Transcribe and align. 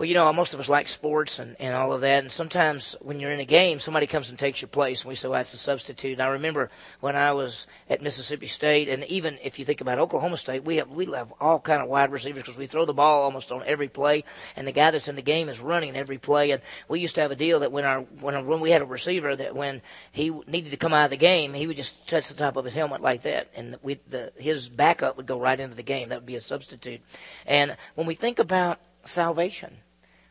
Well, 0.00 0.08
you 0.08 0.14
know, 0.14 0.32
most 0.32 0.54
of 0.54 0.60
us 0.60 0.70
like 0.70 0.88
sports 0.88 1.38
and, 1.40 1.56
and 1.60 1.74
all 1.74 1.92
of 1.92 2.00
that. 2.00 2.22
And 2.22 2.32
sometimes 2.32 2.96
when 3.02 3.20
you're 3.20 3.32
in 3.32 3.40
a 3.40 3.44
game, 3.44 3.80
somebody 3.80 4.06
comes 4.06 4.30
and 4.30 4.38
takes 4.38 4.62
your 4.62 4.70
place, 4.70 5.02
and 5.02 5.10
we 5.10 5.14
say, 5.14 5.28
well, 5.28 5.38
that's 5.38 5.52
a 5.52 5.58
substitute. 5.58 6.14
And 6.14 6.22
I 6.22 6.28
remember 6.28 6.70
when 7.00 7.16
I 7.16 7.32
was 7.32 7.66
at 7.90 8.00
Mississippi 8.00 8.46
State, 8.46 8.88
and 8.88 9.04
even 9.04 9.38
if 9.42 9.58
you 9.58 9.66
think 9.66 9.82
about 9.82 9.98
Oklahoma 9.98 10.38
State, 10.38 10.64
we 10.64 10.76
have 10.76 10.88
we 10.88 11.04
have 11.12 11.34
all 11.38 11.60
kind 11.60 11.82
of 11.82 11.88
wide 11.90 12.12
receivers 12.12 12.42
because 12.42 12.56
we 12.56 12.66
throw 12.66 12.86
the 12.86 12.94
ball 12.94 13.24
almost 13.24 13.52
on 13.52 13.62
every 13.66 13.88
play, 13.88 14.24
and 14.56 14.66
the 14.66 14.72
guy 14.72 14.90
that's 14.90 15.08
in 15.08 15.16
the 15.16 15.20
game 15.20 15.50
is 15.50 15.60
running 15.60 15.94
every 15.94 16.16
play. 16.16 16.52
And 16.52 16.62
we 16.88 17.00
used 17.00 17.16
to 17.16 17.20
have 17.20 17.30
a 17.30 17.36
deal 17.36 17.60
that 17.60 17.70
when 17.70 17.84
our 17.84 18.00
when 18.00 18.46
when 18.46 18.60
we 18.60 18.70
had 18.70 18.80
a 18.80 18.86
receiver 18.86 19.36
that 19.36 19.54
when 19.54 19.82
he 20.12 20.30
needed 20.30 20.70
to 20.70 20.78
come 20.78 20.94
out 20.94 21.04
of 21.04 21.10
the 21.10 21.18
game, 21.18 21.52
he 21.52 21.66
would 21.66 21.76
just 21.76 22.08
touch 22.08 22.26
the 22.28 22.34
top 22.34 22.56
of 22.56 22.64
his 22.64 22.72
helmet 22.72 23.02
like 23.02 23.20
that, 23.24 23.50
and 23.54 23.76
we 23.82 23.98
the 24.08 24.32
his 24.38 24.70
backup 24.70 25.18
would 25.18 25.26
go 25.26 25.38
right 25.38 25.60
into 25.60 25.76
the 25.76 25.82
game. 25.82 26.08
That 26.08 26.20
would 26.20 26.26
be 26.26 26.36
a 26.36 26.40
substitute. 26.40 27.02
And 27.44 27.76
when 27.96 28.06
we 28.06 28.14
think 28.14 28.38
about 28.38 28.80
salvation 29.04 29.76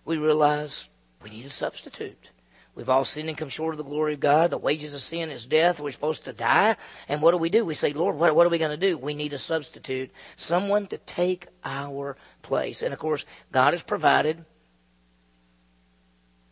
we 0.10 0.18
realize 0.18 0.90
we 1.22 1.30
need 1.30 1.46
a 1.46 1.52
substitute. 1.52 2.32
We've 2.74 2.90
all 2.90 3.06
sinned 3.06 3.30
and 3.30 3.38
come 3.38 3.50
short 3.50 3.76
of 3.76 3.78
the 3.78 3.84
glory 3.84 4.16
of 4.16 4.20
God. 4.20 4.50
The 4.50 4.58
wages 4.58 4.96
of 4.96 5.04
sin 5.04 5.30
is 5.30 5.46
death. 5.46 5.80
We're 5.80 5.92
supposed 5.92 6.26
to 6.26 6.34
die. 6.34 6.78
And 7.08 7.22
what 7.22 7.30
do 7.30 7.38
we 7.38 7.52
do? 7.52 7.64
We 7.64 7.76
say, 7.76 7.94
Lord, 7.94 8.16
what, 8.16 8.36
what 8.36 8.48
are 8.48 8.50
we 8.50 8.58
going 8.58 8.72
to 8.72 8.88
do? 8.90 8.98
We 8.98 9.14
need 9.14 9.34
a 9.34 9.38
substitute, 9.38 10.10
someone 10.36 10.88
to 10.88 10.98
take 10.98 11.46
our 11.64 12.18
place. 12.42 12.82
And 12.82 12.92
of 12.92 12.98
course, 12.98 13.24
God 13.52 13.74
has 13.74 13.84
provided. 13.84 14.44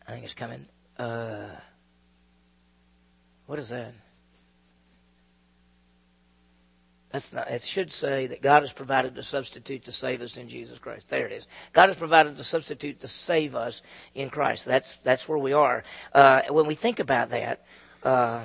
I 0.06 0.12
think 0.12 0.24
it's 0.24 0.34
coming. 0.34 0.66
Uh, 0.96 1.48
what 3.46 3.58
is 3.58 3.70
that? 3.70 3.92
That's 7.10 7.32
not, 7.32 7.50
it 7.50 7.62
should 7.62 7.90
say 7.90 8.26
that 8.26 8.42
God 8.42 8.62
has 8.62 8.72
provided 8.72 9.16
a 9.16 9.22
substitute 9.22 9.84
to 9.84 9.92
save 9.92 10.20
us 10.20 10.36
in 10.36 10.48
Jesus 10.48 10.78
Christ. 10.78 11.08
There 11.08 11.26
it 11.26 11.32
is. 11.32 11.46
God 11.72 11.88
has 11.88 11.96
provided 11.96 12.38
a 12.38 12.44
substitute 12.44 13.00
to 13.00 13.08
save 13.08 13.54
us 13.56 13.80
in 14.14 14.28
Christ. 14.28 14.66
That's, 14.66 14.98
that's 14.98 15.26
where 15.26 15.38
we 15.38 15.54
are. 15.54 15.84
Uh, 16.12 16.42
when 16.50 16.66
we 16.66 16.74
think 16.74 17.00
about 17.00 17.30
that, 17.30 17.64
uh, 18.02 18.44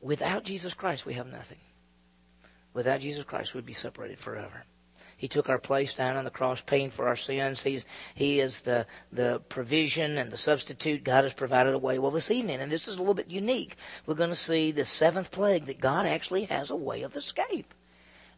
without 0.00 0.44
Jesus 0.44 0.72
Christ, 0.72 1.04
we 1.04 1.14
have 1.14 1.26
nothing. 1.26 1.58
Without 2.74 3.00
Jesus 3.00 3.24
Christ, 3.24 3.54
we'd 3.54 3.66
be 3.66 3.72
separated 3.72 4.18
forever. 4.18 4.64
He 5.22 5.28
took 5.28 5.48
our 5.48 5.60
place 5.60 5.94
down 5.94 6.16
on 6.16 6.24
the 6.24 6.32
cross, 6.32 6.62
paying 6.62 6.90
for 6.90 7.06
our 7.06 7.14
sins. 7.14 7.62
He's, 7.62 7.84
he 8.12 8.40
is 8.40 8.58
the, 8.58 8.88
the 9.12 9.40
provision 9.48 10.18
and 10.18 10.32
the 10.32 10.36
substitute. 10.36 11.04
God 11.04 11.22
has 11.22 11.32
provided 11.32 11.74
a 11.74 11.78
way. 11.78 12.00
Well, 12.00 12.10
this 12.10 12.32
evening, 12.32 12.58
and 12.58 12.72
this 12.72 12.88
is 12.88 12.96
a 12.96 12.98
little 12.98 13.14
bit 13.14 13.30
unique, 13.30 13.76
we're 14.04 14.16
going 14.16 14.30
to 14.30 14.34
see 14.34 14.72
the 14.72 14.84
seventh 14.84 15.30
plague 15.30 15.66
that 15.66 15.78
God 15.78 16.06
actually 16.06 16.46
has 16.46 16.70
a 16.70 16.74
way 16.74 17.02
of 17.02 17.14
escape. 17.14 17.72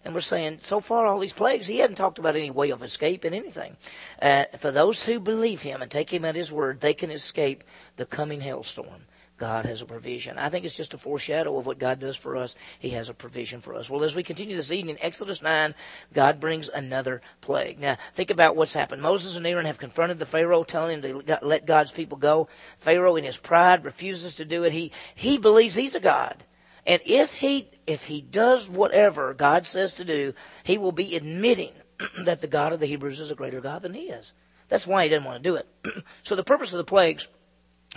And 0.04 0.12
we're 0.12 0.20
saying, 0.20 0.58
so 0.60 0.78
far, 0.78 1.06
all 1.06 1.18
these 1.18 1.32
plagues, 1.32 1.66
he 1.66 1.78
hadn't 1.78 1.96
talked 1.96 2.18
about 2.18 2.36
any 2.36 2.50
way 2.50 2.68
of 2.68 2.82
escape 2.82 3.24
in 3.24 3.32
anything. 3.32 3.78
Uh, 4.20 4.44
for 4.58 4.70
those 4.70 5.06
who 5.06 5.18
believe 5.18 5.62
him 5.62 5.80
and 5.80 5.90
take 5.90 6.12
him 6.12 6.26
at 6.26 6.36
his 6.36 6.52
word, 6.52 6.80
they 6.80 6.92
can 6.92 7.10
escape 7.10 7.64
the 7.96 8.04
coming 8.04 8.42
hailstorm. 8.42 9.06
God 9.44 9.66
has 9.66 9.82
a 9.82 9.84
provision. 9.84 10.38
I 10.38 10.48
think 10.48 10.64
it's 10.64 10.74
just 10.74 10.94
a 10.94 10.98
foreshadow 10.98 11.58
of 11.58 11.66
what 11.66 11.78
God 11.78 12.00
does 12.00 12.16
for 12.16 12.34
us. 12.34 12.56
He 12.78 12.88
has 12.90 13.10
a 13.10 13.14
provision 13.14 13.60
for 13.60 13.74
us. 13.74 13.90
Well, 13.90 14.02
as 14.02 14.16
we 14.16 14.22
continue 14.22 14.56
this 14.56 14.72
evening, 14.72 14.96
Exodus 15.02 15.42
9, 15.42 15.74
God 16.14 16.40
brings 16.40 16.70
another 16.70 17.20
plague. 17.42 17.78
Now, 17.78 17.98
think 18.14 18.30
about 18.30 18.56
what's 18.56 18.72
happened. 18.72 19.02
Moses 19.02 19.36
and 19.36 19.46
Aaron 19.46 19.66
have 19.66 19.76
confronted 19.76 20.18
the 20.18 20.24
Pharaoh, 20.24 20.62
telling 20.62 21.02
him 21.02 21.24
to 21.26 21.38
let 21.42 21.66
God's 21.66 21.92
people 21.92 22.16
go. 22.16 22.48
Pharaoh, 22.78 23.16
in 23.16 23.24
his 23.24 23.36
pride, 23.36 23.84
refuses 23.84 24.36
to 24.36 24.46
do 24.46 24.64
it. 24.64 24.72
He, 24.72 24.92
he 25.14 25.36
believes 25.36 25.74
he's 25.74 25.94
a 25.94 26.00
God. 26.00 26.42
And 26.86 27.02
if 27.04 27.34
he, 27.34 27.68
if 27.86 28.06
he 28.06 28.22
does 28.22 28.66
whatever 28.66 29.34
God 29.34 29.66
says 29.66 29.92
to 29.94 30.06
do, 30.06 30.32
he 30.62 30.78
will 30.78 30.90
be 30.90 31.16
admitting 31.16 31.72
that 32.24 32.40
the 32.40 32.46
God 32.46 32.72
of 32.72 32.80
the 32.80 32.86
Hebrews 32.86 33.20
is 33.20 33.30
a 33.30 33.34
greater 33.34 33.60
God 33.60 33.82
than 33.82 33.92
he 33.92 34.04
is. 34.04 34.32
That's 34.68 34.86
why 34.86 35.02
he 35.02 35.10
didn't 35.10 35.26
want 35.26 35.44
to 35.44 35.50
do 35.50 35.56
it. 35.56 36.02
so 36.22 36.34
the 36.34 36.42
purpose 36.42 36.72
of 36.72 36.78
the 36.78 36.84
plagues 36.84 37.28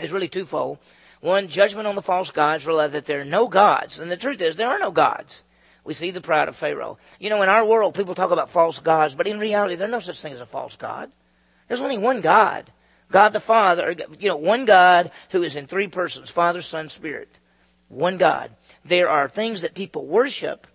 is 0.01 0.11
really 0.11 0.27
twofold. 0.27 0.79
One, 1.21 1.47
judgment 1.47 1.87
on 1.87 1.95
the 1.95 2.01
false 2.01 2.31
gods, 2.31 2.67
realize 2.67 2.91
that 2.91 3.05
there 3.05 3.21
are 3.21 3.25
no 3.25 3.47
gods. 3.47 3.99
And 3.99 4.11
the 4.11 4.17
truth 4.17 4.41
is, 4.41 4.55
there 4.55 4.69
are 4.69 4.79
no 4.79 4.91
gods. 4.91 5.43
We 5.83 5.93
see 5.93 6.11
the 6.11 6.21
pride 6.21 6.47
of 6.47 6.55
Pharaoh. 6.55 6.97
You 7.19 7.29
know, 7.29 7.41
in 7.41 7.49
our 7.49 7.65
world, 7.65 7.95
people 7.95 8.13
talk 8.13 8.31
about 8.31 8.49
false 8.49 8.79
gods, 8.79 9.15
but 9.15 9.25
in 9.25 9.39
reality, 9.39 9.75
there's 9.75 9.89
no 9.89 9.99
such 9.99 10.21
thing 10.21 10.33
as 10.33 10.41
a 10.41 10.45
false 10.45 10.75
God. 10.75 11.11
There's 11.67 11.81
only 11.81 11.97
one 11.97 12.21
God. 12.21 12.71
God 13.11 13.29
the 13.29 13.39
Father, 13.39 13.95
you 14.19 14.27
know, 14.27 14.35
one 14.35 14.65
God 14.65 15.11
who 15.31 15.43
is 15.43 15.55
in 15.55 15.65
three 15.65 15.87
persons, 15.87 16.29
Father, 16.29 16.61
Son, 16.61 16.89
Spirit. 16.89 17.29
One 17.87 18.17
God. 18.17 18.51
There 18.83 19.09
are 19.09 19.29
things 19.29 19.61
that 19.61 19.73
people 19.73 20.05
worship 20.05 20.67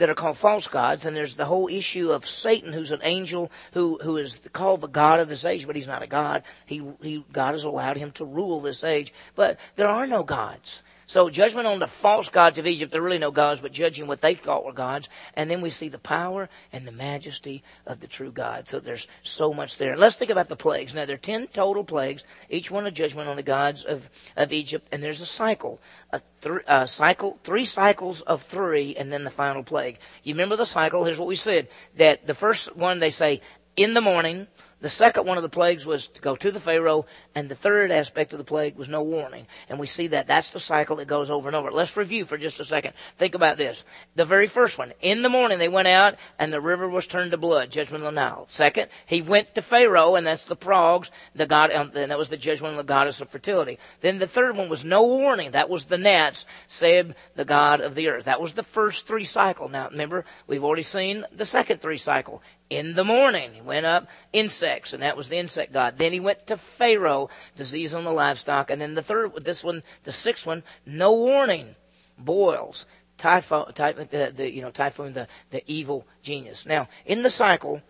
that 0.00 0.10
are 0.10 0.14
called 0.14 0.36
false 0.36 0.66
gods, 0.66 1.06
and 1.06 1.16
there's 1.16 1.36
the 1.36 1.46
whole 1.46 1.68
issue 1.68 2.10
of 2.10 2.26
Satan, 2.26 2.72
who's 2.72 2.90
an 2.90 3.00
angel 3.02 3.50
who 3.72 3.98
who 4.02 4.16
is 4.16 4.40
called 4.52 4.80
the 4.80 4.88
god 4.88 5.20
of 5.20 5.28
this 5.28 5.44
age, 5.44 5.66
but 5.66 5.76
he's 5.76 5.86
not 5.86 6.02
a 6.02 6.06
god. 6.06 6.42
He 6.66 6.82
he 7.00 7.24
God 7.32 7.52
has 7.52 7.64
allowed 7.64 7.96
him 7.96 8.10
to 8.12 8.24
rule 8.24 8.60
this 8.60 8.84
age, 8.84 9.12
but 9.34 9.58
there 9.76 9.88
are 9.88 10.06
no 10.06 10.22
gods. 10.22 10.82
So 11.10 11.28
judgment 11.28 11.66
on 11.66 11.80
the 11.80 11.88
false 11.88 12.28
gods 12.28 12.56
of 12.58 12.68
Egypt, 12.68 12.92
they're 12.92 13.02
really 13.02 13.18
no 13.18 13.32
gods, 13.32 13.60
but 13.60 13.72
judging 13.72 14.06
what 14.06 14.20
they 14.20 14.36
thought 14.36 14.64
were 14.64 14.72
gods. 14.72 15.08
And 15.34 15.50
then 15.50 15.60
we 15.60 15.68
see 15.68 15.88
the 15.88 15.98
power 15.98 16.48
and 16.72 16.86
the 16.86 16.92
majesty 16.92 17.64
of 17.84 17.98
the 17.98 18.06
true 18.06 18.30
God. 18.30 18.68
So 18.68 18.78
there's 18.78 19.08
so 19.24 19.52
much 19.52 19.76
there. 19.76 19.96
Let's 19.96 20.14
think 20.14 20.30
about 20.30 20.48
the 20.48 20.54
plagues. 20.54 20.94
Now 20.94 21.06
there 21.06 21.16
are 21.16 21.18
ten 21.18 21.48
total 21.48 21.82
plagues, 21.82 22.22
each 22.48 22.70
one 22.70 22.86
a 22.86 22.92
judgment 22.92 23.28
on 23.28 23.34
the 23.34 23.42
gods 23.42 23.82
of, 23.82 24.08
of 24.36 24.52
Egypt, 24.52 24.86
and 24.92 25.02
there's 25.02 25.20
a 25.20 25.26
cycle. 25.26 25.80
A, 26.12 26.20
th- 26.42 26.62
a 26.68 26.86
cycle, 26.86 27.40
three 27.42 27.64
cycles 27.64 28.20
of 28.20 28.42
three, 28.42 28.94
and 28.94 29.12
then 29.12 29.24
the 29.24 29.30
final 29.30 29.64
plague. 29.64 29.98
You 30.22 30.34
remember 30.34 30.54
the 30.54 30.64
cycle? 30.64 31.04
Here's 31.04 31.18
what 31.18 31.26
we 31.26 31.34
said. 31.34 31.66
That 31.96 32.28
the 32.28 32.34
first 32.34 32.76
one 32.76 33.00
they 33.00 33.10
say, 33.10 33.40
in 33.76 33.94
the 33.94 34.00
morning, 34.00 34.46
the 34.80 34.90
second 34.90 35.26
one 35.26 35.36
of 35.36 35.42
the 35.42 35.48
plagues 35.48 35.86
was 35.86 36.06
to 36.08 36.20
go 36.20 36.36
to 36.36 36.50
the 36.50 36.60
Pharaoh, 36.60 37.06
and 37.34 37.48
the 37.48 37.54
third 37.54 37.90
aspect 37.90 38.32
of 38.32 38.38
the 38.38 38.44
plague 38.44 38.76
was 38.76 38.88
no 38.88 39.02
warning. 39.02 39.46
And 39.68 39.78
we 39.78 39.86
see 39.86 40.08
that 40.08 40.26
that's 40.26 40.50
the 40.50 40.60
cycle 40.60 40.96
that 40.96 41.06
goes 41.06 41.30
over 41.30 41.48
and 41.48 41.56
over. 41.56 41.70
Let's 41.70 41.96
review 41.96 42.24
for 42.24 42.36
just 42.36 42.60
a 42.60 42.64
second. 42.64 42.94
Think 43.18 43.34
about 43.34 43.56
this. 43.56 43.84
The 44.16 44.24
very 44.24 44.46
first 44.46 44.78
one. 44.78 44.92
In 45.00 45.22
the 45.22 45.28
morning 45.28 45.58
they 45.58 45.68
went 45.68 45.88
out, 45.88 46.16
and 46.38 46.52
the 46.52 46.60
river 46.60 46.88
was 46.88 47.06
turned 47.06 47.30
to 47.30 47.36
blood, 47.36 47.70
judgment 47.70 48.04
of 48.04 48.12
the 48.14 48.20
Nile. 48.20 48.46
Second, 48.46 48.88
he 49.06 49.22
went 49.22 49.54
to 49.54 49.62
Pharaoh, 49.62 50.16
and 50.16 50.26
that's 50.26 50.44
the 50.44 50.56
frogs, 50.56 51.10
the 51.34 51.46
god, 51.46 51.72
um, 51.72 51.92
and 51.94 52.10
that 52.10 52.18
was 52.18 52.30
the 52.30 52.36
judgment 52.36 52.72
of 52.72 52.78
the 52.78 52.84
goddess 52.84 53.20
of 53.20 53.28
fertility. 53.28 53.78
Then 54.00 54.18
the 54.18 54.26
third 54.26 54.56
one 54.56 54.68
was 54.68 54.84
no 54.84 55.06
warning. 55.06 55.52
That 55.52 55.68
was 55.68 55.84
the 55.84 55.98
gnats, 55.98 56.46
Seb, 56.66 57.14
the 57.36 57.44
god 57.44 57.80
of 57.80 57.94
the 57.94 58.08
earth. 58.08 58.24
That 58.24 58.40
was 58.40 58.54
the 58.54 58.62
first 58.62 59.06
three 59.06 59.24
cycle. 59.24 59.68
Now 59.68 59.88
remember, 59.88 60.24
we've 60.46 60.64
already 60.64 60.82
seen 60.82 61.24
the 61.32 61.44
second 61.44 61.80
three 61.80 61.96
cycle 61.96 62.42
in 62.70 62.94
the 62.94 63.04
morning. 63.04 63.52
He 63.52 63.60
went 63.60 63.84
up 63.84 64.08
insects, 64.32 64.92
and 64.92 65.02
that 65.02 65.16
was 65.16 65.28
the 65.28 65.36
insect 65.36 65.72
god. 65.72 65.98
Then 65.98 66.12
he 66.12 66.20
went 66.20 66.46
to 66.46 66.56
Pharaoh, 66.56 67.19
disease 67.56 67.92
on 67.92 68.04
the 68.04 68.12
livestock, 68.12 68.70
and 68.70 68.80
then 68.80 68.94
the 68.94 69.02
third, 69.02 69.44
this 69.44 69.64
one, 69.64 69.82
the 70.04 70.12
sixth 70.12 70.46
one, 70.46 70.62
no 70.86 71.12
warning, 71.12 71.74
boils, 72.16 72.86
Typhon, 73.18 73.72
ty, 73.74 73.90
uh, 73.90 74.04
the, 74.04 74.32
the, 74.34 74.50
you 74.50 74.62
know, 74.62 74.70
Typhon, 74.70 75.12
the, 75.12 75.26
the 75.50 75.62
evil 75.66 76.06
genius. 76.22 76.64
Now, 76.64 76.88
in 77.04 77.22
the 77.22 77.30
cycle, 77.30 77.82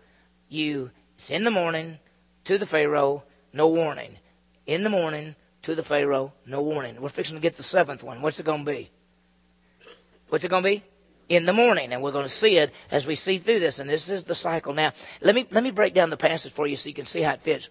you, 0.49 0.91
in 1.29 1.43
the 1.43 1.51
morning, 1.51 1.99
to 2.45 2.57
the 2.57 2.65
Pharaoh, 2.65 3.23
no 3.53 3.67
warning. 3.67 4.17
In 4.65 4.83
the 4.83 4.89
morning, 4.89 5.35
to 5.61 5.75
the 5.75 5.83
Pharaoh, 5.83 6.33
no 6.45 6.61
warning. 6.61 6.99
We're 6.99 7.09
fixing 7.09 7.37
to 7.37 7.41
get 7.41 7.55
the 7.55 7.63
seventh 7.63 8.03
one. 8.03 8.21
What's 8.21 8.39
it 8.39 8.45
going 8.45 8.65
to 8.65 8.71
be? 8.71 8.89
What's 10.29 10.43
it 10.43 10.49
going 10.49 10.63
to 10.63 10.69
be? 10.69 10.83
in 11.31 11.45
the 11.45 11.53
morning. 11.53 11.93
And 11.93 12.01
we're 12.03 12.11
going 12.11 12.25
to 12.25 12.29
see 12.29 12.57
it 12.57 12.71
as 12.91 13.07
we 13.07 13.15
see 13.15 13.37
through 13.37 13.61
this. 13.61 13.79
And 13.79 13.89
this 13.89 14.09
is 14.09 14.25
the 14.25 14.35
cycle. 14.35 14.73
Now, 14.73 14.91
let 15.21 15.33
me, 15.33 15.47
let 15.49 15.63
me 15.63 15.71
break 15.71 15.93
down 15.93 16.09
the 16.09 16.17
passage 16.17 16.51
for 16.51 16.67
you 16.67 16.75
so 16.75 16.89
you 16.89 16.95
can 16.95 17.05
see 17.05 17.21
how 17.21 17.31
it 17.31 17.41
fits. 17.41 17.69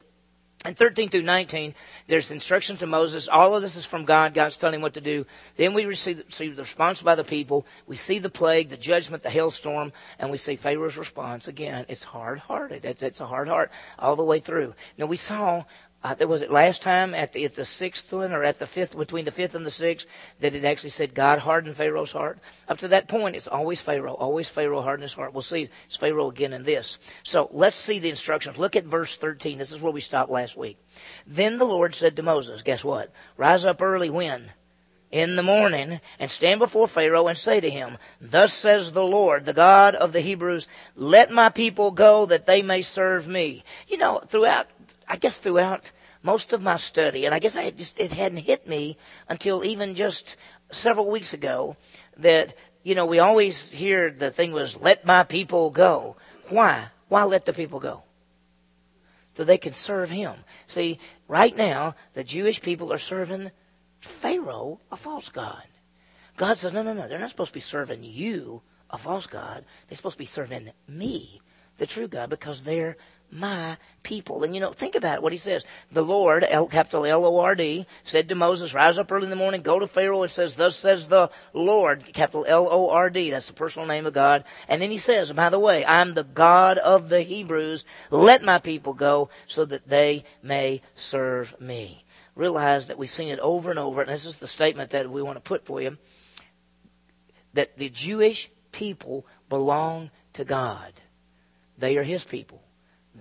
In 0.66 0.74
13 0.74 1.08
through 1.08 1.22
19, 1.22 1.74
there's 2.06 2.30
instructions 2.30 2.80
to 2.80 2.86
Moses. 2.86 3.28
All 3.28 3.56
of 3.56 3.62
this 3.62 3.76
is 3.76 3.86
from 3.86 4.04
God. 4.04 4.34
God's 4.34 4.58
telling 4.58 4.74
him 4.74 4.82
what 4.82 4.92
to 4.92 5.00
do. 5.00 5.24
Then 5.56 5.72
we 5.72 5.86
receive, 5.86 6.22
the 6.28 6.54
response 6.54 7.00
by 7.00 7.14
the 7.14 7.24
people. 7.24 7.66
We 7.86 7.96
see 7.96 8.18
the 8.18 8.28
plague, 8.28 8.68
the 8.68 8.76
judgment, 8.76 9.22
the 9.22 9.30
hailstorm, 9.30 9.90
and 10.18 10.30
we 10.30 10.36
see 10.36 10.56
Pharaoh's 10.56 10.98
response. 10.98 11.48
Again, 11.48 11.86
it's 11.88 12.04
hard-hearted. 12.04 12.84
It's, 12.84 13.02
it's 13.02 13.22
a 13.22 13.26
hard 13.26 13.48
heart 13.48 13.70
all 13.98 14.16
the 14.16 14.24
way 14.24 14.38
through. 14.38 14.74
Now, 14.98 15.06
we 15.06 15.16
saw 15.16 15.64
uh, 16.02 16.14
was 16.26 16.40
it 16.40 16.50
last 16.50 16.80
time 16.80 17.14
at 17.14 17.34
the, 17.34 17.44
at 17.44 17.54
the 17.54 17.64
sixth 17.64 18.10
one 18.12 18.32
or 18.32 18.42
at 18.42 18.58
the 18.58 18.66
fifth, 18.66 18.96
between 18.96 19.26
the 19.26 19.32
fifth 19.32 19.54
and 19.54 19.66
the 19.66 19.70
sixth, 19.70 20.06
that 20.40 20.54
it 20.54 20.64
actually 20.64 20.90
said 20.90 21.14
God 21.14 21.40
hardened 21.40 21.76
Pharaoh's 21.76 22.12
heart? 22.12 22.38
Up 22.68 22.78
to 22.78 22.88
that 22.88 23.06
point, 23.06 23.36
it's 23.36 23.46
always 23.46 23.80
Pharaoh, 23.80 24.14
always 24.14 24.48
Pharaoh 24.48 24.80
hardened 24.80 25.02
his 25.02 25.12
heart. 25.12 25.34
We'll 25.34 25.42
see 25.42 25.68
it's 25.84 25.96
Pharaoh 25.96 26.30
again 26.30 26.54
in 26.54 26.62
this. 26.62 26.98
So 27.22 27.48
let's 27.52 27.76
see 27.76 27.98
the 27.98 28.08
instructions. 28.08 28.56
Look 28.56 28.76
at 28.76 28.84
verse 28.84 29.16
13. 29.16 29.58
This 29.58 29.72
is 29.72 29.82
where 29.82 29.92
we 29.92 30.00
stopped 30.00 30.30
last 30.30 30.56
week. 30.56 30.78
Then 31.26 31.58
the 31.58 31.66
Lord 31.66 31.94
said 31.94 32.16
to 32.16 32.22
Moses, 32.22 32.62
guess 32.62 32.82
what? 32.82 33.12
Rise 33.36 33.66
up 33.66 33.82
early 33.82 34.10
when? 34.10 34.52
in 35.10 35.34
the 35.34 35.42
morning 35.42 36.00
and 36.18 36.30
stand 36.30 36.60
before 36.60 36.86
Pharaoh 36.86 37.26
and 37.26 37.36
say 37.36 37.60
to 37.60 37.70
him, 37.70 37.98
Thus 38.20 38.52
says 38.52 38.92
the 38.92 39.02
Lord, 39.02 39.44
the 39.44 39.52
God 39.52 39.94
of 39.94 40.12
the 40.12 40.20
Hebrews, 40.20 40.68
let 40.94 41.30
my 41.30 41.48
people 41.48 41.90
go 41.90 42.26
that 42.26 42.46
they 42.46 42.62
may 42.62 42.82
serve 42.82 43.26
me. 43.26 43.64
You 43.88 43.98
know, 43.98 44.20
throughout 44.28 44.68
I 45.10 45.16
guess 45.16 45.38
throughout 45.38 45.92
most 46.22 46.52
of 46.52 46.62
my 46.62 46.76
study, 46.76 47.26
and 47.26 47.34
I 47.34 47.38
guess 47.38 47.56
I 47.56 47.62
had 47.62 47.76
just 47.76 47.98
it 47.98 48.12
hadn't 48.12 48.38
hit 48.38 48.66
me 48.66 48.96
until 49.28 49.64
even 49.64 49.94
just 49.94 50.36
several 50.70 51.10
weeks 51.10 51.34
ago 51.34 51.76
that 52.16 52.54
you 52.82 52.94
know 52.94 53.04
we 53.04 53.18
always 53.18 53.72
hear 53.72 54.10
the 54.10 54.30
thing 54.30 54.52
was 54.52 54.76
let 54.76 55.04
my 55.04 55.24
people 55.24 55.70
go. 55.70 56.16
Why? 56.48 56.88
Why 57.08 57.24
let 57.24 57.44
the 57.44 57.52
people 57.52 57.80
go? 57.80 58.04
so 59.40 59.44
they 59.44 59.56
can 59.56 59.72
serve 59.72 60.10
him. 60.10 60.34
See, 60.66 60.98
right 61.26 61.56
now, 61.56 61.94
the 62.12 62.24
Jewish 62.24 62.60
people 62.60 62.92
are 62.92 62.98
serving 62.98 63.50
Pharaoh, 64.00 64.80
a 64.92 64.96
false 64.96 65.30
god. 65.30 65.64
God 66.36 66.58
says, 66.58 66.74
no, 66.74 66.82
no, 66.82 66.92
no, 66.92 67.08
they're 67.08 67.18
not 67.18 67.30
supposed 67.30 67.52
to 67.52 67.54
be 67.54 67.60
serving 67.60 68.02
you, 68.02 68.60
a 68.90 68.98
false 68.98 69.26
god. 69.26 69.64
They're 69.88 69.96
supposed 69.96 70.16
to 70.16 70.18
be 70.18 70.26
serving 70.26 70.72
me, 70.88 71.40
the 71.78 71.86
true 71.86 72.08
God, 72.08 72.28
because 72.28 72.64
they're 72.64 72.98
my 73.30 73.76
people. 74.02 74.42
And 74.44 74.54
you 74.54 74.60
know, 74.60 74.72
think 74.72 74.94
about 74.94 75.16
it, 75.16 75.22
what 75.22 75.32
he 75.32 75.38
says. 75.38 75.64
The 75.92 76.02
Lord, 76.02 76.44
L, 76.48 76.66
capital 76.66 77.06
L-O-R-D, 77.06 77.86
said 78.02 78.28
to 78.28 78.34
Moses, 78.34 78.74
rise 78.74 78.98
up 78.98 79.12
early 79.12 79.24
in 79.24 79.30
the 79.30 79.36
morning, 79.36 79.62
go 79.62 79.78
to 79.78 79.86
Pharaoh 79.86 80.22
and 80.22 80.30
says, 80.30 80.54
thus 80.54 80.76
says 80.76 81.08
the 81.08 81.30
Lord, 81.52 82.12
capital 82.12 82.44
L-O-R-D, 82.46 83.30
that's 83.30 83.48
the 83.48 83.52
personal 83.52 83.86
name 83.86 84.06
of 84.06 84.12
God. 84.12 84.44
And 84.68 84.82
then 84.82 84.90
he 84.90 84.98
says, 84.98 85.32
by 85.32 85.48
the 85.48 85.58
way, 85.58 85.84
I'm 85.84 86.14
the 86.14 86.24
God 86.24 86.78
of 86.78 87.08
the 87.08 87.22
Hebrews, 87.22 87.84
let 88.10 88.42
my 88.42 88.58
people 88.58 88.94
go 88.94 89.30
so 89.46 89.64
that 89.64 89.88
they 89.88 90.24
may 90.42 90.82
serve 90.94 91.60
me. 91.60 92.04
Realize 92.34 92.86
that 92.86 92.98
we've 92.98 93.10
seen 93.10 93.28
it 93.28 93.40
over 93.40 93.70
and 93.70 93.78
over, 93.78 94.00
and 94.00 94.10
this 94.10 94.24
is 94.24 94.36
the 94.36 94.46
statement 94.48 94.90
that 94.90 95.10
we 95.10 95.22
want 95.22 95.36
to 95.36 95.40
put 95.40 95.64
for 95.64 95.80
you, 95.80 95.98
that 97.52 97.76
the 97.76 97.90
Jewish 97.90 98.50
people 98.72 99.26
belong 99.48 100.10
to 100.34 100.44
God. 100.44 100.92
They 101.76 101.96
are 101.96 102.02
his 102.02 102.24
people. 102.24 102.59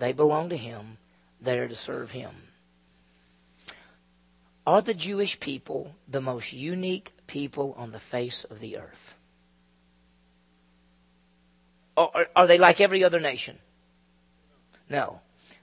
They 0.00 0.12
belong 0.12 0.48
to 0.48 0.56
Him. 0.56 0.96
They 1.40 1.58
are 1.58 1.68
to 1.68 1.76
serve 1.76 2.10
Him. 2.10 2.30
Are 4.66 4.80
the 4.80 4.94
Jewish 4.94 5.38
people 5.38 5.94
the 6.08 6.22
most 6.22 6.52
unique 6.52 7.12
people 7.26 7.74
on 7.76 7.92
the 7.92 8.00
face 8.00 8.44
of 8.44 8.60
the 8.60 8.78
earth? 8.78 9.14
Or 11.96 12.26
are 12.34 12.46
they 12.46 12.56
like 12.56 12.80
every 12.80 13.04
other 13.04 13.20
nation? 13.20 13.58
No. 14.88 15.20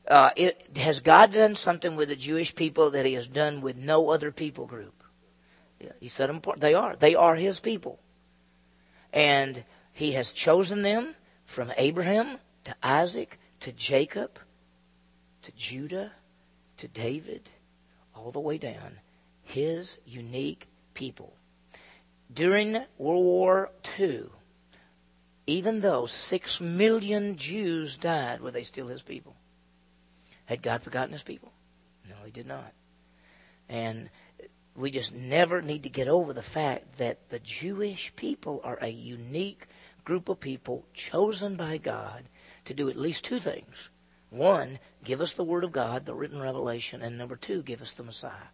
Uh, 0.08 0.30
it, 0.36 0.78
has 0.78 1.00
God 1.00 1.34
done 1.34 1.56
something 1.56 1.96
with 1.96 2.10
the 2.10 2.16
Jewish 2.16 2.54
people 2.54 2.92
that 2.92 3.06
He 3.06 3.14
has 3.14 3.28
done 3.28 3.62
with 3.62 3.76
no 3.76 4.10
other 4.12 4.32
people 4.32 4.68
group? 4.68 5.04
Yeah, 5.80 5.94
he 6.00 6.08
said 6.08 6.30
them 6.30 6.38
apart. 6.38 6.60
They 6.60 6.76
are. 6.76 6.96
They 6.96 7.16
are 7.16 7.36
His 7.36 7.60
people. 7.60 8.00
And 9.12 9.64
He 9.94 10.12
has 10.12 10.32
chosen 10.32 10.84
them 10.84 11.16
from 11.46 11.72
Abraham 11.78 12.38
to 12.66 12.76
Isaac 12.84 13.40
to 13.60 13.72
Jacob, 13.72 14.40
to 15.44 15.52
Judah, 15.54 16.12
to 16.78 16.88
David, 16.88 17.50
all 18.16 18.32
the 18.32 18.40
way 18.40 18.58
down. 18.58 19.00
His 19.44 19.98
unique 20.06 20.68
people. 20.94 21.34
During 22.34 22.74
World 22.98 23.24
War 23.24 23.72
II, 23.98 24.26
even 25.46 25.80
though 25.80 26.06
six 26.06 26.60
million 26.60 27.38
Jews 27.38 27.96
died, 27.96 28.42
were 28.42 28.52
they 28.52 28.64
still 28.64 28.88
his 28.88 29.02
people? 29.02 29.36
Had 30.46 30.62
God 30.62 30.82
forgotten 30.84 31.14
his 31.14 31.24
people? 31.24 31.52
No, 32.10 32.16
he 32.26 32.32
did 32.32 32.48
not. 32.48 32.74
And 33.70 34.10
we 34.76 34.92
just 34.92 35.14
never 35.14 35.62
need 35.62 35.84
to 35.84 35.90
get 35.90 36.08
over 36.08 36.34
the 36.34 36.44
fact 36.44 36.98
that 36.98 37.30
the 37.30 37.40
Jewish 37.40 38.14
people 38.16 38.62
are 38.64 38.78
a 38.82 38.90
unique 38.90 39.68
group 40.04 40.30
of 40.30 40.40
people 40.40 40.86
chosen 40.94 41.56
by 41.56 41.78
God 41.78 42.24
to 42.68 42.74
do 42.74 42.90
at 42.90 42.96
least 42.96 43.26
two 43.26 43.40
things. 43.40 43.90
One, 44.30 44.80
give 45.04 45.22
us 45.22 45.34
the 45.34 45.44
Word 45.44 45.64
of 45.64 45.72
God, 45.72 46.06
the 46.06 46.14
written 46.14 46.42
revelation, 46.42 47.02
and 47.02 47.18
number 47.18 47.36
two, 47.36 47.64
give 47.64 47.82
us 47.82 47.94
the 47.94 48.04
Messiah. 48.04 48.52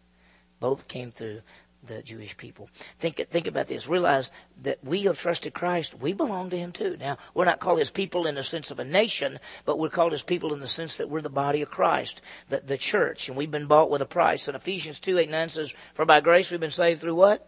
Both 0.59 0.87
came 0.87 1.11
through 1.11 1.41
the 1.85 2.01
Jewish 2.01 2.37
people. 2.37 2.69
Think 2.97 3.17
think 3.29 3.47
about 3.47 3.67
this. 3.67 3.87
Realize 3.87 4.31
that 4.61 4.83
we 4.83 5.01
have 5.01 5.19
trusted 5.19 5.53
Christ. 5.53 5.99
We 5.99 6.13
belong 6.13 6.49
to 6.51 6.57
Him 6.57 6.71
too. 6.71 6.95
Now 6.97 7.17
we're 7.33 7.43
not 7.43 7.59
called 7.59 7.79
His 7.79 7.89
people 7.89 8.25
in 8.25 8.35
the 8.35 8.43
sense 8.43 8.71
of 8.71 8.79
a 8.79 8.85
nation, 8.85 9.39
but 9.65 9.77
we're 9.77 9.89
called 9.89 10.13
His 10.13 10.21
people 10.21 10.53
in 10.53 10.61
the 10.61 10.67
sense 10.67 10.95
that 10.97 11.09
we're 11.09 11.21
the 11.21 11.29
body 11.29 11.61
of 11.61 11.69
Christ, 11.69 12.21
the, 12.47 12.61
the 12.61 12.77
church, 12.77 13.27
and 13.27 13.37
we've 13.37 13.51
been 13.51 13.67
bought 13.67 13.89
with 13.89 14.01
a 14.01 14.05
price. 14.05 14.47
And 14.47 14.55
Ephesians 14.55 14.99
two 14.99 15.17
eight 15.17 15.29
nine 15.29 15.49
says, 15.49 15.73
"For 15.93 16.05
by 16.05 16.21
grace 16.21 16.51
we've 16.51 16.59
been 16.59 16.71
saved 16.71 17.01
through 17.01 17.15
what? 17.15 17.45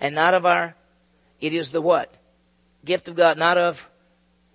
And 0.00 0.14
not 0.14 0.34
of 0.34 0.46
our. 0.46 0.76
It 1.40 1.52
is 1.52 1.70
the 1.70 1.82
what? 1.82 2.14
Gift 2.84 3.08
of 3.08 3.16
God, 3.16 3.38
not 3.38 3.58
of 3.58 3.88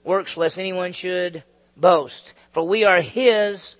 works, 0.04 0.38
lest 0.38 0.60
anyone 0.60 0.92
should 0.92 1.44
boast. 1.76 2.34
For 2.52 2.68
we 2.68 2.84
are 2.84 3.02
his 3.02 3.76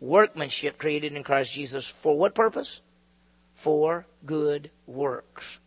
workmanship 0.00 0.78
created 0.78 1.14
in 1.14 1.22
Christ 1.22 1.52
Jesus. 1.52 1.86
For 1.86 2.16
what 2.16 2.34
purpose? 2.34 2.80
For 3.54 4.06
good 4.24 4.70
works. 4.86 5.58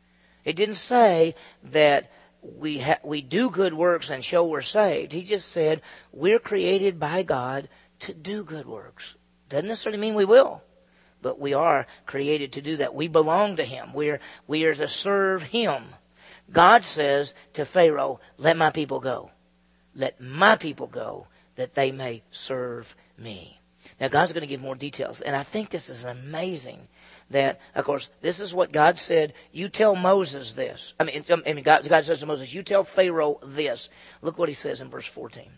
It 0.44 0.56
didn't 0.56 0.76
say 0.76 1.36
that 1.64 2.12
we 2.42 2.80
ha- 2.80 3.00
we 3.04 3.22
do 3.22 3.50
good 3.50 3.74
works 3.74 4.10
and 4.10 4.24
show 4.24 4.46
we're 4.46 4.62
saved. 4.62 5.14
He 5.14 5.24
just 5.24 5.50
said 5.50 5.82
we're 6.12 6.40
created 6.40 7.00
by 7.00 7.24
God 7.24 7.70
to 8.00 8.14
do 8.14 8.44
good 8.44 8.66
works. 8.66 9.16
Doesn't 9.50 9.68
necessarily 9.68 10.02
mean 10.02 10.16
we 10.16 10.26
will, 10.26 10.62
but 11.22 11.40
we 11.40 11.54
are 11.54 11.88
created 12.06 12.52
to 12.54 12.62
do 12.62 12.78
that. 12.78 12.96
We 12.96 13.08
belong 13.08 13.56
to 13.58 13.64
Him. 13.64 13.94
We're 13.94 14.20
we 14.48 14.66
are 14.66 14.76
to 14.76 14.88
serve 14.88 15.44
Him. 15.44 15.84
God 16.52 16.84
says 16.84 17.34
to 17.54 17.66
Pharaoh, 17.66 18.20
"Let 18.38 18.58
my 18.58 18.72
people 18.72 19.00
go." 19.00 19.32
Let 19.96 20.20
my 20.20 20.56
people 20.56 20.88
go 20.88 21.28
that 21.56 21.76
they 21.76 21.92
may 21.92 22.24
serve 22.32 22.96
me. 23.18 23.60
Now, 24.00 24.08
God's 24.08 24.34
going 24.34 24.42
to 24.42 24.48
give 24.48 24.62
more 24.62 24.76
details. 24.76 25.22
And 25.22 25.36
I 25.36 25.44
think 25.44 25.70
this 25.70 25.90
is 25.90 26.04
amazing 26.04 26.88
that, 27.30 27.60
of 27.76 27.86
course, 27.86 28.10
this 28.22 28.40
is 28.40 28.54
what 28.54 28.72
God 28.72 29.00
said. 29.00 29.34
You 29.52 29.70
tell 29.70 29.96
Moses 29.96 30.54
this. 30.54 30.94
I 31.00 31.04
mean, 31.04 31.24
I 31.30 31.54
mean 31.54 31.64
God, 31.64 31.88
God 31.88 32.06
says 32.06 32.22
to 32.22 32.26
Moses, 32.26 32.54
You 32.54 32.64
tell 32.64 32.84
Pharaoh 32.84 33.40
this. 33.44 33.90
Look 34.22 34.38
what 34.38 34.50
he 34.50 34.56
says 34.56 34.82
in 34.82 34.90
verse 34.90 35.08
14. 35.08 35.52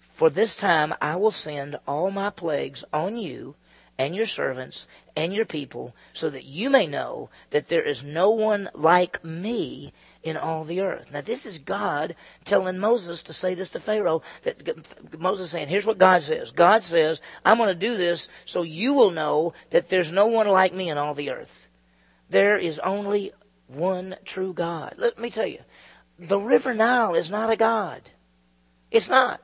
For 0.00 0.28
this 0.28 0.56
time 0.56 0.94
I 1.00 1.16
will 1.16 1.30
send 1.30 1.78
all 1.86 2.10
my 2.10 2.30
plagues 2.30 2.84
on 2.92 3.16
you 3.16 3.54
and 3.98 4.14
your 4.14 4.26
servants 4.26 4.86
and 5.14 5.34
your 5.34 5.44
people, 5.44 5.94
so 6.14 6.30
that 6.30 6.44
you 6.44 6.70
may 6.70 6.86
know 6.86 7.28
that 7.50 7.68
there 7.68 7.82
is 7.82 8.02
no 8.02 8.30
one 8.30 8.70
like 8.72 9.22
me 9.22 9.92
in 10.22 10.36
all 10.36 10.64
the 10.64 10.80
earth. 10.80 11.10
Now, 11.12 11.22
this 11.22 11.46
is 11.46 11.58
God 11.58 12.14
telling 12.44 12.78
Moses 12.78 13.22
to 13.22 13.32
say 13.32 13.54
this 13.54 13.70
to 13.70 13.80
Pharaoh. 13.80 14.22
That 14.42 15.18
Moses 15.18 15.50
saying, 15.50 15.68
"Here's 15.68 15.86
what 15.86 15.98
God 15.98 16.22
says. 16.22 16.50
God 16.50 16.84
says, 16.84 17.20
I'm 17.44 17.56
going 17.56 17.68
to 17.68 17.74
do 17.74 17.96
this 17.96 18.28
so 18.44 18.62
you 18.62 18.92
will 18.92 19.10
know 19.10 19.54
that 19.70 19.88
there's 19.88 20.12
no 20.12 20.26
one 20.26 20.48
like 20.48 20.74
me 20.74 20.90
in 20.90 20.98
all 20.98 21.14
the 21.14 21.30
earth. 21.30 21.68
There 22.28 22.56
is 22.56 22.78
only 22.80 23.32
one 23.66 24.16
true 24.24 24.52
God." 24.52 24.94
Let 24.98 25.18
me 25.18 25.30
tell 25.30 25.46
you, 25.46 25.60
the 26.18 26.40
River 26.40 26.74
Nile 26.74 27.14
is 27.14 27.30
not 27.30 27.50
a 27.50 27.56
God. 27.56 28.10
It's 28.90 29.08
not. 29.08 29.40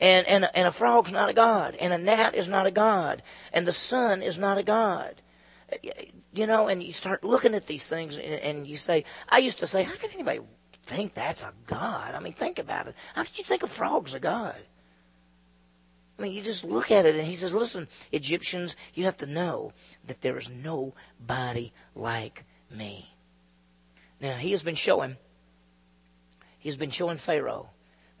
And, 0.00 0.26
and, 0.26 0.48
and 0.54 0.66
a 0.66 0.72
frog's 0.72 1.12
not 1.12 1.30
a 1.30 1.32
god. 1.32 1.76
And 1.76 1.92
a 1.92 1.98
gnat 1.98 2.34
is 2.34 2.48
not 2.48 2.66
a 2.66 2.72
god. 2.72 3.22
And 3.52 3.66
the 3.66 3.72
sun 3.72 4.20
is 4.20 4.36
not 4.36 4.58
a 4.58 4.64
god. 4.64 5.21
You 6.32 6.46
know, 6.46 6.68
and 6.68 6.82
you 6.82 6.92
start 6.92 7.24
looking 7.24 7.54
at 7.54 7.66
these 7.66 7.86
things 7.86 8.16
and, 8.18 8.66
you 8.66 8.76
say, 8.76 9.04
I 9.28 9.38
used 9.38 9.58
to 9.60 9.66
say, 9.66 9.82
how 9.82 9.94
could 9.94 10.12
anybody 10.12 10.40
think 10.84 11.14
that's 11.14 11.42
a 11.42 11.52
god? 11.66 12.14
I 12.14 12.20
mean, 12.20 12.32
think 12.32 12.58
about 12.58 12.88
it. 12.88 12.94
How 13.14 13.24
could 13.24 13.38
you 13.38 13.44
think 13.44 13.62
a 13.62 13.66
frog's 13.66 14.14
a 14.14 14.20
god? 14.20 14.56
I 16.18 16.22
mean, 16.22 16.32
you 16.32 16.42
just 16.42 16.64
look 16.64 16.90
at 16.90 17.06
it 17.06 17.16
and 17.16 17.26
he 17.26 17.34
says, 17.34 17.54
listen, 17.54 17.88
Egyptians, 18.12 18.76
you 18.94 19.04
have 19.04 19.16
to 19.18 19.26
know 19.26 19.72
that 20.06 20.20
there 20.20 20.38
is 20.38 20.48
nobody 20.48 21.72
like 21.94 22.44
me. 22.70 23.14
Now, 24.20 24.34
he 24.34 24.52
has 24.52 24.62
been 24.62 24.74
showing, 24.74 25.16
he 26.58 26.68
has 26.68 26.76
been 26.76 26.90
showing 26.90 27.16
Pharaoh 27.16 27.70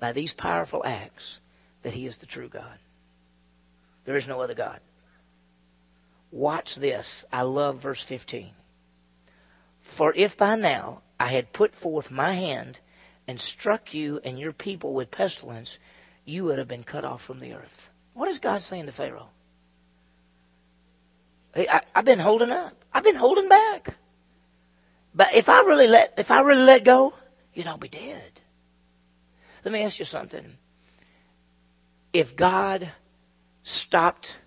by 0.00 0.12
these 0.12 0.32
powerful 0.32 0.82
acts 0.84 1.40
that 1.82 1.94
he 1.94 2.06
is 2.06 2.16
the 2.16 2.26
true 2.26 2.48
God. 2.48 2.78
There 4.04 4.16
is 4.16 4.26
no 4.26 4.40
other 4.40 4.54
God. 4.54 4.80
Watch 6.32 6.76
this. 6.76 7.24
I 7.30 7.42
love 7.42 7.78
verse 7.78 8.02
15. 8.02 8.50
For 9.80 10.12
if 10.16 10.36
by 10.36 10.56
now 10.56 11.02
I 11.20 11.26
had 11.26 11.52
put 11.52 11.74
forth 11.74 12.10
my 12.10 12.32
hand 12.32 12.80
and 13.28 13.40
struck 13.40 13.92
you 13.92 14.18
and 14.24 14.38
your 14.38 14.52
people 14.52 14.94
with 14.94 15.10
pestilence, 15.10 15.78
you 16.24 16.44
would 16.44 16.58
have 16.58 16.66
been 16.68 16.84
cut 16.84 17.04
off 17.04 17.22
from 17.22 17.38
the 17.38 17.52
earth. 17.52 17.90
What 18.14 18.30
is 18.30 18.38
God 18.38 18.62
saying 18.62 18.86
to 18.86 18.92
Pharaoh? 18.92 19.28
Hey, 21.54 21.68
I, 21.68 21.82
have 21.94 22.06
been 22.06 22.18
holding 22.18 22.50
up. 22.50 22.82
I've 22.94 23.04
been 23.04 23.16
holding 23.16 23.48
back. 23.48 23.96
But 25.14 25.34
if 25.34 25.50
I 25.50 25.60
really 25.62 25.86
let, 25.86 26.14
if 26.16 26.30
I 26.30 26.40
really 26.40 26.62
let 26.62 26.82
go, 26.82 27.12
you'd 27.52 27.66
all 27.66 27.76
be 27.76 27.88
dead. 27.88 28.40
Let 29.64 29.72
me 29.72 29.82
ask 29.82 29.98
you 29.98 30.06
something 30.06 30.56
if 32.12 32.36
God 32.36 32.90
stopped 33.62 34.38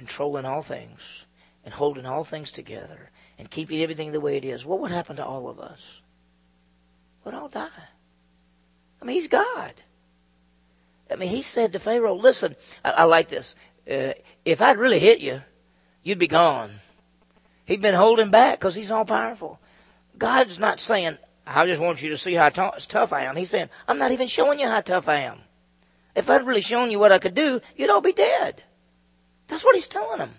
controlling 0.00 0.46
all 0.46 0.62
things 0.62 1.26
and 1.62 1.74
holding 1.74 2.06
all 2.06 2.24
things 2.24 2.50
together 2.50 3.10
and 3.38 3.50
keeping 3.50 3.82
everything 3.82 4.12
the 4.12 4.20
way 4.20 4.38
it 4.38 4.46
is, 4.46 4.64
what 4.64 4.80
would 4.80 4.90
happen 4.90 5.16
to 5.16 5.24
all 5.24 5.46
of 5.46 5.60
us? 5.60 6.00
We'd 7.22 7.34
all 7.34 7.50
die. 7.50 7.68
I 9.00 9.04
mean, 9.04 9.16
he's 9.16 9.28
God. 9.28 9.74
I 11.10 11.16
mean, 11.16 11.28
he 11.28 11.42
said 11.42 11.74
to 11.74 11.78
Pharaoh, 11.78 12.14
listen, 12.14 12.56
I, 12.82 12.90
I 12.92 13.04
like 13.04 13.28
this. 13.28 13.54
Uh, 13.90 14.14
if 14.46 14.62
I'd 14.62 14.78
really 14.78 15.00
hit 15.00 15.20
you, 15.20 15.42
you'd 16.02 16.18
be 16.18 16.28
gone. 16.28 16.70
He'd 17.66 17.82
been 17.82 17.94
holding 17.94 18.30
back 18.30 18.58
because 18.58 18.74
he's 18.74 18.90
all 18.90 19.04
powerful. 19.04 19.60
God's 20.16 20.58
not 20.58 20.80
saying, 20.80 21.18
I 21.46 21.66
just 21.66 21.80
want 21.80 22.00
you 22.00 22.08
to 22.08 22.16
see 22.16 22.32
how 22.32 22.48
t- 22.48 22.86
tough 22.88 23.12
I 23.12 23.24
am. 23.24 23.36
He's 23.36 23.50
saying, 23.50 23.68
I'm 23.86 23.98
not 23.98 24.12
even 24.12 24.28
showing 24.28 24.60
you 24.60 24.66
how 24.66 24.80
tough 24.80 25.10
I 25.10 25.16
am. 25.16 25.40
If 26.14 26.30
I'd 26.30 26.46
really 26.46 26.62
shown 26.62 26.90
you 26.90 26.98
what 26.98 27.12
I 27.12 27.18
could 27.18 27.34
do, 27.34 27.60
you'd 27.76 27.90
all 27.90 28.00
be 28.00 28.14
dead. 28.14 28.62
That's 29.50 29.64
what 29.64 29.74
he's 29.74 29.88
telling 29.88 30.18
them. 30.18 30.36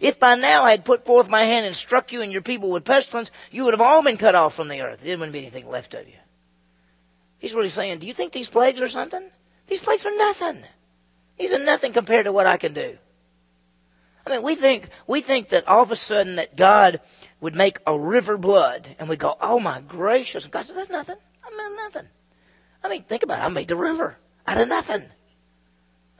If 0.00 0.18
by 0.18 0.36
now 0.36 0.64
I 0.64 0.70
had 0.70 0.84
put 0.84 1.04
forth 1.04 1.28
my 1.28 1.42
hand 1.42 1.66
and 1.66 1.76
struck 1.76 2.12
you 2.12 2.22
and 2.22 2.32
your 2.32 2.42
people 2.42 2.70
with 2.70 2.84
pestilence, 2.84 3.30
you 3.50 3.64
would 3.64 3.74
have 3.74 3.80
all 3.80 4.02
been 4.02 4.16
cut 4.16 4.34
off 4.34 4.54
from 4.54 4.68
the 4.68 4.80
earth. 4.80 5.02
There 5.02 5.18
wouldn't 5.18 5.32
be 5.32 5.40
anything 5.40 5.68
left 5.68 5.94
of 5.94 6.08
you. 6.08 6.14
He's 7.38 7.54
really 7.54 7.68
saying, 7.68 7.98
do 7.98 8.06
you 8.06 8.14
think 8.14 8.32
these 8.32 8.48
plagues 8.48 8.80
are 8.80 8.88
something? 8.88 9.30
These 9.66 9.80
plagues 9.80 10.06
are 10.06 10.16
nothing. 10.16 10.62
These 11.38 11.52
are 11.52 11.58
nothing 11.58 11.92
compared 11.92 12.26
to 12.26 12.32
what 12.32 12.46
I 12.46 12.56
can 12.56 12.72
do. 12.72 12.98
I 14.24 14.30
mean, 14.30 14.42
we 14.42 14.54
think, 14.54 14.88
we 15.08 15.20
think 15.20 15.48
that 15.48 15.66
all 15.66 15.82
of 15.82 15.90
a 15.90 15.96
sudden 15.96 16.36
that 16.36 16.56
God 16.56 17.00
would 17.40 17.56
make 17.56 17.78
a 17.86 17.98
river 17.98 18.36
blood 18.36 18.94
and 18.98 19.08
we 19.08 19.16
go, 19.16 19.36
oh 19.40 19.58
my 19.58 19.80
gracious. 19.80 20.46
God 20.46 20.66
said, 20.66 20.76
that's 20.76 20.90
nothing. 20.90 21.16
I 21.44 21.50
mean, 21.50 21.76
nothing. 21.76 22.08
I 22.84 22.88
mean, 22.88 23.02
think 23.02 23.24
about 23.24 23.40
it. 23.40 23.44
I 23.44 23.48
made 23.48 23.68
the 23.68 23.76
river 23.76 24.18
out 24.46 24.60
of 24.60 24.68
nothing. 24.68 25.06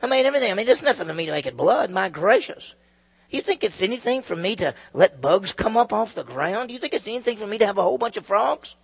I 0.03 0.05
made 0.07 0.25
everything. 0.25 0.51
I 0.51 0.53
mean, 0.53 0.65
there's 0.65 0.81
nothing 0.81 1.07
to 1.07 1.13
me 1.13 1.27
to 1.27 1.31
make 1.31 1.45
it 1.45 1.55
blood. 1.55 1.89
My 1.89 2.09
gracious. 2.09 2.75
You 3.29 3.41
think 3.41 3.63
it's 3.63 3.81
anything 3.81 4.21
for 4.21 4.35
me 4.35 4.57
to 4.57 4.75
let 4.91 5.21
bugs 5.21 5.53
come 5.53 5.77
up 5.77 5.93
off 5.93 6.13
the 6.13 6.25
ground? 6.25 6.71
You 6.71 6.77
think 6.77 6.93
it's 6.93 7.07
anything 7.07 7.37
for 7.37 7.47
me 7.47 7.57
to 7.57 7.65
have 7.65 7.77
a 7.77 7.81
whole 7.81 7.97
bunch 7.97 8.17
of 8.17 8.25
frogs? 8.25 8.75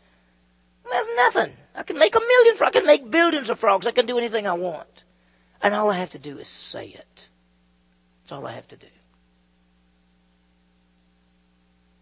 There's 0.90 1.08
nothing. 1.18 1.58
I 1.76 1.84
can 1.84 2.00
make 2.00 2.16
a 2.16 2.22
million 2.22 2.56
frogs. 2.56 2.76
I 2.76 2.80
can 2.80 2.88
make 2.88 3.12
billions 3.12 3.50
of 3.50 3.60
frogs. 3.60 3.86
I 3.86 3.92
can 3.92 4.06
do 4.06 4.18
anything 4.18 4.48
I 4.48 4.54
want. 4.54 5.04
And 5.62 5.76
all 5.76 5.92
I 5.92 5.96
have 5.96 6.12
to 6.12 6.20
do 6.20 6.38
is 6.38 6.48
say 6.48 6.88
it. 6.88 7.30
That's 8.22 8.32
all 8.32 8.48
I 8.48 8.54
have 8.54 8.70
to 8.70 8.78
do. 8.78 8.88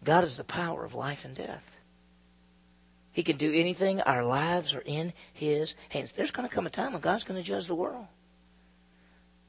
God 0.04 0.22
is 0.22 0.36
the 0.36 0.44
power 0.44 0.84
of 0.84 0.94
life 0.94 1.24
and 1.24 1.34
death. 1.34 1.76
He 3.10 3.24
can 3.24 3.36
do 3.36 3.52
anything. 3.52 4.00
Our 4.00 4.22
lives 4.22 4.74
are 4.74 4.82
in 4.86 5.12
His 5.32 5.74
hands. 5.88 6.12
There's 6.12 6.30
going 6.30 6.48
to 6.48 6.54
come 6.54 6.68
a 6.68 6.70
time 6.70 6.92
when 6.92 7.02
God's 7.02 7.24
going 7.24 7.42
to 7.42 7.46
judge 7.46 7.66
the 7.66 7.74
world. 7.74 8.06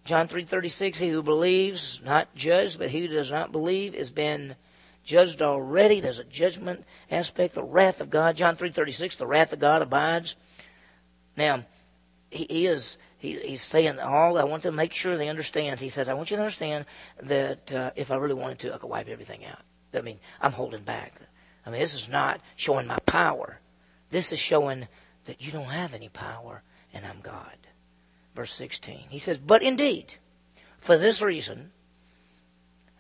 John 0.06 0.28
3.36, 0.28 0.96
he 0.96 1.10
who 1.10 1.22
believes, 1.22 2.02
not 2.04 2.34
judged, 2.36 2.80
but 2.80 2.90
he 2.90 3.02
who 3.02 3.08
does 3.08 3.32
not 3.32 3.52
believe 3.52 3.94
has 3.94 4.12
been 4.12 4.56
judged 5.04 5.42
already. 5.42 6.00
There's 6.00 6.20
a 6.20 6.24
judgment 6.24 6.86
aspect, 7.12 7.56
the 7.56 7.64
wrath 7.64 8.02
of 8.02 8.10
God. 8.10 8.36
John 8.36 8.56
3.36, 8.56 9.18
the 9.18 9.28
wrath 9.28 9.54
of 9.54 9.60
God 9.60 9.82
abides. 9.82 10.36
Now, 11.36 11.66
he, 12.32 12.46
he 12.50 12.66
is, 12.66 12.98
he, 13.18 13.40
he's 13.40 13.62
saying 13.62 14.00
all, 14.00 14.38
I 14.38 14.44
want 14.44 14.64
to 14.64 14.72
make 14.72 14.94
sure 14.94 15.18
they 15.18 15.30
understand. 15.30 15.80
He 15.80 15.90
says, 15.90 16.10
I 16.10 16.14
want 16.14 16.32
you 16.32 16.38
to 16.38 16.44
understand 16.44 16.86
that 17.22 17.72
uh, 17.72 17.92
if 17.96 18.12
I 18.12 18.16
really 18.16 18.34
wanted 18.34 18.60
to, 18.60 18.74
I 18.74 18.78
could 18.78 18.90
wipe 18.90 19.10
everything 19.10 19.46
out. 19.46 19.62
I 19.94 20.02
mean, 20.02 20.20
I'm 20.42 20.52
holding 20.52 20.84
back. 20.84 21.14
I 21.66 21.72
mean, 21.72 21.82
this 21.82 21.94
is 21.94 22.08
not 22.08 22.42
showing 22.56 22.88
my 22.88 23.00
power. 23.06 23.60
This 24.10 24.32
is 24.32 24.40
showing 24.40 24.88
that 25.26 25.42
you 25.42 25.52
don't 25.52 25.66
have 25.66 25.94
any 25.94 26.10
power 26.10 26.64
and 26.94 27.06
I'm 27.06 27.22
God. 27.22 27.56
Verse 28.40 28.54
16. 28.54 29.08
He 29.10 29.20
says, 29.20 29.38
But 29.38 29.62
indeed, 29.62 30.14
for 30.80 30.98
this 30.98 31.22
reason, 31.22 31.74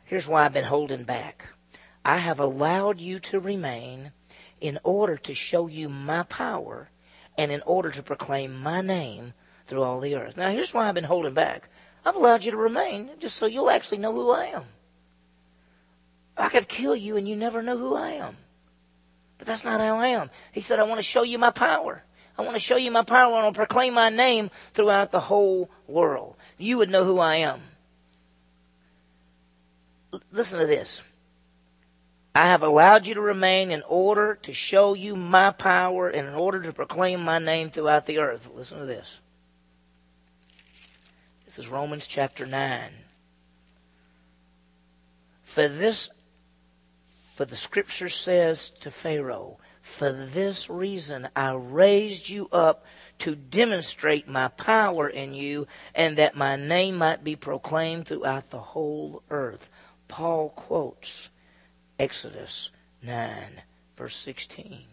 here's 0.03 0.27
why 0.27 0.43
I've 0.43 0.51
been 0.51 0.65
holding 0.65 1.05
back. 1.05 1.47
I 2.03 2.17
have 2.17 2.41
allowed 2.41 2.99
you 2.99 3.19
to 3.19 3.39
remain 3.39 4.11
in 4.59 4.79
order 4.83 5.15
to 5.15 5.33
show 5.33 5.67
you 5.67 5.87
my 5.87 6.23
power 6.23 6.89
and 7.37 7.53
in 7.53 7.61
order 7.65 7.89
to 7.89 8.03
proclaim 8.03 8.53
my 8.53 8.81
name 8.81 9.33
through 9.65 9.81
all 9.81 10.01
the 10.01 10.15
earth. 10.15 10.35
Now, 10.35 10.49
here's 10.49 10.73
why 10.73 10.89
I've 10.89 10.95
been 10.95 11.05
holding 11.05 11.33
back. 11.33 11.69
I've 12.03 12.17
allowed 12.17 12.43
you 12.43 12.51
to 12.51 12.57
remain 12.57 13.11
just 13.19 13.37
so 13.37 13.45
you'll 13.45 13.69
actually 13.69 13.99
know 13.99 14.11
who 14.11 14.31
I 14.31 14.47
am. 14.47 14.65
I 16.35 16.49
could 16.49 16.67
kill 16.67 16.97
you 16.97 17.15
and 17.15 17.29
you 17.29 17.37
never 17.37 17.63
know 17.63 17.77
who 17.77 17.95
I 17.95 18.09
am. 18.09 18.35
But 19.37 19.47
that's 19.47 19.63
not 19.63 19.79
how 19.79 19.99
I 19.99 20.07
am. 20.07 20.31
He 20.51 20.59
said, 20.59 20.79
I 20.79 20.83
want 20.83 20.99
to 20.99 21.03
show 21.03 21.23
you 21.23 21.37
my 21.37 21.51
power. 21.51 22.03
I 22.39 22.41
want 22.41 22.53
to 22.53 22.59
show 22.59 22.77
you 22.77 22.89
my 22.89 23.03
power 23.03 23.35
and 23.35 23.45
I'll 23.45 23.51
proclaim 23.51 23.95
my 23.95 24.07
name 24.07 24.49
throughout 24.73 25.11
the 25.11 25.19
whole 25.19 25.69
world. 25.87 26.37
You 26.57 26.77
would 26.77 26.89
know 26.89 27.03
who 27.03 27.19
I 27.19 27.35
am. 27.35 27.59
L- 30.13 30.21
listen 30.31 30.61
to 30.61 30.65
this. 30.65 31.01
I 32.33 32.45
have 32.45 32.63
allowed 32.63 33.07
you 33.07 33.15
to 33.15 33.21
remain 33.21 33.71
in 33.71 33.83
order 33.83 34.35
to 34.35 34.53
show 34.53 34.93
you 34.93 35.17
my 35.17 35.51
power 35.51 36.07
and 36.07 36.29
in 36.29 36.33
order 36.33 36.61
to 36.61 36.71
proclaim 36.71 37.19
my 37.19 37.39
name 37.39 37.71
throughout 37.71 38.05
the 38.05 38.19
earth. 38.19 38.49
Listen 38.55 38.79
to 38.79 38.85
this. 38.85 39.19
This 41.43 41.59
is 41.59 41.67
Romans 41.67 42.07
chapter 42.07 42.45
9. 42.45 42.91
For 45.43 45.67
this 45.67 46.09
for 47.05 47.43
the 47.43 47.57
scripture 47.57 48.07
says 48.07 48.69
to 48.69 48.91
Pharaoh, 48.91 49.57
For 49.89 50.13
this 50.13 50.69
reason 50.69 51.27
I 51.35 51.51
raised 51.51 52.29
you 52.29 52.47
up 52.53 52.85
to 53.17 53.35
demonstrate 53.35 54.29
my 54.29 54.47
power 54.47 55.09
in 55.09 55.33
you, 55.33 55.67
and 55.93 56.17
that 56.17 56.37
my 56.37 56.55
name 56.55 56.95
might 56.95 57.21
be 57.21 57.35
proclaimed 57.35 58.07
throughout 58.07 58.49
the 58.49 58.59
whole 58.59 59.23
earth. 59.29 59.69
Paul 60.07 60.51
quotes 60.51 61.29
Exodus 61.99 62.69
9, 63.03 63.61
verse 63.97 64.15
16 64.15 64.83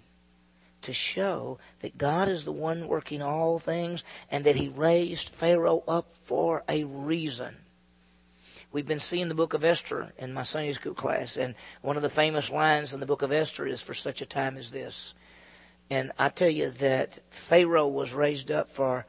to 0.82 0.92
show 0.92 1.58
that 1.80 1.98
God 1.98 2.28
is 2.28 2.44
the 2.44 2.52
one 2.52 2.88
working 2.88 3.22
all 3.22 3.58
things 3.60 4.02
and 4.30 4.44
that 4.44 4.56
he 4.56 4.68
raised 4.68 5.28
Pharaoh 5.28 5.84
up 5.86 6.10
for 6.24 6.64
a 6.68 6.84
reason. 6.84 7.56
We've 8.76 8.86
been 8.86 8.98
seeing 8.98 9.28
the 9.28 9.34
book 9.34 9.54
of 9.54 9.64
Esther 9.64 10.12
in 10.18 10.34
my 10.34 10.42
Sunday 10.42 10.74
school 10.74 10.92
class, 10.92 11.38
and 11.38 11.54
one 11.80 11.96
of 11.96 12.02
the 12.02 12.10
famous 12.10 12.50
lines 12.50 12.92
in 12.92 13.00
the 13.00 13.06
book 13.06 13.22
of 13.22 13.32
Esther 13.32 13.66
is, 13.66 13.80
For 13.80 13.94
such 13.94 14.20
a 14.20 14.26
time 14.26 14.58
as 14.58 14.70
this. 14.70 15.14
And 15.88 16.12
I 16.18 16.28
tell 16.28 16.50
you 16.50 16.68
that 16.72 17.20
Pharaoh 17.30 17.88
was 17.88 18.12
raised 18.12 18.50
up 18.50 18.68
for 18.68 19.06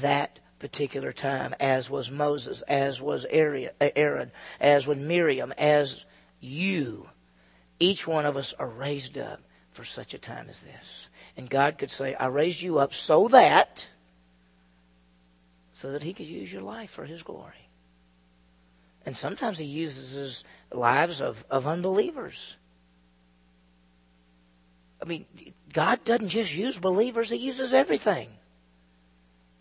that 0.00 0.40
particular 0.58 1.12
time, 1.12 1.54
as 1.60 1.90
was 1.90 2.10
Moses, 2.10 2.62
as 2.62 3.02
was 3.02 3.26
Aaron, 3.28 4.32
as 4.58 4.86
was 4.86 4.96
Miriam, 4.96 5.52
as 5.58 6.06
you. 6.40 7.10
Each 7.78 8.06
one 8.06 8.24
of 8.24 8.38
us 8.38 8.54
are 8.54 8.66
raised 8.66 9.18
up 9.18 9.42
for 9.72 9.84
such 9.84 10.14
a 10.14 10.18
time 10.18 10.48
as 10.48 10.60
this. 10.60 11.08
And 11.36 11.50
God 11.50 11.76
could 11.76 11.90
say, 11.90 12.14
I 12.14 12.28
raised 12.28 12.62
you 12.62 12.78
up 12.78 12.94
so 12.94 13.28
that, 13.28 13.86
so 15.74 15.92
that 15.92 16.02
He 16.02 16.14
could 16.14 16.24
use 16.24 16.50
your 16.50 16.62
life 16.62 16.88
for 16.88 17.04
His 17.04 17.22
glory. 17.22 17.61
And 19.04 19.16
sometimes 19.16 19.58
he 19.58 19.64
uses 19.64 20.44
lives 20.70 21.20
of, 21.20 21.44
of 21.50 21.66
unbelievers. 21.66 22.56
I 25.00 25.04
mean, 25.04 25.26
God 25.72 26.04
doesn't 26.04 26.28
just 26.28 26.54
use 26.54 26.78
believers, 26.78 27.30
he 27.30 27.36
uses 27.36 27.74
everything. 27.74 28.28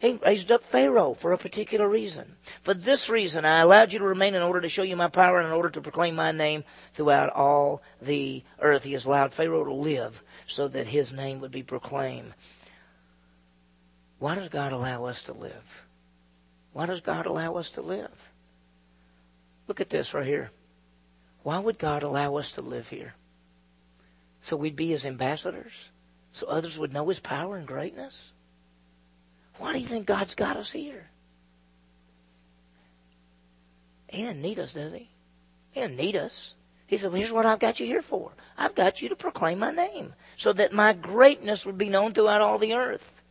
He 0.01 0.13
raised 0.13 0.51
up 0.51 0.63
Pharaoh 0.63 1.13
for 1.13 1.31
a 1.31 1.37
particular 1.37 1.87
reason. 1.87 2.35
For 2.63 2.73
this 2.73 3.07
reason, 3.07 3.45
I 3.45 3.59
allowed 3.59 3.93
you 3.93 3.99
to 3.99 4.05
remain 4.05 4.33
in 4.33 4.41
order 4.41 4.59
to 4.59 4.69
show 4.69 4.81
you 4.81 4.95
my 4.95 5.09
power 5.09 5.37
and 5.37 5.45
in 5.45 5.53
order 5.53 5.69
to 5.69 5.81
proclaim 5.81 6.15
my 6.15 6.31
name 6.31 6.63
throughout 6.93 7.31
all 7.33 7.83
the 8.01 8.43
earth. 8.59 8.83
He 8.83 8.93
has 8.93 9.05
allowed 9.05 9.31
Pharaoh 9.31 9.63
to 9.63 9.73
live 9.73 10.23
so 10.47 10.67
that 10.69 10.87
his 10.87 11.13
name 11.13 11.39
would 11.39 11.51
be 11.51 11.61
proclaimed. 11.61 12.33
Why 14.17 14.33
does 14.33 14.49
God 14.49 14.71
allow 14.71 15.05
us 15.05 15.21
to 15.23 15.33
live? 15.33 15.85
Why 16.73 16.87
does 16.87 17.01
God 17.01 17.27
allow 17.27 17.55
us 17.55 17.69
to 17.71 17.81
live? 17.83 18.30
Look 19.71 19.79
at 19.79 19.89
this 19.89 20.13
right 20.13 20.25
here. 20.25 20.51
Why 21.43 21.57
would 21.57 21.79
God 21.79 22.03
allow 22.03 22.35
us 22.35 22.51
to 22.51 22.61
live 22.61 22.89
here? 22.89 23.13
So 24.41 24.57
we'd 24.57 24.75
be 24.75 24.87
his 24.87 25.05
ambassadors? 25.05 25.91
So 26.33 26.47
others 26.47 26.77
would 26.77 26.91
know 26.91 27.07
his 27.07 27.21
power 27.21 27.55
and 27.55 27.65
greatness? 27.65 28.33
Why 29.59 29.71
do 29.71 29.79
you 29.79 29.85
think 29.85 30.07
God's 30.07 30.35
got 30.35 30.57
us 30.57 30.71
here? 30.71 31.07
He 34.09 34.23
doesn't 34.23 34.41
need 34.41 34.59
us, 34.59 34.73
does 34.73 34.91
he? 34.91 35.09
He 35.71 35.79
doesn't 35.79 35.95
need 35.95 36.17
us. 36.17 36.55
He 36.85 36.97
said, 36.97 37.13
well, 37.13 37.21
here's 37.21 37.31
what 37.31 37.45
I've 37.45 37.59
got 37.59 37.79
you 37.79 37.85
here 37.85 38.01
for. 38.01 38.33
I've 38.57 38.75
got 38.75 39.01
you 39.01 39.07
to 39.07 39.15
proclaim 39.15 39.59
my 39.59 39.71
name 39.71 40.15
so 40.35 40.51
that 40.51 40.73
my 40.73 40.91
greatness 40.91 41.65
would 41.65 41.77
be 41.77 41.87
known 41.87 42.11
throughout 42.11 42.41
all 42.41 42.57
the 42.57 42.73
earth. 42.73 43.23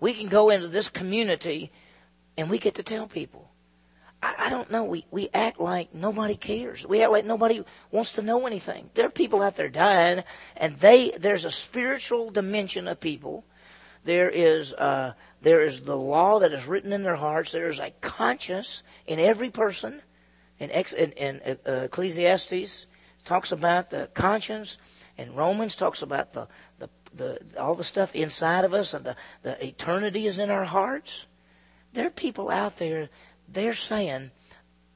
We 0.00 0.12
can 0.12 0.28
go 0.28 0.50
into 0.50 0.68
this 0.68 0.90
community 0.90 1.72
and 2.36 2.50
we 2.50 2.58
get 2.58 2.74
to 2.74 2.82
tell 2.82 3.06
people 3.06 3.49
I, 4.22 4.34
I 4.38 4.50
don't 4.50 4.70
know. 4.70 4.84
We, 4.84 5.06
we 5.10 5.28
act 5.32 5.60
like 5.60 5.94
nobody 5.94 6.34
cares. 6.34 6.86
We 6.86 7.02
act 7.02 7.12
like 7.12 7.24
nobody 7.24 7.64
wants 7.90 8.12
to 8.12 8.22
know 8.22 8.46
anything. 8.46 8.90
There 8.94 9.06
are 9.06 9.10
people 9.10 9.42
out 9.42 9.56
there 9.56 9.68
dying, 9.68 10.24
and 10.56 10.76
they 10.78 11.12
there's 11.18 11.44
a 11.44 11.50
spiritual 11.50 12.30
dimension 12.30 12.88
of 12.88 13.00
people. 13.00 13.44
There 14.04 14.30
is 14.30 14.72
uh, 14.72 15.12
there 15.42 15.60
is 15.60 15.80
the 15.82 15.96
law 15.96 16.38
that 16.38 16.52
is 16.52 16.66
written 16.66 16.92
in 16.92 17.02
their 17.02 17.16
hearts. 17.16 17.52
There 17.52 17.68
is 17.68 17.78
a 17.78 17.92
conscience 18.00 18.82
in 19.06 19.18
every 19.18 19.50
person. 19.50 20.02
In, 20.58 20.70
ex, 20.72 20.92
in, 20.92 21.12
in 21.12 21.40
uh, 21.66 21.72
Ecclesiastes 21.84 22.86
talks 23.24 23.50
about 23.50 23.88
the 23.88 24.10
conscience, 24.12 24.76
and 25.16 25.34
Romans 25.34 25.74
talks 25.74 26.02
about 26.02 26.34
the, 26.34 26.48
the 26.78 26.88
the 27.14 27.40
all 27.58 27.74
the 27.74 27.84
stuff 27.84 28.14
inside 28.14 28.64
of 28.64 28.74
us, 28.74 28.94
and 28.94 29.04
the 29.04 29.16
the 29.42 29.66
eternity 29.66 30.26
is 30.26 30.38
in 30.38 30.50
our 30.50 30.64
hearts. 30.64 31.26
There 31.92 32.06
are 32.06 32.10
people 32.10 32.50
out 32.50 32.78
there 32.78 33.08
they're 33.52 33.74
saying, 33.74 34.30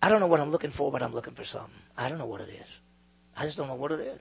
I 0.03 0.09
don't 0.09 0.21
know 0.21 0.27
what 0.27 0.41
I'm 0.41 0.51
looking 0.51 0.71
for, 0.71 0.93
but 0.93 1.03
I'm 1.03 1.13
looking 1.13 1.35
for 1.35 1.45
something. 1.45 1.75
I 1.97 2.09
don't 2.09 2.19
know 2.19 2.27
what 2.27 2.41
it 2.41 2.49
is. 2.49 2.81
I 3.37 3.45
just 3.45 3.57
don't 3.57 3.69
know 3.69 3.75
what 3.75 3.93
it 3.93 4.01
is. 4.01 4.21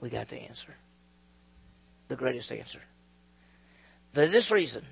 We 0.00 0.10
got 0.10 0.28
the 0.28 0.36
answer. 0.36 0.74
The 2.08 2.16
greatest 2.16 2.50
answer. 2.50 2.80
For 4.12 4.26
this 4.26 4.50
reason, 4.50 4.84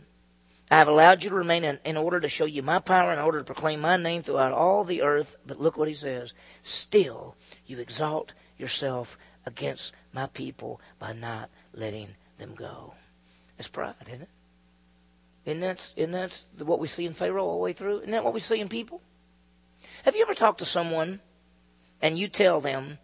I 0.70 0.76
have 0.76 0.88
allowed 0.88 1.24
you 1.24 1.30
to 1.30 1.36
remain 1.36 1.64
in, 1.64 1.78
in 1.84 1.96
order 1.96 2.20
to 2.20 2.28
show 2.28 2.44
you 2.44 2.62
my 2.62 2.80
power, 2.80 3.12
in 3.12 3.18
order 3.18 3.38
to 3.38 3.44
proclaim 3.44 3.80
my 3.80 3.96
name 3.96 4.22
throughout 4.22 4.52
all 4.52 4.84
the 4.84 5.02
earth. 5.02 5.36
But 5.46 5.60
look 5.60 5.76
what 5.76 5.88
he 5.88 5.94
says. 5.94 6.34
Still, 6.62 7.36
you 7.66 7.78
exalt 7.78 8.34
yourself 8.58 9.16
against 9.46 9.94
my 10.12 10.26
people 10.26 10.80
by 10.98 11.12
not 11.12 11.50
letting 11.72 12.08
them 12.38 12.54
go. 12.54 12.94
That's 13.56 13.68
pride, 13.68 13.94
isn't 14.08 14.22
it? 14.22 14.28
Isn't 15.46 15.60
that, 15.60 15.92
isn't 15.96 16.12
that 16.12 16.42
what 16.66 16.80
we 16.80 16.88
see 16.88 17.06
in 17.06 17.14
Pharaoh 17.14 17.46
all 17.46 17.56
the 17.56 17.62
way 17.62 17.72
through? 17.72 18.00
Isn't 18.00 18.10
that 18.10 18.24
what 18.24 18.34
we 18.34 18.40
see 18.40 18.60
in 18.60 18.68
people? 18.68 19.00
Have 20.04 20.16
you 20.16 20.22
ever 20.22 20.34
talked 20.34 20.58
to 20.58 20.64
someone 20.64 21.20
and 22.02 22.18
you 22.18 22.28
tell 22.28 22.60
them 22.60 22.98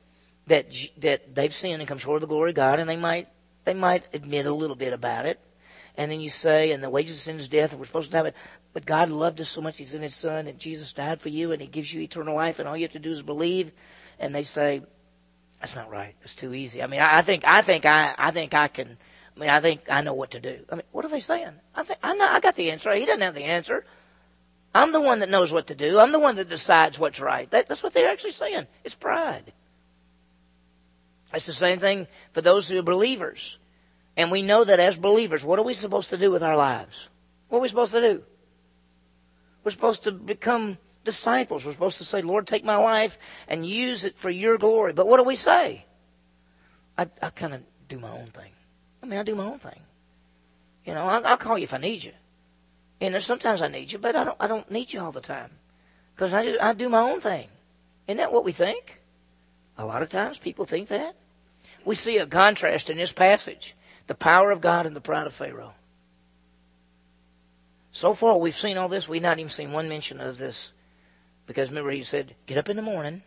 that 0.47 0.67
that 0.99 1.35
they've 1.35 1.55
sinned 1.55 1.81
and 1.81 1.89
come 1.89 1.99
short 1.99 2.17
of 2.17 2.21
the 2.23 2.27
glory 2.27 2.51
of 2.51 2.57
God, 2.57 2.81
and 2.81 2.91
they 2.91 2.97
might 2.97 3.29
they 3.65 3.75
might 3.75 4.05
admit 4.13 4.47
a 4.47 4.53
little 4.53 4.77
bit 4.77 4.93
about 4.93 5.25
it, 5.25 5.39
and 5.97 6.11
then 6.11 6.21
you 6.21 6.29
say, 6.29 6.73
and 6.73 6.83
the 6.83 6.91
wages 6.91 7.17
of 7.17 7.23
sin 7.23 7.37
is 7.37 7.49
death, 7.49 7.71
and 7.71 7.79
we're 7.79 7.87
supposed 7.87 8.11
to 8.11 8.17
have 8.17 8.27
it. 8.27 8.35
But 8.73 8.87
God 8.87 9.09
loved 9.09 9.41
us 9.41 9.49
so 9.49 9.61
much, 9.61 9.79
He 9.79 9.85
sent 9.85 10.03
His 10.03 10.15
Son, 10.15 10.47
and 10.47 10.59
Jesus 10.59 10.93
died 10.93 11.21
for 11.21 11.29
you, 11.29 11.53
and 11.53 11.61
He 11.61 11.69
gives 11.69 11.93
you 11.95 12.01
eternal 12.01 12.35
life, 12.35 12.59
and 12.59 12.69
all 12.69 12.77
you 12.77 12.85
have 12.85 12.93
to 12.93 12.99
do 12.99 13.11
is 13.11 13.23
believe. 13.23 13.71
And 14.19 14.35
they 14.35 14.43
say, 14.43 14.83
that's 15.61 15.77
not 15.77 15.91
right. 15.91 16.15
It's 16.23 16.35
too 16.35 16.55
easy. 16.55 16.83
I 16.83 16.87
mean, 16.87 17.01
I, 17.01 17.19
I 17.19 17.23
think, 17.23 17.45
I 17.47 17.63
think, 17.63 17.87
I, 17.87 18.15
I 18.19 18.31
think 18.31 18.55
I 18.55 18.69
can. 18.69 18.99
I 19.37 19.41
mean, 19.41 19.51
I 19.51 19.61
think 19.61 19.83
I 19.91 20.03
know 20.03 20.15
what 20.15 20.33
to 20.33 20.41
do. 20.41 20.65
I 20.71 20.77
mean, 20.77 20.85
what 20.93 21.05
are 21.05 21.09
they 21.09 21.21
saying? 21.21 21.53
I 21.75 21.83
think 21.83 21.99
I 22.03 22.15
know. 22.15 22.27
I 22.27 22.41
got 22.41 22.57
the 22.57 22.71
answer. 22.71 22.93
He 22.93 23.07
doesn't 23.07 23.23
have 23.23 23.35
the 23.35 23.45
answer. 23.45 23.85
I'm 24.75 24.93
the 24.93 25.01
one 25.01 25.21
that 25.21 25.29
knows 25.29 25.53
what 25.53 25.67
to 25.69 25.75
do. 25.75 25.99
I'm 25.99 26.13
the 26.13 26.19
one 26.19 26.37
that 26.37 26.49
decides 26.49 26.99
what's 26.99 27.21
right. 27.21 27.51
That, 27.51 27.69
that's 27.69 27.83
what 27.83 27.93
they're 27.93 28.11
actually 28.11 28.33
saying. 28.33 28.67
It's 28.85 28.95
pride. 28.95 29.53
It's 31.35 31.47
the 31.47 31.53
same 31.53 31.79
thing 31.79 32.07
for 32.33 32.41
those 32.41 32.69
who 32.69 32.79
are 32.79 32.83
believers. 32.83 33.59
And 34.17 34.31
we 34.31 34.43
know 34.43 34.65
that 34.65 34.81
as 34.81 34.97
believers, 34.97 35.45
what 35.45 35.59
are 35.59 35.65
we 35.65 35.75
supposed 35.75 36.11
to 36.11 36.19
do 36.19 36.31
with 36.31 36.43
our 36.43 36.57
lives? 36.57 37.09
What 37.49 37.59
are 37.59 37.63
we 37.63 37.69
supposed 37.69 37.93
to 37.93 38.01
do? 38.01 38.23
We're 39.65 39.71
supposed 39.71 40.05
to 40.05 40.13
become 40.13 40.79
disciples. 41.05 41.65
We're 41.65 41.73
supposed 41.73 41.99
to 41.99 42.05
say, 42.05 42.23
Lord, 42.23 42.47
take 42.47 42.65
my 42.65 42.77
life 42.77 43.19
and 43.49 43.67
use 43.67 44.05
it 44.05 44.19
for 44.19 44.31
your 44.31 44.59
glory. 44.59 44.93
But 44.93 45.07
what 45.07 45.19
do 45.19 45.25
we 45.25 45.37
say? 45.37 45.85
I, 46.99 47.09
I 47.23 47.31
kind 47.31 47.55
of 47.55 47.63
do 47.89 47.99
my 47.99 48.11
own 48.11 48.27
thing. 48.27 48.53
I 49.03 49.07
mean, 49.07 49.19
I 49.19 49.23
do 49.23 49.35
my 49.35 49.45
own 49.45 49.59
thing. 49.59 49.81
You 50.85 50.95
know, 50.95 51.05
I'll, 51.05 51.27
I'll 51.27 51.37
call 51.37 51.59
you 51.59 51.65
if 51.65 51.75
I 51.75 51.79
need 51.79 52.05
you. 52.05 52.13
And 53.01 53.15
there's 53.15 53.25
sometimes 53.25 53.63
I 53.63 53.69
need 53.69 53.93
you, 53.93 53.99
but 53.99 54.15
I 54.15 54.25
don't, 54.25 54.37
I 54.39 54.47
don't 54.47 54.71
need 54.71 54.93
you 54.93 55.01
all 55.01 55.13
the 55.13 55.21
time. 55.21 55.51
Because 56.15 56.33
I, 56.33 56.45
just, 56.45 56.61
I 56.61 56.73
do 56.73 56.89
my 56.89 57.01
own 57.01 57.21
thing. 57.21 57.49
Isn't 58.07 58.19
that 58.19 58.33
what 58.33 58.45
we 58.45 58.53
think? 58.53 59.01
A 59.79 59.85
lot 59.85 60.03
of 60.03 60.11
times 60.11 60.39
people 60.39 60.65
think 60.65 60.89
that. 60.89 61.17
We 61.85 61.95
see 61.95 62.19
a 62.19 62.27
contrast 62.27 62.91
in 62.91 62.97
this 62.99 63.13
passage 63.13 63.75
the 64.09 64.15
power 64.15 64.51
of 64.51 64.61
God 64.61 64.85
and 64.85 64.97
the 64.97 65.01
pride 65.01 65.27
of 65.27 65.33
Pharaoh. 65.33 65.75
So 67.93 68.15
far, 68.15 68.37
we've 68.37 68.55
seen 68.55 68.77
all 68.77 68.89
this. 68.89 69.09
We've 69.09 69.23
not 69.23 69.39
even 69.39 69.49
seen 69.49 69.73
one 69.73 69.89
mention 69.89 70.21
of 70.21 70.39
this. 70.39 70.73
Because 71.47 71.69
remember, 71.69 71.91
he 71.91 72.03
said, 72.03 72.35
Get 72.47 72.59
up 72.59 72.69
in 72.69 72.77
the 72.77 72.83
morning. 72.83 73.23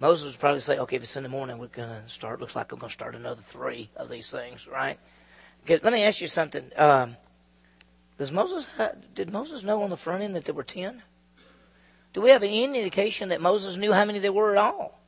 Moses 0.00 0.32
would 0.32 0.40
probably 0.40 0.60
say, 0.60 0.78
Okay, 0.78 0.96
if 0.96 1.02
it's 1.02 1.16
in 1.16 1.22
the 1.22 1.28
morning, 1.28 1.58
we're 1.58 1.66
going 1.68 1.88
to 1.88 2.08
start. 2.08 2.40
Looks 2.40 2.56
like 2.56 2.72
I'm 2.72 2.78
going 2.78 2.88
to 2.88 2.92
start 2.92 3.14
another 3.14 3.42
three 3.42 3.90
of 3.96 4.08
these 4.08 4.30
things, 4.30 4.66
right? 4.66 4.98
let 5.68 5.92
me 5.92 6.04
ask 6.04 6.20
you 6.20 6.28
something. 6.28 6.70
Um, 6.76 7.16
does 8.16 8.32
Moses 8.32 8.66
did 9.14 9.32
Moses 9.32 9.62
know 9.62 9.82
on 9.82 9.90
the 9.90 9.96
front 9.96 10.22
end 10.22 10.34
that 10.34 10.44
there 10.44 10.54
were 10.54 10.64
ten? 10.64 11.02
Do 12.12 12.22
we 12.22 12.30
have 12.30 12.42
any 12.42 12.64
indication 12.64 13.28
that 13.28 13.40
Moses 13.40 13.76
knew 13.76 13.92
how 13.92 14.04
many 14.04 14.18
there 14.18 14.32
were 14.32 14.52
at 14.52 14.58
all? 14.58 14.98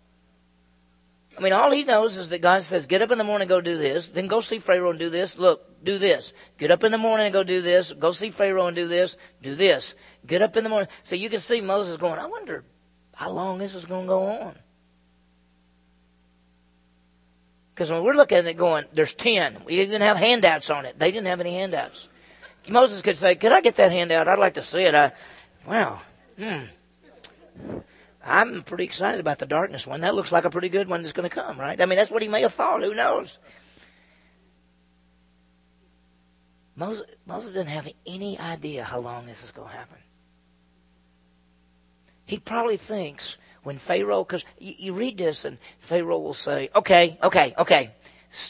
I 1.39 1.41
mean, 1.41 1.53
all 1.53 1.71
he 1.71 1.85
knows 1.85 2.17
is 2.17 2.29
that 2.31 2.43
God 2.43 2.63
says, 2.63 2.87
get 2.87 3.03
up 3.03 3.11
in 3.11 3.19
the 3.19 3.25
morning 3.25 3.43
and 3.43 3.49
go 3.49 3.61
do 3.61 3.79
this. 3.79 4.09
Then 4.09 4.27
go 4.27 4.41
see 4.41 4.59
Pharaoh 4.59 4.91
and 4.91 4.99
do 4.99 5.09
this. 5.09 5.39
Look, 5.39 5.83
do 5.85 5.97
this. 5.97 6.33
Get 6.59 6.71
up 6.71 6.85
in 6.85 6.93
the 6.93 6.99
morning 6.99 7.27
and 7.27 7.33
go 7.33 7.45
do 7.45 7.63
this. 7.63 7.93
Go 7.93 8.11
see 8.11 8.31
Pharaoh 8.31 8.67
and 8.67 8.77
do 8.77 8.89
this. 8.89 9.17
Do 9.41 9.55
this. 9.55 9.95
Get 10.27 10.43
up 10.43 10.57
in 10.57 10.65
the 10.65 10.71
morning. 10.71 10.89
So 11.05 11.15
you 11.15 11.31
can 11.31 11.41
see 11.41 11.61
Moses 11.61 11.97
going, 11.97 12.19
I 12.19 12.27
wonder 12.27 12.65
how 13.15 13.31
long 13.31 13.59
this 13.59 13.75
is 13.75 13.87
going 13.87 14.03
to 14.03 14.09
go 14.09 14.27
on. 14.27 14.57
Because 17.75 17.91
when 17.91 18.03
we're 18.03 18.15
looking 18.15 18.39
at 18.39 18.47
it 18.47 18.57
going, 18.57 18.85
there's 18.93 19.15
10. 19.15 19.65
We 19.65 19.77
didn't 19.77 20.03
have 20.03 20.17
handouts 20.17 20.71
on 20.71 20.85
it. 20.85 20.99
They 20.99 21.11
didn't 21.11 21.29
have 21.29 21.41
any 21.41 21.55
handouts. 21.55 22.09
Moses 22.69 23.03
could 23.03 23.17
say, 23.17 23.35
could 23.35 23.53
I 23.53 23.61
get 23.61 23.77
that 23.77 23.91
handout? 23.91 24.29
I'd 24.29 24.39
like 24.39 24.55
to 24.55 24.63
see 24.63 24.83
it. 24.83 24.95
I, 24.95 25.13
wow. 25.67 26.03
Hmm. 26.39 26.65
I'm 28.25 28.63
pretty 28.63 28.85
excited 28.85 29.19
about 29.19 29.39
the 29.39 29.47
darkness 29.47 29.87
one. 29.87 30.03
That 30.03 30.15
looks 30.15 30.31
like 30.31 30.45
a 30.45 30.51
pretty 30.51 30.69
good 30.69 30.89
one 30.89 31.03
that's 31.03 31.13
going 31.13 31.29
to 31.29 31.35
come, 31.35 31.59
right? 31.59 31.81
I 31.81 31.87
mean, 31.87 31.97
that's 31.97 32.11
what 32.11 32.23
he 32.23 32.29
may 32.29 32.43
have 32.43 32.53
thought. 32.53 32.83
Who 32.83 32.95
knows? 32.95 33.39
Moses, 36.77 37.07
Moses 37.27 37.55
didn't 37.55 37.69
have 37.69 37.89
any 38.07 38.39
idea 38.39 38.85
how 38.85 38.99
long 38.99 39.27
this 39.27 39.43
is 39.43 39.51
going 39.51 39.69
to 39.69 39.77
happen. 39.77 39.99
He 42.25 42.39
probably 42.39 42.77
thinks 42.77 43.37
when 43.63 43.79
Pharaoh, 43.79 44.25
because 44.25 44.45
you, 44.59 44.75
you 44.79 44.93
read 44.93 45.19
this 45.19 45.45
and 45.45 45.59
Pharaoh 45.79 46.19
will 46.19 46.35
say, 46.35 46.71
okay, 46.75 47.19
okay, 47.23 47.55
okay, 47.59 47.91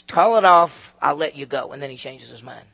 call 0.07 0.37
it 0.37 0.45
off, 0.45 0.93
I'll 1.01 1.15
let 1.15 1.35
you 1.35 1.45
go. 1.45 1.71
And 1.71 1.81
then 1.81 1.89
he 1.89 1.97
changes 1.97 2.29
his 2.29 2.43
mind. 2.43 2.65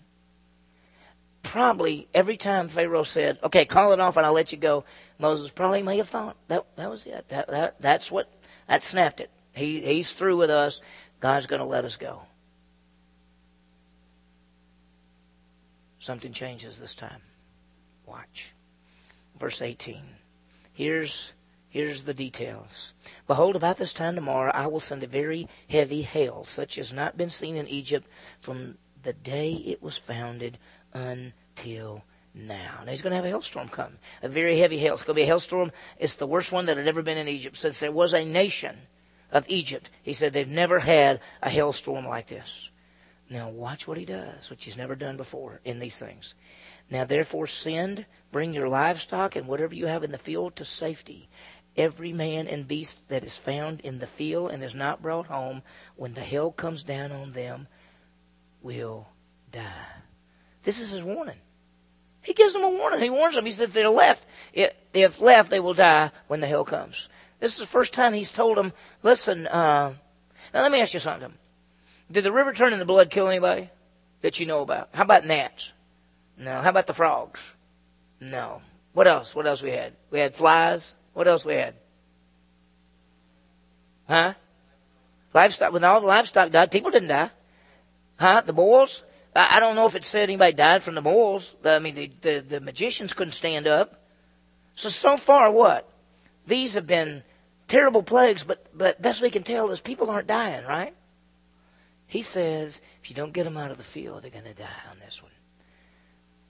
Probably 1.43 2.08
every 2.13 2.38
time 2.38 2.67
Pharaoh 2.67 3.04
said, 3.04 3.39
okay, 3.43 3.65
call 3.65 3.93
it 3.93 4.00
off 4.00 4.17
and 4.17 4.26
I'll 4.26 4.34
let 4.34 4.52
you 4.52 4.58
go, 4.58 4.84
Moses 5.17 5.50
probably 5.50 5.82
may 5.82 5.97
have 5.97 6.10
thought 6.10 6.36
that 6.50 6.65
that 6.76 6.89
was 6.89 7.06
it. 7.06 7.30
That, 7.30 7.47
that 7.47 7.82
that's 7.82 8.12
what 8.12 8.30
that 8.67 8.84
snapped 8.84 9.21
it. 9.21 9.32
He 9.54 9.82
he's 9.82 10.13
through 10.13 10.38
with 10.38 10.50
us. 10.50 10.82
God's 11.19 11.47
going 11.47 11.62
to 11.62 11.65
let 11.65 11.86
us 11.86 11.95
go. 11.95 12.21
Something 16.00 16.34
changes 16.34 16.78
this 16.80 16.95
time. 16.95 17.21
Watch. 18.06 18.54
Verse 19.39 19.62
18. 19.62 20.02
Here's 20.73 21.34
Here's 21.69 22.03
the 22.03 22.13
details. 22.13 22.93
Behold, 23.27 23.56
about 23.56 23.77
this 23.77 23.93
time 23.93 24.15
tomorrow 24.15 24.51
I 24.53 24.67
will 24.67 24.80
send 24.80 25.03
a 25.03 25.08
very 25.08 25.47
heavy 25.69 26.01
hail, 26.01 26.45
such 26.45 26.77
as 26.77 26.93
not 26.93 27.17
been 27.17 27.30
seen 27.30 27.58
in 27.58 27.67
Egypt 27.67 28.08
from 28.39 28.77
the 29.03 29.13
day 29.13 29.53
it 29.53 29.82
was 29.82 29.97
founded 29.97 30.58
until 30.93 32.03
now. 32.34 32.82
Now 32.86 32.91
he's 32.91 33.01
going 33.01 33.12
to 33.12 33.17
have 33.17 33.25
a 33.25 33.30
hailstorm 33.30 33.67
come, 33.67 33.97
a 34.21 34.30
very 34.30 34.60
heavy 34.60 34.77
hail. 34.77 34.93
It's 34.93 35.03
going 35.03 35.15
to 35.15 35.19
be 35.19 35.23
a 35.23 35.27
hailstorm. 35.27 35.71
It's 35.97 36.15
the 36.15 36.27
worst 36.27 36.51
one 36.51 36.67
that 36.67 36.77
had 36.77 36.88
ever 36.88 37.01
been 37.01 37.17
in 37.17 37.27
Egypt 37.27 37.58
since 37.58 37.80
there 37.80 37.91
was 37.91 38.13
a 38.13 38.23
nation 38.23 38.77
of 39.32 39.45
Egypt. 39.49 39.89
He 40.01 40.13
said 40.13 40.34
they've 40.34 40.47
never 40.47 40.80
had 40.80 41.19
a 41.41 41.49
hailstorm 41.49 42.08
like 42.08 42.27
this. 42.27 42.69
Now 43.30 43.49
watch 43.49 43.88
what 43.88 43.97
he 43.97 44.06
does, 44.06 44.49
which 44.49 44.63
he's 44.63 44.77
never 44.77 44.95
done 44.95 45.17
before 45.17 45.60
in 45.65 45.80
these 45.80 45.99
things. 45.99 46.34
Now 46.89 47.03
therefore 47.03 47.47
send, 47.47 48.06
bring 48.32 48.53
your 48.53 48.69
livestock 48.69 49.36
and 49.36 49.47
whatever 49.47 49.75
you 49.75 49.88
have 49.88 50.03
in 50.03 50.12
the 50.12 50.17
field 50.17 50.56
to 50.56 50.65
safety. 50.65 51.27
Every 51.77 52.11
man 52.11 52.47
and 52.47 52.67
beast 52.67 53.07
that 53.09 53.23
is 53.23 53.37
found 53.37 53.81
in 53.81 53.99
the 53.99 54.07
field 54.07 54.49
and 54.51 54.63
is 54.63 54.73
not 54.73 55.01
brought 55.01 55.27
home, 55.27 55.61
when 55.95 56.15
the 56.15 56.21
hail 56.21 56.51
comes 56.51 56.81
down 56.81 57.11
on 57.11 57.31
them, 57.31 57.67
will 58.61 59.07
die. 59.51 59.85
This 60.63 60.81
is 60.81 60.89
his 60.89 61.03
warning. 61.03 61.37
He 62.23 62.33
gives 62.33 62.53
them 62.53 62.63
a 62.63 62.69
warning. 62.69 62.99
He 62.99 63.09
warns 63.09 63.35
them. 63.35 63.45
He 63.45 63.51
said, 63.51 63.65
if 63.65 63.73
they're 63.73 63.89
left, 63.89 64.25
if 64.53 65.21
left, 65.21 65.49
they 65.49 65.59
will 65.59 65.75
die 65.75 66.11
when 66.27 66.41
the 66.41 66.47
hell 66.47 66.65
comes. 66.65 67.07
This 67.39 67.53
is 67.53 67.59
the 67.59 67.67
first 67.67 67.93
time 67.93 68.13
he's 68.13 68.31
told 68.31 68.57
them, 68.57 68.73
listen, 69.03 69.47
uh, 69.47 69.93
now 70.53 70.61
let 70.61 70.71
me 70.71 70.81
ask 70.81 70.93
you 70.93 70.99
something. 70.99 71.33
Did 72.11 72.23
the 72.23 72.31
river 72.31 72.53
turn 72.53 72.73
into 72.73 72.85
blood 72.85 73.11
kill 73.11 73.27
anybody 73.27 73.69
that 74.21 74.39
you 74.39 74.45
know 74.45 74.61
about? 74.61 74.89
How 74.93 75.03
about 75.03 75.25
gnats? 75.25 75.73
No. 76.37 76.61
How 76.61 76.69
about 76.69 76.87
the 76.87 76.93
frogs? 76.93 77.39
No. 78.19 78.61
What 78.93 79.07
else? 79.07 79.35
What 79.35 79.45
else 79.45 79.61
we 79.61 79.71
had? 79.71 79.93
We 80.09 80.19
had 80.19 80.33
flies. 80.33 80.95
What 81.17 81.27
else 81.27 81.43
we 81.43 81.56
had? 81.56 81.73
Huh? 84.08 84.36
Livestock. 85.34 85.73
When 85.73 85.84
all 85.84 85.99
the 85.99 86.06
livestock 86.06 86.51
died, 86.51 86.69
people 86.69 86.91
didn't 86.91 87.08
die. 87.08 87.32
Huh? 88.19 88.43
The 88.45 88.53
bulls? 88.53 89.01
I, 89.36 89.60
don't 89.60 89.75
know 89.75 89.88
if 89.88 89.95
it 89.95 90.06
said 90.06 90.30
anybody 90.30 90.53
died 90.53 90.84
from 90.84 90.93
the 90.93 91.01
moles. 91.01 91.56
I 91.65 91.80
mean, 91.80 91.95
the, 91.95 92.12
the, 92.21 92.45
the 92.47 92.62
magicians 92.62 93.13
couldn't 93.13 93.32
stand 93.32 93.65
up. 93.65 93.99
So, 94.75 94.89
so 94.89 95.17
far, 95.17 95.49
what? 95.49 95.89
These 96.45 96.75
have 96.75 96.86
been 96.86 97.23
terrible 97.67 98.03
plagues, 98.03 98.43
but, 98.43 98.67
but 98.77 99.01
best 99.01 99.23
we 99.23 99.32
can 99.32 99.41
tell 99.41 99.71
is 99.71 99.82
people 99.82 100.12
aren't 100.12 100.27
dying, 100.27 100.67
right? 100.67 100.93
He 102.06 102.21
says, 102.21 102.80
if 103.01 103.10
you 103.10 103.15
don't 103.15 103.34
get 103.34 103.45
them 103.45 103.58
out 103.58 103.71
of 103.71 103.77
the 103.77 103.84
field, 103.84 104.21
they're 104.21 104.30
going 104.30 104.43
to 104.43 104.53
die 104.53 104.84
on 104.91 104.99
this 104.99 105.23
one. 105.23 105.32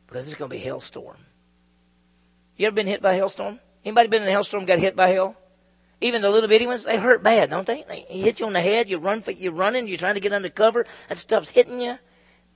Because 0.08 0.28
it's 0.28 0.36
going 0.36 0.50
to 0.50 0.56
be 0.56 0.62
a 0.62 0.66
hailstorm. 0.66 1.20
You 2.58 2.68
ever 2.68 2.76
been 2.76 2.86
hit 2.86 3.02
by 3.02 3.14
a 3.14 3.16
hailstorm? 3.16 3.62
Anybody 3.88 4.10
been 4.10 4.22
in 4.24 4.28
a 4.28 4.32
hailstorm 4.32 4.66
got 4.66 4.80
hit 4.80 4.98
by 4.98 5.08
hail? 5.08 5.34
Even 6.02 6.22
the 6.22 6.30
little 6.30 6.50
bitty 6.50 6.68
ones, 6.68 6.84
they 6.84 6.98
hurt 6.98 7.24
bad, 7.24 7.50
don't 7.50 7.66
they? 7.66 7.86
They 7.88 8.02
hit 8.20 8.42
you 8.42 8.46
on 8.46 8.52
the 8.52 8.60
head, 8.60 8.90
you 8.90 8.98
run 8.98 9.22
for, 9.22 9.32
you're 9.32 9.54
running, 9.54 9.88
you're 9.88 9.98
trying 9.98 10.16
to 10.16 10.20
get 10.20 10.34
under 10.34 10.50
cover, 10.50 10.86
that 11.08 11.18
stuff's 11.18 11.48
hitting 11.48 11.80
you 11.80 11.98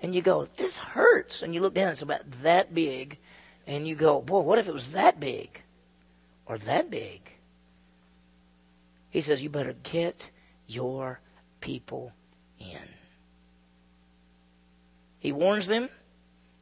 and 0.02 0.14
you 0.14 0.22
go, 0.22 0.44
this 0.58 0.76
hurts. 0.76 1.42
And 1.42 1.56
you 1.56 1.62
look 1.62 1.74
down, 1.74 1.94
it's 1.94 2.02
about 2.02 2.30
that 2.44 2.76
big. 2.76 3.18
And 3.66 3.88
you 3.88 3.96
go, 3.96 4.20
boy, 4.22 4.42
what 4.42 4.60
if 4.60 4.68
it 4.68 4.74
was 4.74 4.88
that 4.88 5.22
big? 5.22 5.62
Or 6.46 6.58
that 6.58 6.92
big? 6.92 7.22
He 9.10 9.22
says, 9.22 9.42
you 9.42 9.50
better 9.50 9.76
get 9.84 10.32
your 10.68 11.22
people 11.62 12.12
in. 12.60 12.90
He 15.20 15.32
warns 15.32 15.68
them 15.68 15.88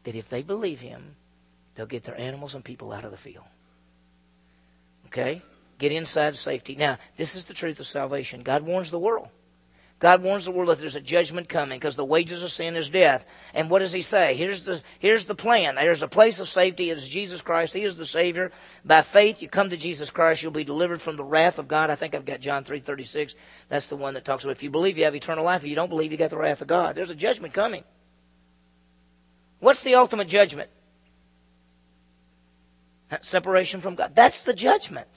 that 0.04 0.14
if 0.14 0.30
they 0.30 0.44
believe 0.44 0.82
him, 0.82 1.16
they'll 1.74 1.88
get 1.88 2.04
their 2.04 2.20
animals 2.20 2.54
and 2.54 2.64
people 2.64 2.94
out 2.94 3.04
of 3.04 3.10
the 3.10 3.18
field. 3.18 3.46
Okay? 5.10 5.42
Get 5.80 5.92
inside 5.92 6.38
safety. 6.38 6.76
Now, 6.76 6.98
this 7.18 7.36
is 7.36 7.46
the 7.46 7.54
truth 7.54 7.80
of 7.80 7.88
salvation. 7.88 8.44
God 8.44 8.64
warns 8.64 8.92
the 8.92 9.00
world. 9.00 9.30
God 9.98 10.24
warns 10.24 10.46
the 10.46 10.52
world 10.52 10.70
that 10.70 10.80
there's 10.80 10.96
a 10.96 11.02
judgment 11.02 11.50
coming 11.50 11.78
because 11.78 11.98
the 11.98 12.06
wages 12.06 12.42
of 12.42 12.52
sin 12.52 12.78
is 12.78 12.90
death. 12.90 13.26
And 13.54 13.70
what 13.70 13.80
does 13.80 13.92
he 13.92 14.02
say? 14.02 14.34
Here's 14.34 14.64
the, 14.64 14.82
here's 15.00 15.26
the 15.26 15.36
plan. 15.36 15.76
There's 15.76 16.04
a 16.04 16.08
place 16.08 16.40
of 16.40 16.48
safety. 16.48 16.90
It 16.90 16.98
is 16.98 17.10
Jesus 17.10 17.42
Christ. 17.42 17.74
He 17.74 17.84
is 17.84 17.98
the 17.98 18.06
Savior. 18.06 18.52
By 18.86 19.02
faith, 19.02 19.42
you 19.42 19.50
come 19.50 19.70
to 19.72 19.78
Jesus 19.78 20.10
Christ. 20.10 20.42
You'll 20.42 20.54
be 20.54 20.64
delivered 20.64 21.02
from 21.02 21.18
the 21.18 21.24
wrath 21.24 21.60
of 21.60 21.68
God. 21.68 21.90
I 21.90 21.96
think 21.96 22.16
I've 22.16 22.24
got 22.24 22.40
John 22.40 22.64
3.36. 22.64 23.36
That's 23.68 23.88
the 23.88 23.98
one 23.98 24.14
that 24.14 24.24
talks 24.24 24.46
about 24.46 24.56
if 24.56 24.64
you 24.64 24.70
believe 24.70 24.98
you 24.98 25.04
have 25.04 25.16
eternal 25.16 25.44
life. 25.44 25.64
If 25.64 25.70
you 25.70 25.76
don't 25.76 25.90
believe, 25.90 26.14
you 26.14 26.18
got 26.18 26.30
the 26.30 26.38
wrath 26.38 26.62
of 26.62 26.68
God. 26.68 26.96
There's 26.96 27.10
a 27.10 27.16
judgment 27.16 27.54
coming. 27.54 27.84
What's 29.60 29.84
the 29.84 29.96
ultimate 29.96 30.30
judgment? 30.30 30.70
Separation 33.22 33.82
from 33.82 33.96
God. 33.96 34.14
That's 34.14 34.42
the 34.42 34.54
judgment. 34.54 35.08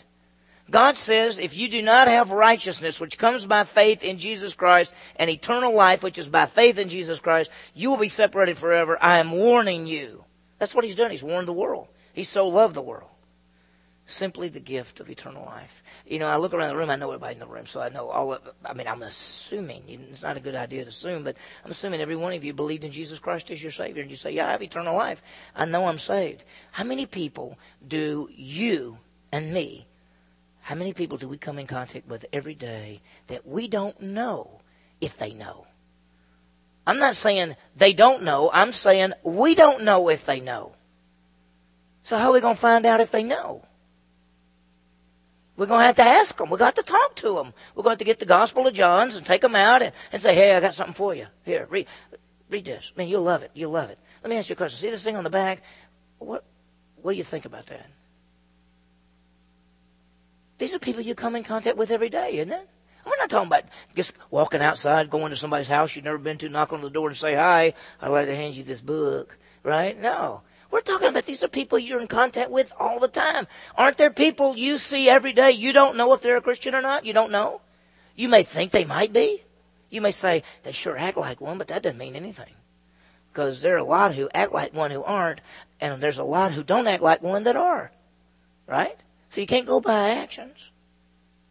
God 0.71 0.97
says, 0.97 1.39
if 1.39 1.57
you 1.57 1.69
do 1.69 1.83
not 1.83 2.09
have 2.09 2.31
righteousness, 2.31 3.01
which 3.01 3.19
comes 3.19 3.47
by 3.47 3.65
faith 3.65 4.03
in 4.03 4.19
Jesus 4.19 4.55
Christ, 4.55 4.93
and 5.17 5.29
eternal 5.29 5.75
life, 5.75 6.03
which 6.03 6.19
is 6.19 6.29
by 6.29 6.47
faith 6.47 6.79
in 6.79 6.89
Jesus 6.89 7.19
Christ, 7.19 7.51
you 7.75 7.91
will 7.91 7.99
be 7.99 8.09
separated 8.09 8.57
forever. 8.57 8.97
I 9.01 9.19
am 9.19 9.33
warning 9.33 9.87
you. 9.87 10.25
That's 10.59 10.75
what 10.75 10.85
he's 10.85 10.95
done. 10.95 11.11
He's 11.11 11.23
warned 11.23 11.49
the 11.49 11.53
world. 11.53 11.89
He 12.15 12.23
so 12.23 12.49
loved 12.49 12.75
the 12.75 12.83
world. 12.83 13.11
Simply 14.05 14.49
the 14.49 14.61
gift 14.61 14.99
of 14.99 15.09
eternal 15.09 15.45
life. 15.45 15.83
You 16.07 16.19
know, 16.19 16.27
I 16.27 16.37
look 16.37 16.55
around 16.55 16.71
the 16.71 16.77
room, 16.77 16.91
I 16.91 16.97
know 16.97 17.11
everybody 17.11 17.35
in 17.35 17.41
the 17.41 17.47
room, 17.47 17.67
so 17.67 17.81
I 17.81 17.89
know 17.89 18.09
all 18.09 18.33
of, 18.33 18.43
I 18.65 18.75
mean, 18.75 18.89
I'm 18.89 19.03
assuming, 19.03 19.85
it's 20.11 20.23
not 20.23 20.37
a 20.37 20.41
good 20.41 20.57
idea 20.57 20.83
to 20.83 20.89
assume, 20.89 21.23
but 21.23 21.37
I'm 21.65 21.71
assuming 21.71 22.01
every 22.01 22.17
one 22.17 22.33
of 22.33 22.45
you 22.45 22.53
believed 22.53 22.85
in 22.85 22.91
Jesus 22.91 23.21
Christ 23.21 23.51
as 23.53 23.63
your 23.63 23.71
Savior, 23.71 24.03
and 24.03 24.11
you 24.11 24.17
say, 24.17 24.33
yeah, 24.33 24.49
I 24.49 24.53
have 24.53 24.63
eternal 24.63 24.97
life. 24.97 25.23
I 25.55 25.67
know 25.67 25.87
I'm 25.87 25.99
saved. 25.99 26.43
How 26.73 26.83
many 26.83 27.07
people 27.07 27.59
do 27.87 28.29
you 28.33 28.99
and 29.31 29.55
me 29.55 29.87
how 30.63 30.77
many 30.77 30.93
people 30.93 31.19
do 31.19 31.29
we 31.29 31.39
come 31.39 31.59
in 31.59 31.67
contact 31.67 32.09
with 32.09 32.25
every 32.33 32.55
day 32.55 33.01
that 33.27 33.47
we 33.47 33.67
don't 33.67 34.01
know 34.01 34.61
if 35.01 35.19
they 35.19 35.33
know? 35.33 35.67
I'm 36.87 36.99
not 36.99 37.17
saying 37.17 37.57
they 37.77 37.93
don't 37.93 38.23
know. 38.23 38.49
I'm 38.53 38.71
saying 38.71 39.13
we 39.25 39.57
don't 39.57 39.83
know 39.83 40.09
if 40.09 40.25
they 40.25 40.39
know. 40.39 40.75
So 42.05 42.17
how 42.17 42.31
are 42.31 42.33
we 42.33 42.41
going 42.41 42.55
to 42.55 42.61
find 42.61 42.87
out 42.87 43.01
if 43.01 43.11
they 43.11 43.25
know? 43.25 43.65
We're 45.63 45.69
going 45.69 45.79
to 45.79 45.87
have 45.87 45.97
to 45.97 46.03
ask 46.03 46.37
them. 46.37 46.51
We're 46.51 46.59
going 46.59 46.73
to 46.73 46.83
talk 46.83 47.15
to 47.15 47.37
them. 47.37 47.55
We're 47.77 47.85
going 47.85 47.97
to 47.97 48.03
to 48.03 48.05
get 48.05 48.19
the 48.19 48.27
Gospel 48.27 48.67
of 48.67 48.75
John's 48.75 49.15
and 49.15 49.25
take 49.25 49.43
them 49.43 49.55
out 49.55 49.81
and, 49.81 49.93
and 50.11 50.21
say, 50.21 50.35
hey, 50.35 50.57
I 50.57 50.61
got 50.61 50.75
something 50.75 50.93
for 50.93 51.15
you. 51.15 51.27
Here, 51.45 51.67
read, 51.71 51.87
read 52.51 52.65
this. 52.65 52.93
Man, 52.97 53.07
you'll 53.07 53.23
love 53.23 53.43
it. 53.43 53.53
You'll 53.55 53.71
love 53.71 53.91
it. 53.91 53.99
Let 54.23 54.31
me 54.31 54.37
ask 54.37 54.49
you 54.49 54.55
a 54.55 54.57
question. 54.57 54.79
See 54.79 54.91
this 54.91 55.05
thing 55.05 55.17
on 55.17 55.25
the 55.25 55.31
back? 55.31 55.63
What, 56.19 56.45
what 57.01 57.13
do 57.13 57.17
you 57.17 57.25
think 57.25 57.45
about 57.45 57.67
that? 57.67 57.87
These 60.59 60.75
are 60.75 60.81
people 60.81 61.03
you 61.03 61.15
come 61.15 61.37
in 61.37 61.45
contact 61.45 61.77
with 61.77 61.91
every 61.91 62.09
day, 62.09 62.39
isn't 62.39 62.53
it? 62.53 62.69
We're 63.07 63.17
not 63.19 63.31
talking 63.31 63.47
about 63.47 63.65
just 63.95 64.15
walking 64.31 64.63
outside, 64.63 65.11
going 65.11 65.31
to 65.31 65.37
somebody's 65.37 65.69
house 65.69 65.95
you've 65.95 66.05
never 66.05 66.19
been 66.19 66.39
to, 66.39 66.49
knock 66.49 66.73
on 66.73 66.81
the 66.81 66.91
door 66.91 67.09
and 67.09 67.17
say, 67.17 67.35
hi, 67.35 67.75
I'd 68.01 68.09
like 68.09 68.27
to 68.27 68.35
hand 68.35 68.57
you 68.57 68.65
this 68.65 68.81
book, 68.81 69.39
right? 69.63 69.97
No. 70.01 70.43
We're 70.73 70.81
talking 70.81 71.09
about 71.09 71.27
these 71.27 71.45
are 71.45 71.49
people 71.49 71.79
you're 71.79 72.01
in 72.01 72.07
contact 72.09 72.51
with 72.51 72.73
all 72.81 72.99
the 72.99 73.07
time. 73.07 73.47
Aren't 73.77 73.99
there 73.99 74.11
people 74.11 74.57
you 74.57 74.79
see 74.79 75.07
every 75.07 75.35
day 75.35 75.51
you 75.51 75.75
don't 75.75 75.99
know 75.99 76.15
if 76.15 76.23
they're 76.23 76.39
a 76.39 76.41
Christian 76.41 76.75
or 76.75 76.81
not? 76.81 77.05
You 77.05 77.13
don't 77.13 77.31
know? 77.31 77.61
You 78.17 78.31
may 78.31 78.43
think 78.43 78.73
they 78.73 78.87
might 78.87 79.13
be. 79.13 79.43
You 79.91 80.01
may 80.01 80.13
say, 80.13 80.43
they 80.63 80.73
sure 80.73 80.97
act 80.97 81.19
like 81.19 81.43
one, 81.43 81.59
but 81.59 81.69
that 81.69 81.83
doesn't 81.83 81.99
mean 81.99 82.17
anything. 82.17 82.55
Because 83.31 83.61
there 83.61 83.75
are 83.75 83.81
a 83.81 83.85
lot 83.85 84.15
who 84.15 84.31
act 84.33 84.53
like 84.53 84.73
one 84.73 84.91
who 84.91 85.03
aren't, 85.03 85.43
and 85.79 86.03
there's 86.03 86.19
a 86.19 86.25
lot 86.25 86.53
who 86.53 86.63
don't 86.63 86.87
act 86.87 87.03
like 87.03 87.23
one 87.23 87.43
that 87.43 87.57
are. 87.57 87.93
Right? 88.67 88.97
So 89.29 89.43
you 89.43 89.47
can't 89.47 89.67
go 89.67 89.79
by 89.79 90.13
actions. 90.13 90.71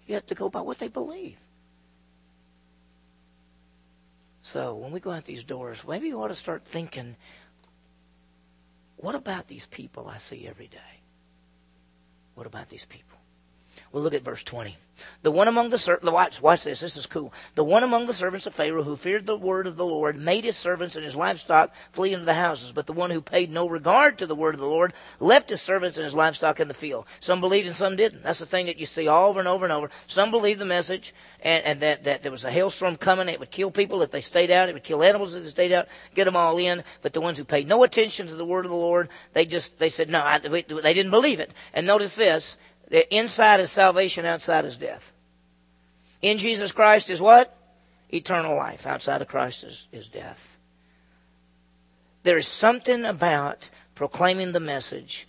You 0.07 0.15
have 0.15 0.25
to 0.27 0.35
go 0.35 0.49
by 0.49 0.61
what 0.61 0.79
they 0.79 0.87
believe. 0.87 1.37
So 4.41 4.73
when 4.73 4.91
we 4.91 4.99
go 4.99 5.11
out 5.11 5.25
these 5.25 5.43
doors, 5.43 5.83
maybe 5.87 6.07
you 6.07 6.19
ought 6.21 6.29
to 6.29 6.35
start 6.35 6.65
thinking, 6.65 7.15
what 9.01 9.15
about 9.15 9.47
these 9.47 9.65
people 9.65 10.07
I 10.07 10.17
see 10.17 10.47
every 10.47 10.67
day? 10.67 11.01
What 12.35 12.47
about 12.47 12.69
these 12.69 12.85
people? 12.85 13.10
Well, 13.91 14.03
look 14.03 14.13
at 14.13 14.23
verse 14.23 14.43
20. 14.43 14.77
The 15.23 15.31
one 15.31 15.47
among 15.47 15.69
the 15.69 15.77
servants, 15.77 16.09
watch, 16.09 16.41
watch 16.41 16.63
this, 16.63 16.79
this 16.79 16.97
is 16.97 17.05
cool. 17.05 17.33
The 17.55 17.63
one 17.63 17.83
among 17.83 18.05
the 18.05 18.13
servants 18.13 18.45
of 18.45 18.53
Pharaoh 18.53 18.83
who 18.83 18.95
feared 18.95 19.25
the 19.25 19.37
word 19.37 19.67
of 19.67 19.77
the 19.77 19.85
Lord 19.85 20.17
made 20.17 20.43
his 20.43 20.57
servants 20.57 20.95
and 20.95 21.03
his 21.03 21.15
livestock 21.15 21.73
flee 21.91 22.13
into 22.13 22.25
the 22.25 22.33
houses. 22.33 22.71
But 22.71 22.87
the 22.87 22.93
one 22.93 23.11
who 23.11 23.21
paid 23.21 23.51
no 23.51 23.67
regard 23.67 24.17
to 24.17 24.27
the 24.27 24.35
word 24.35 24.53
of 24.53 24.59
the 24.59 24.67
Lord 24.67 24.93
left 25.19 25.49
his 25.49 25.61
servants 25.61 25.97
and 25.97 26.05
his 26.05 26.13
livestock 26.13 26.59
in 26.59 26.67
the 26.67 26.73
field. 26.73 27.05
Some 27.19 27.41
believed 27.41 27.67
and 27.67 27.75
some 27.75 27.95
didn't. 27.95 28.23
That's 28.23 28.39
the 28.39 28.45
thing 28.45 28.65
that 28.65 28.79
you 28.79 28.85
see 28.85 29.07
over 29.07 29.39
and 29.39 29.47
over 29.47 29.65
and 29.65 29.73
over. 29.73 29.89
Some 30.07 30.31
believed 30.31 30.59
the 30.59 30.65
message 30.65 31.13
and, 31.41 31.63
and 31.65 31.79
that, 31.81 32.03
that 32.03 32.23
there 32.23 32.31
was 32.31 32.45
a 32.45 32.51
hailstorm 32.51 32.95
coming. 32.95 33.29
It 33.29 33.39
would 33.39 33.51
kill 33.51 33.71
people 33.71 34.01
if 34.01 34.11
they 34.11 34.21
stayed 34.21 34.51
out. 34.51 34.69
It 34.69 34.73
would 34.73 34.83
kill 34.83 35.03
animals 35.03 35.35
if 35.35 35.43
they 35.43 35.49
stayed 35.49 35.73
out, 35.73 35.87
get 36.13 36.25
them 36.25 36.35
all 36.35 36.57
in. 36.57 36.83
But 37.01 37.13
the 37.13 37.21
ones 37.21 37.37
who 37.37 37.45
paid 37.45 37.67
no 37.67 37.83
attention 37.83 38.27
to 38.27 38.35
the 38.35 38.45
word 38.45 38.65
of 38.65 38.71
the 38.71 38.77
Lord, 38.77 39.09
they 39.33 39.45
just, 39.45 39.79
they 39.79 39.89
said, 39.89 40.09
no, 40.09 40.21
I, 40.21 40.39
they 40.39 40.63
didn't 40.93 41.11
believe 41.11 41.39
it. 41.39 41.51
And 41.73 41.87
notice 41.87 42.15
this, 42.15 42.57
the 42.91 43.15
inside 43.15 43.61
is 43.61 43.71
salvation, 43.71 44.25
outside 44.25 44.65
is 44.65 44.75
death. 44.75 45.13
In 46.21 46.37
Jesus 46.37 46.73
Christ 46.73 47.09
is 47.09 47.21
what? 47.21 47.57
Eternal 48.13 48.55
life. 48.55 48.85
Outside 48.85 49.21
of 49.21 49.29
Christ 49.29 49.63
is, 49.63 49.87
is 49.93 50.09
death. 50.09 50.57
There 52.23 52.37
is 52.37 52.49
something 52.49 53.05
about 53.05 53.69
proclaiming 53.95 54.51
the 54.51 54.59
message 54.59 55.25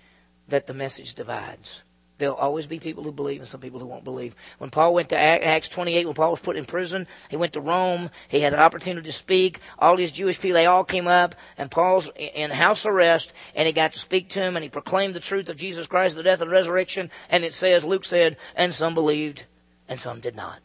that 0.49 0.67
the 0.67 0.75
message 0.75 1.15
divides. 1.15 1.85
There'll 2.23 2.37
always 2.37 2.67
be 2.67 2.79
people 2.79 3.03
who 3.03 3.11
believe 3.11 3.41
and 3.41 3.49
some 3.49 3.61
people 3.61 3.81
who 3.81 3.87
won't 3.87 4.05
believe. 4.05 4.37
When 4.59 4.71
Paul 4.71 4.95
went 4.95 5.09
to 5.09 5.19
Acts 5.19 5.69
28, 5.69 6.07
when 6.07 6.15
Paul 6.15 6.31
was 6.31 6.39
put 6.39 6.55
in 6.57 6.65
prison, 6.65 7.09
he 7.29 7.37
went 7.37 7.55
to 7.55 7.61
Rome. 7.61 8.11
He 8.29 8.39
had 8.39 8.53
an 8.53 8.61
opportunity 8.61 9.05
to 9.07 9.13
speak. 9.13 9.59
All 9.77 9.97
these 9.97 10.13
Jewish 10.13 10.39
people, 10.39 10.55
they 10.55 10.67
all 10.67 10.85
came 10.85 11.09
up, 11.09 11.35
and 11.59 11.69
Paul's 11.69 12.09
in 12.15 12.53
house 12.53 12.87
arrest, 12.87 13.33
and 13.57 13.67
he 13.67 13.73
got 13.73 13.95
to 13.95 13.99
speak 13.99 14.29
to 14.29 14.41
him, 14.41 14.55
and 14.57 14.63
he 14.63 14.69
proclaimed 14.69 15.15
the 15.15 15.21
truth 15.21 15.49
of 15.49 15.57
Jesus 15.57 15.89
Christ, 15.89 16.15
the 16.15 16.23
death 16.23 16.41
and 16.41 16.49
resurrection. 16.49 17.11
And 17.29 17.43
it 17.43 17.55
says, 17.55 17.85
Luke 17.85 18.05
said, 18.05 18.37
and 18.55 18.73
some 18.73 18.95
believed, 18.95 19.47
and 19.89 19.99
some 19.99 20.21
did 20.21 20.37
not. 20.37 20.61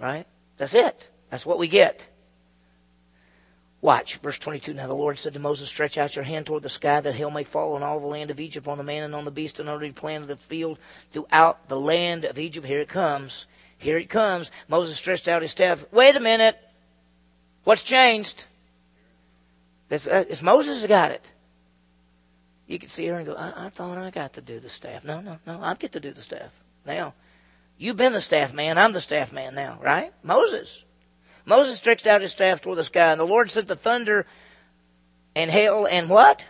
Right? 0.00 0.26
That's 0.56 0.74
it. 0.74 1.10
That's 1.30 1.46
what 1.46 1.60
we 1.60 1.68
get. 1.68 2.08
Watch, 3.82 4.16
verse 4.16 4.38
22. 4.38 4.74
Now 4.74 4.86
the 4.86 4.94
Lord 4.94 5.18
said 5.18 5.32
to 5.34 5.40
Moses, 5.40 5.68
Stretch 5.68 5.96
out 5.96 6.14
your 6.14 6.24
hand 6.24 6.46
toward 6.46 6.62
the 6.62 6.68
sky, 6.68 7.00
that 7.00 7.14
hail 7.14 7.30
may 7.30 7.44
fall 7.44 7.74
on 7.74 7.82
all 7.82 7.98
the 7.98 8.06
land 8.06 8.30
of 8.30 8.38
Egypt, 8.38 8.68
on 8.68 8.76
the 8.76 8.84
man 8.84 9.04
and 9.04 9.14
on 9.14 9.24
the 9.24 9.30
beast, 9.30 9.58
and 9.58 9.68
on 9.68 9.76
every 9.76 9.92
plant 9.92 10.22
of 10.22 10.28
the 10.28 10.36
field 10.36 10.78
throughout 11.12 11.68
the 11.68 11.80
land 11.80 12.26
of 12.26 12.38
Egypt. 12.38 12.66
Here 12.66 12.80
it 12.80 12.88
comes. 12.88 13.46
Here 13.78 13.96
it 13.96 14.10
comes. 14.10 14.50
Moses 14.68 14.96
stretched 14.96 15.28
out 15.28 15.40
his 15.40 15.50
staff. 15.50 15.86
Wait 15.92 16.14
a 16.14 16.20
minute. 16.20 16.58
What's 17.64 17.82
changed? 17.82 18.44
It's, 19.88 20.06
uh, 20.06 20.24
it's 20.28 20.42
Moses 20.42 20.82
who 20.82 20.88
got 20.88 21.10
it. 21.10 21.30
You 22.66 22.78
can 22.78 22.90
see 22.90 23.06
her 23.06 23.16
and 23.16 23.26
go, 23.26 23.34
I, 23.34 23.66
I 23.66 23.68
thought 23.70 23.96
I 23.96 24.10
got 24.10 24.34
to 24.34 24.42
do 24.42 24.60
the 24.60 24.68
staff. 24.68 25.04
No, 25.04 25.20
no, 25.20 25.38
no. 25.46 25.60
I 25.62 25.74
get 25.74 25.92
to 25.92 26.00
do 26.00 26.12
the 26.12 26.22
staff. 26.22 26.50
Now, 26.86 27.14
you've 27.78 27.96
been 27.96 28.12
the 28.12 28.20
staff 28.20 28.52
man. 28.52 28.76
I'm 28.76 28.92
the 28.92 29.00
staff 29.00 29.32
man 29.32 29.54
now, 29.54 29.78
right? 29.82 30.12
Moses. 30.22 30.84
Moses 31.44 31.76
stretched 31.76 32.06
out 32.06 32.20
his 32.20 32.32
staff 32.32 32.60
toward 32.60 32.78
the 32.78 32.84
sky, 32.84 33.12
and 33.12 33.20
the 33.20 33.26
Lord 33.26 33.50
sent 33.50 33.68
the 33.68 33.76
thunder 33.76 34.26
and 35.34 35.50
hail 35.50 35.86
and 35.90 36.08
what? 36.08 36.44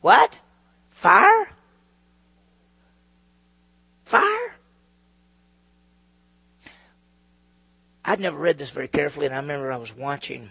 What? 0.00 0.38
Fire? 0.90 1.48
Fire? 4.04 4.54
I'd 8.04 8.20
never 8.20 8.38
read 8.38 8.56
this 8.56 8.70
very 8.70 8.88
carefully, 8.88 9.26
and 9.26 9.34
I 9.34 9.38
remember 9.38 9.70
I 9.70 9.76
was 9.76 9.94
watching. 9.94 10.48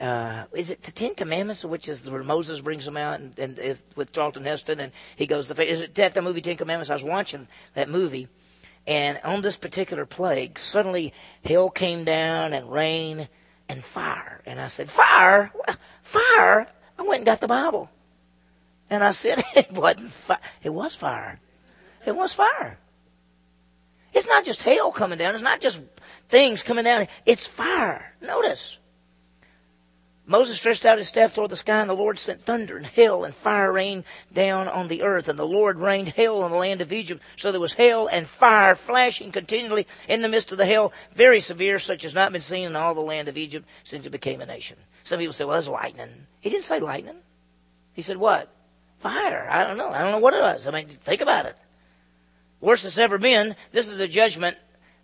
Uh, 0.00 0.44
is 0.52 0.70
it 0.70 0.82
the 0.82 0.90
Ten 0.90 1.14
Commandments, 1.14 1.64
which 1.64 1.88
is 1.88 2.10
where 2.10 2.24
Moses 2.24 2.60
brings 2.60 2.84
them 2.84 2.96
out 2.96 3.20
and, 3.20 3.38
and 3.38 3.58
is 3.58 3.82
with 3.94 4.12
Charlton 4.12 4.44
Heston, 4.44 4.80
and 4.80 4.92
he 5.14 5.26
goes, 5.26 5.46
the, 5.46 5.70
is 5.70 5.80
it 5.80 5.94
that 5.94 6.14
the 6.14 6.22
movie 6.22 6.40
Ten 6.40 6.56
Commandments? 6.56 6.90
I 6.90 6.94
was 6.94 7.04
watching 7.04 7.46
that 7.74 7.88
movie, 7.88 8.28
and 8.86 9.18
on 9.24 9.40
this 9.40 9.56
particular 9.56 10.04
plague, 10.04 10.58
suddenly 10.58 11.12
hail 11.42 11.70
came 11.70 12.04
down 12.04 12.52
and 12.52 12.70
rain 12.70 13.28
and 13.68 13.82
fire. 13.82 14.42
And 14.44 14.60
I 14.60 14.68
said, 14.68 14.90
Fire? 14.90 15.50
Fire? 16.02 16.66
I 16.98 17.02
went 17.02 17.20
and 17.20 17.26
got 17.26 17.40
the 17.40 17.48
Bible. 17.48 17.90
And 18.90 19.02
I 19.02 19.12
said, 19.12 19.42
It 19.56 19.72
wasn't 19.72 20.12
fire. 20.12 20.38
It 20.62 20.70
was 20.70 20.94
fire. 20.94 21.40
It 22.04 22.14
was 22.14 22.34
fire. 22.34 22.78
It's 24.12 24.28
not 24.28 24.44
just 24.44 24.62
hail 24.62 24.92
coming 24.92 25.18
down. 25.18 25.34
It's 25.34 25.42
not 25.42 25.60
just 25.60 25.82
things 26.28 26.62
coming 26.62 26.84
down. 26.84 27.08
It's 27.26 27.46
fire. 27.46 28.14
Notice. 28.20 28.78
Moses 30.26 30.56
stretched 30.56 30.86
out 30.86 30.96
his 30.96 31.08
staff 31.08 31.34
toward 31.34 31.50
the 31.50 31.56
sky, 31.56 31.80
and 31.80 31.90
the 31.90 31.94
Lord 31.94 32.18
sent 32.18 32.40
thunder 32.40 32.78
and 32.78 32.86
hail 32.86 33.24
and 33.24 33.34
fire 33.34 33.70
rain 33.70 34.04
down 34.32 34.68
on 34.68 34.88
the 34.88 35.02
earth. 35.02 35.28
And 35.28 35.38
the 35.38 35.46
Lord 35.46 35.78
rained 35.78 36.10
hail 36.10 36.40
on 36.40 36.50
the 36.50 36.56
land 36.56 36.80
of 36.80 36.92
Egypt. 36.92 37.22
So 37.36 37.52
there 37.52 37.60
was 37.60 37.74
hail 37.74 38.06
and 38.06 38.26
fire 38.26 38.74
flashing 38.74 39.32
continually 39.32 39.86
in 40.08 40.22
the 40.22 40.28
midst 40.28 40.50
of 40.50 40.56
the 40.56 40.64
hail, 40.64 40.92
very 41.14 41.40
severe, 41.40 41.78
such 41.78 42.04
as 42.06 42.14
not 42.14 42.32
been 42.32 42.40
seen 42.40 42.66
in 42.66 42.76
all 42.76 42.94
the 42.94 43.02
land 43.02 43.28
of 43.28 43.36
Egypt 43.36 43.68
since 43.82 44.06
it 44.06 44.10
became 44.10 44.40
a 44.40 44.46
nation. 44.46 44.78
Some 45.02 45.18
people 45.18 45.34
say, 45.34 45.44
well, 45.44 45.54
that's 45.54 45.68
lightning. 45.68 46.26
He 46.40 46.48
didn't 46.48 46.64
say 46.64 46.80
lightning. 46.80 47.16
He 47.94 48.02
said, 48.02 48.16
What? 48.16 48.50
Fire. 48.98 49.46
I 49.50 49.64
don't 49.64 49.76
know. 49.76 49.90
I 49.90 50.02
don't 50.02 50.12
know 50.12 50.18
what 50.18 50.34
it 50.34 50.40
was. 50.40 50.66
I 50.66 50.70
mean, 50.70 50.88
think 50.88 51.20
about 51.20 51.46
it. 51.46 51.56
Worst 52.60 52.84
it's 52.84 52.98
ever 52.98 53.18
been. 53.18 53.56
This 53.72 53.88
is 53.88 53.98
the 53.98 54.08
judgment 54.08 54.56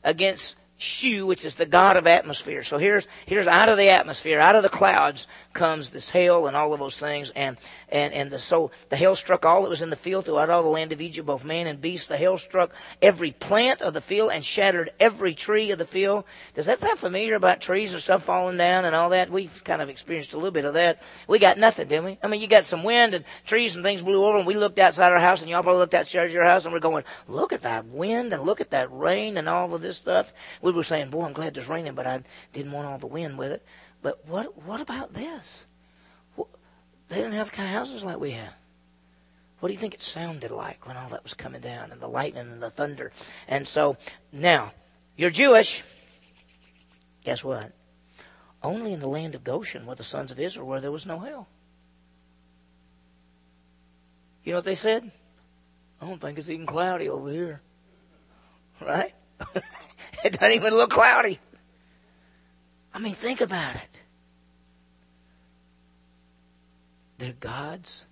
against 0.03 0.57
Shu, 0.81 1.27
which 1.27 1.45
is 1.45 1.57
the 1.57 1.67
god 1.67 1.99
of 1.99 2.07
atmosphere. 2.07 2.63
So 2.63 2.79
here's 2.79 3.07
here's 3.27 3.47
out 3.47 3.69
of 3.69 3.77
the 3.77 3.91
atmosphere, 3.91 4.41
out 4.41 4.57
of 4.57 4.63
the 4.63 4.71
clouds 4.71 5.29
comes 5.53 5.91
this 5.91 6.09
hail 6.09 6.47
and 6.47 6.57
all 6.57 6.73
of 6.73 6.81
those 6.81 6.99
things, 6.99 7.31
and 7.37 7.59
and 7.91 8.15
and 8.15 8.31
the, 8.31 8.39
so 8.39 8.71
the 8.89 8.97
hail 8.97 9.15
struck 9.15 9.45
all 9.45 9.63
that 9.63 9.69
was 9.69 9.83
in 9.83 9.91
the 9.91 9.97
field 9.97 10.25
throughout 10.25 10.49
all 10.49 10.63
the 10.63 10.71
land 10.71 10.93
of 10.93 11.03
Egypt, 11.03 11.27
both 11.27 11.45
man 11.45 11.67
and 11.67 11.83
beast. 11.83 12.09
The 12.09 12.17
hail 12.17 12.39
struck 12.39 12.71
every 13.03 13.33
plant 13.33 13.83
of 13.83 13.93
the 13.93 14.01
field 14.01 14.31
and 14.33 14.43
shattered 14.43 14.91
every 14.99 15.35
tree 15.35 15.71
of 15.71 15.77
the 15.77 15.85
field. 15.85 16.25
Does 16.55 16.65
that 16.65 16.81
sound 16.81 16.99
familiar 16.99 17.35
about 17.35 17.61
trees 17.61 17.93
and 17.93 18.01
stuff 18.01 18.25
falling 18.25 18.57
down 18.57 18.87
and 18.87 18.97
all 18.97 19.11
that? 19.11 19.31
We've 19.31 19.63
kind 19.65 19.83
of 19.83 19.91
experienced 19.91 20.33
a 20.33 20.37
little 20.37 20.51
bit 20.51 20.65
of 20.65 20.73
that. 20.75 21.03
We 21.29 21.39
got 21.39 21.59
nothing, 21.59 21.89
didn't 21.89 22.07
we? 22.07 22.19
I 22.23 22.27
mean, 22.27 22.41
you 22.41 22.47
got 22.47 22.65
some 22.65 22.85
wind 22.85 23.13
and 23.13 23.27
trees 23.45 23.77
and 23.77 23.85
things 23.85 24.01
blew 24.01 24.25
over, 24.25 24.39
and 24.39 24.47
we 24.47 24.55
looked 24.55 24.79
outside 24.79 25.13
our 25.13 25.21
house, 25.21 25.43
and 25.43 25.51
y'all 25.51 25.63
probably 25.63 25.81
looked 25.81 25.93
outside 25.93 26.31
your 26.31 26.45
house, 26.45 26.65
and 26.65 26.73
we're 26.73 26.81
going, 26.81 27.05
look 27.29 27.53
at 27.53 27.63
that 27.63 27.85
wind 27.85 28.33
and 28.33 28.45
look 28.45 28.63
at 28.63 28.71
that 28.71 28.91
rain 28.91 29.37
and 29.37 29.47
all 29.47 29.75
of 29.75 29.83
this 29.83 29.99
stuff. 29.99 30.33
We 30.63 30.70
were 30.77 30.85
saying, 30.85 31.11
boy, 31.11 31.25
I'm 31.25 31.33
glad 31.33 31.55
there's 31.55 31.69
raining, 31.69 31.95
but 31.95 32.07
I 32.07 32.23
didn't 32.53 32.73
want 32.73 32.87
all 32.87 32.99
the 32.99 33.07
wind 33.07 33.39
with 33.39 33.53
it. 33.53 33.65
But 34.03 34.27
what 34.27 34.63
what 34.65 34.81
about 34.81 35.13
this? 35.13 35.67
They 36.37 37.17
didn't 37.17 37.33
have 37.33 37.51
the 37.51 37.57
kind 37.57 37.69
of 37.69 37.75
houses 37.75 38.05
like 38.05 38.21
we 38.21 38.31
have. 38.31 38.55
What 39.59 39.69
do 39.69 39.75
you 39.75 39.81
think 39.81 39.95
it 39.95 40.01
sounded 40.01 40.51
like 40.51 40.87
when 40.87 40.97
all 40.97 41.09
that 41.11 41.23
was 41.23 41.35
coming 41.35 41.61
down 41.61 41.91
and 41.91 42.01
the 42.01 42.09
lightning 42.09 42.51
and 42.51 42.63
the 42.63 42.71
thunder? 42.71 43.13
And 43.47 43.69
so 43.69 43.97
now, 44.33 44.73
you're 45.17 45.31
Jewish. 45.31 45.83
Guess 47.25 47.45
what? 47.45 47.73
Only 48.63 48.93
in 48.93 49.01
the 49.01 49.09
land 49.09 49.35
of 49.35 49.45
Goshen 49.45 49.87
were 49.87 49.97
the 49.97 50.05
sons 50.05 50.31
of 50.31 50.39
Israel 50.39 50.67
where 50.67 50.81
there 50.81 50.93
was 50.93 51.05
no 51.05 51.19
hell. 51.19 51.49
You 54.45 54.53
know 54.53 54.59
what 54.59 54.65
they 54.65 54.75
said? 54.75 55.11
I 56.01 56.07
don't 56.07 56.21
think 56.21 56.39
it's 56.39 56.49
even 56.49 56.67
cloudy 56.67 57.09
over 57.09 57.31
here. 57.31 57.61
Right? 58.81 59.13
it 60.25 60.39
doesn't 60.39 60.55
even 60.55 60.75
look 60.75 60.91
cloudy. 60.91 61.39
I 62.93 62.99
mean, 62.99 63.15
think 63.15 63.41
about 63.41 63.77
it. 63.77 64.01
They're 67.19 67.35
God's 67.39 68.07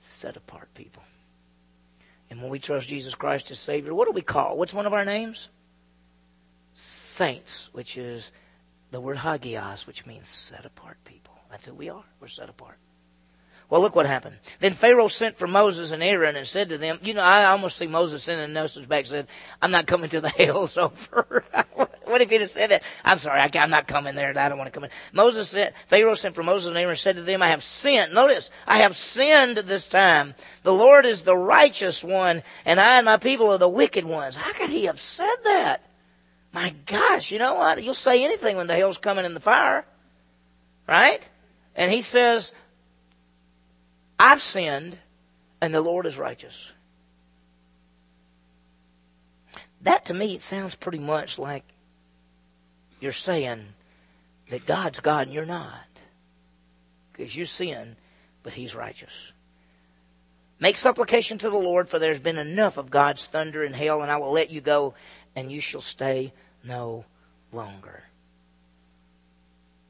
set 0.00 0.36
apart 0.36 0.68
people. 0.74 1.02
And 2.28 2.40
when 2.40 2.50
we 2.50 2.58
trust 2.58 2.88
Jesus 2.88 3.14
Christ 3.14 3.50
as 3.50 3.58
Savior, 3.58 3.94
what 3.94 4.06
do 4.06 4.12
we 4.12 4.22
call? 4.22 4.56
What's 4.56 4.74
one 4.74 4.86
of 4.86 4.92
our 4.92 5.04
names? 5.04 5.48
Saints, 6.74 7.70
which 7.72 7.96
is 7.96 8.30
the 8.90 9.00
word 9.00 9.18
hagios, 9.18 9.86
which 9.86 10.06
means 10.06 10.28
set 10.28 10.64
apart 10.64 10.96
people. 11.04 11.34
That's 11.50 11.66
who 11.66 11.74
we 11.74 11.88
are. 11.88 12.04
We're 12.20 12.28
set 12.28 12.48
apart. 12.48 12.76
Well, 13.70 13.80
look 13.80 13.94
what 13.94 14.06
happened. 14.06 14.36
Then 14.58 14.72
Pharaoh 14.72 15.06
sent 15.06 15.36
for 15.36 15.46
Moses 15.46 15.92
and 15.92 16.02
Aaron 16.02 16.34
and 16.34 16.46
said 16.46 16.70
to 16.70 16.78
them, 16.78 16.98
you 17.02 17.14
know, 17.14 17.22
I 17.22 17.44
almost 17.44 17.78
see 17.78 17.86
Moses 17.86 18.24
sending 18.24 18.52
message 18.52 18.88
back 18.88 19.06
said, 19.06 19.28
I'm 19.62 19.70
not 19.70 19.86
coming 19.86 20.10
to 20.10 20.20
the 20.20 20.28
hills 20.36 20.76
over. 20.76 21.44
what 22.04 22.20
if 22.20 22.30
he'd 22.30 22.40
have 22.40 22.50
said 22.50 22.72
that? 22.72 22.82
I'm 23.04 23.18
sorry, 23.18 23.40
I, 23.40 23.48
am 23.54 23.70
not 23.70 23.86
coming 23.86 24.16
there. 24.16 24.36
I 24.36 24.48
don't 24.48 24.58
want 24.58 24.66
to 24.66 24.72
come 24.72 24.82
in. 24.82 24.90
Moses 25.12 25.48
said, 25.48 25.74
Pharaoh 25.86 26.14
sent 26.14 26.34
for 26.34 26.42
Moses 26.42 26.70
and 26.70 26.78
Aaron 26.78 26.90
and 26.90 26.98
said 26.98 27.14
to 27.14 27.22
them, 27.22 27.42
I 27.42 27.48
have 27.48 27.62
sinned. 27.62 28.12
Notice, 28.12 28.50
I 28.66 28.78
have 28.78 28.96
sinned 28.96 29.58
this 29.58 29.86
time. 29.86 30.34
The 30.64 30.72
Lord 30.72 31.06
is 31.06 31.22
the 31.22 31.36
righteous 31.36 32.02
one 32.02 32.42
and 32.64 32.80
I 32.80 32.96
and 32.96 33.04
my 33.04 33.18
people 33.18 33.50
are 33.50 33.58
the 33.58 33.68
wicked 33.68 34.04
ones. 34.04 34.34
How 34.34 34.52
could 34.52 34.70
he 34.70 34.86
have 34.86 35.00
said 35.00 35.36
that? 35.44 35.84
My 36.52 36.74
gosh, 36.86 37.30
you 37.30 37.38
know 37.38 37.54
what? 37.54 37.84
You'll 37.84 37.94
say 37.94 38.24
anything 38.24 38.56
when 38.56 38.66
the 38.66 38.74
hell's 38.74 38.98
coming 38.98 39.24
in 39.24 39.34
the 39.34 39.40
fire. 39.40 39.86
Right? 40.88 41.26
And 41.76 41.92
he 41.92 42.00
says, 42.00 42.50
I've 44.22 44.42
sinned 44.42 44.98
and 45.62 45.74
the 45.74 45.80
Lord 45.80 46.04
is 46.04 46.18
righteous. 46.18 46.72
That 49.80 50.04
to 50.04 50.14
me 50.14 50.34
it 50.34 50.42
sounds 50.42 50.74
pretty 50.74 50.98
much 50.98 51.38
like 51.38 51.64
you're 53.00 53.12
saying 53.12 53.64
that 54.50 54.66
God's 54.66 55.00
God 55.00 55.28
and 55.28 55.32
you're 55.32 55.46
not. 55.46 55.86
Because 57.10 57.34
you 57.34 57.46
sin, 57.46 57.96
but 58.42 58.52
He's 58.52 58.74
righteous. 58.74 59.32
Make 60.58 60.76
supplication 60.76 61.38
to 61.38 61.48
the 61.48 61.56
Lord, 61.56 61.88
for 61.88 61.98
there's 61.98 62.20
been 62.20 62.36
enough 62.36 62.76
of 62.76 62.90
God's 62.90 63.24
thunder 63.24 63.64
and 63.64 63.74
hail, 63.74 64.02
and 64.02 64.10
I 64.10 64.18
will 64.18 64.32
let 64.32 64.50
you 64.50 64.60
go, 64.60 64.92
and 65.34 65.50
you 65.50 65.62
shall 65.62 65.80
stay 65.80 66.34
no 66.62 67.06
longer. 67.52 68.02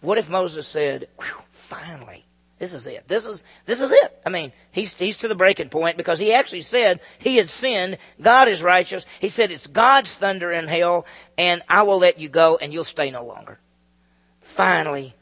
What 0.01 0.19
if 0.19 0.31
Moses 0.31 0.69
said, 0.69 1.09
finally, 1.51 2.25
this 2.61 2.75
is 2.75 2.87
it. 2.87 3.09
This 3.09 3.27
is 3.27 3.43
this 3.65 3.81
is 3.81 3.91
it. 3.91 4.21
I 4.25 4.29
mean, 4.29 4.53
he's 4.71 4.93
he's 4.93 5.17
to 5.19 5.29
the 5.29 5.35
breaking 5.35 5.71
point 5.71 5.97
because 5.97 6.19
he 6.19 6.35
actually 6.35 6.61
said 6.61 7.01
he 7.19 7.37
had 7.37 7.49
sinned. 7.49 7.97
God 8.21 8.49
is 8.49 8.63
righteous. 8.63 9.07
He 9.19 9.31
said 9.31 9.51
it's 9.51 9.67
God's 9.67 10.15
thunder 10.15 10.53
and 10.53 10.69
hell 10.69 11.07
and 11.39 11.63
I 11.71 11.83
will 11.83 11.99
let 11.99 12.21
you 12.21 12.29
go, 12.29 12.59
and 12.59 12.71
you'll 12.71 12.85
stay 12.85 13.11
no 13.11 13.25
longer. 13.25 13.59
Finally, 14.43 15.15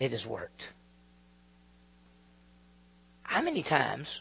it 0.00 0.10
has 0.10 0.26
worked. 0.26 0.70
How 3.22 3.42
many 3.42 3.62
times 3.62 4.20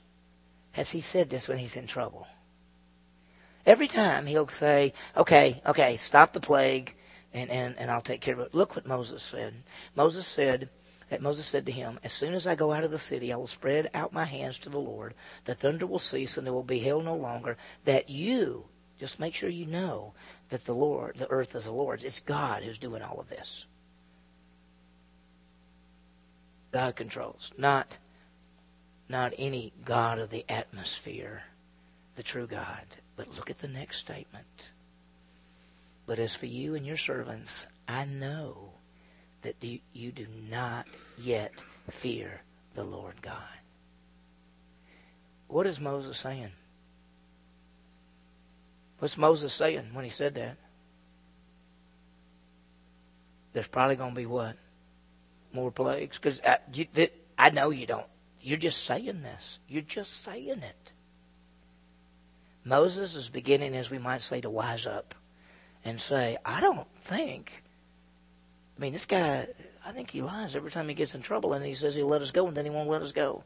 has 0.74 0.92
he 0.92 1.02
said 1.02 1.32
this 1.32 1.48
when 1.48 1.58
he's 1.58 1.76
in 1.76 1.88
trouble? 1.88 2.28
Every 3.66 3.88
time 3.88 4.28
he'll 4.28 4.48
say, 4.48 4.94
"Okay, 5.18 5.64
okay, 5.66 5.98
stop 5.98 6.34
the 6.34 6.40
plague, 6.40 6.96
and 7.34 7.50
and 7.50 7.76
and 7.80 7.90
I'll 7.90 8.02
take 8.02 8.22
care 8.22 8.36
of 8.36 8.40
it." 8.42 8.54
Look 8.54 8.76
what 8.76 8.86
Moses 8.86 9.24
said. 9.24 9.64
Moses 9.96 10.28
said 10.28 10.70
that 11.12 11.22
Moses 11.22 11.46
said 11.46 11.66
to 11.66 11.74
him, 11.74 12.00
As 12.06 12.14
soon 12.14 12.34
as 12.34 12.48
I 12.48 12.56
go 12.56 12.72
out 12.72 12.86
of 12.86 12.92
the 12.92 12.98
city, 12.98 13.34
I 13.34 13.36
will 13.36 13.46
spread 13.46 13.90
out 13.94 14.14
my 14.14 14.24
hands 14.24 14.58
to 14.60 14.70
the 14.70 14.80
Lord. 14.80 15.14
The 15.44 15.54
thunder 15.54 15.86
will 15.86 16.00
cease, 16.00 16.38
and 16.38 16.48
there 16.48 16.54
will 16.54 16.64
be 16.64 16.80
hail 16.80 17.02
no 17.02 17.16
longer. 17.16 17.58
That 17.84 18.10
you, 18.10 18.64
just 18.98 19.20
make 19.20 19.36
sure 19.36 19.50
you 19.50 19.66
know 19.66 20.14
that 20.48 20.64
the 20.64 20.74
Lord, 20.74 21.18
the 21.18 21.30
earth 21.30 21.54
is 21.54 21.66
the 21.66 21.74
Lord's. 21.74 22.06
It's 22.06 22.22
God 22.22 22.64
who's 22.64 22.78
doing 22.78 23.02
all 23.02 23.20
of 23.20 23.28
this. 23.28 23.66
God 26.72 26.96
controls, 26.96 27.52
not, 27.58 27.98
not 29.10 29.34
any 29.38 29.74
God 29.84 30.18
of 30.18 30.30
the 30.30 30.46
atmosphere, 30.48 31.44
the 32.16 32.24
true 32.24 32.48
God. 32.48 32.86
But 33.18 33.36
look 33.36 33.50
at 33.50 33.60
the 33.60 33.68
next 33.68 33.98
statement. 33.98 34.70
But 36.06 36.20
as 36.20 36.36
for 36.36 36.46
you 36.46 36.74
and 36.74 36.86
your 36.86 36.96
servants, 36.96 37.68
I 37.86 38.06
know 38.06 38.71
that 39.42 39.56
you 39.94 40.12
do 40.12 40.28
not 40.50 40.88
yet 41.18 41.64
fear 41.90 42.42
the 42.74 42.84
Lord 42.84 43.22
God. 43.22 43.38
What 45.48 45.68
is 45.68 45.80
Moses 45.80 46.18
saying? 46.18 46.52
What's 49.00 49.18
Moses 49.18 49.52
saying 49.54 49.90
when 49.94 50.06
he 50.06 50.12
said 50.12 50.36
that? 50.36 50.58
There's 53.54 53.68
probably 53.68 53.96
going 53.96 54.12
to 54.12 54.16
be 54.16 54.26
what? 54.26 54.56
More 55.52 55.72
plagues? 55.72 56.18
Because 56.18 56.40
I, 56.46 56.60
I 57.38 57.50
know 57.50 57.72
you 57.72 57.86
don't. 57.86 58.06
You're 58.42 58.58
just 58.58 58.86
saying 58.86 59.24
this. 59.24 59.60
You're 59.68 59.82
just 59.82 60.22
saying 60.24 60.62
it. 60.62 60.92
Moses 62.64 63.16
is 63.16 63.30
beginning, 63.30 63.76
as 63.76 63.90
we 63.90 63.98
might 63.98 64.22
say, 64.22 64.40
to 64.42 64.50
wise 64.50 64.86
up 64.86 65.16
and 65.84 66.00
say, 66.00 66.38
I 66.46 66.62
don't 66.62 66.88
think 67.02 67.64
I 68.78 68.82
mean, 68.82 68.94
this 68.94 69.06
guy, 69.06 69.48
I 69.86 69.92
think 69.92 70.10
he 70.10 70.22
lies 70.22 70.56
every 70.56 70.72
time 70.72 70.88
he 70.88 70.96
gets 70.96 71.14
in 71.14 71.22
trouble, 71.22 71.54
and 71.54 71.66
he 71.66 71.74
says 71.74 71.96
he'll 71.96 72.08
let 72.08 72.22
us 72.22 72.32
go, 72.32 72.48
and 72.48 72.56
then 72.56 72.66
he 72.66 72.72
won't 72.72 72.90
let 72.90 73.02
us 73.02 73.12
go. 73.12 73.44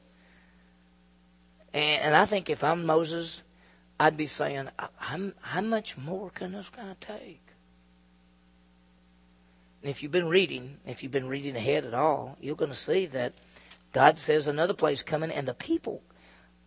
And, 1.73 2.01
and 2.03 2.15
I 2.15 2.25
think 2.25 2.49
if 2.49 2.63
I'm 2.63 2.85
Moses, 2.85 3.43
I'd 3.99 4.17
be 4.17 4.27
saying, 4.27 4.69
how, 4.97 5.31
how 5.41 5.61
much 5.61 5.97
more 5.97 6.29
can 6.29 6.53
this 6.53 6.69
guy 6.69 6.95
take? 7.01 7.41
And 9.81 9.89
if 9.89 10.01
you've 10.01 10.11
been 10.11 10.29
reading, 10.29 10.77
if 10.85 11.03
you've 11.03 11.11
been 11.11 11.27
reading 11.27 11.55
ahead 11.55 11.85
at 11.85 11.93
all, 11.93 12.37
you're 12.41 12.55
going 12.55 12.71
to 12.71 12.77
see 12.77 13.05
that 13.07 13.33
God 13.91 14.19
says 14.19 14.47
another 14.47 14.73
place 14.73 15.01
coming, 15.01 15.31
and 15.31 15.47
the 15.47 15.53
people, 15.53 16.01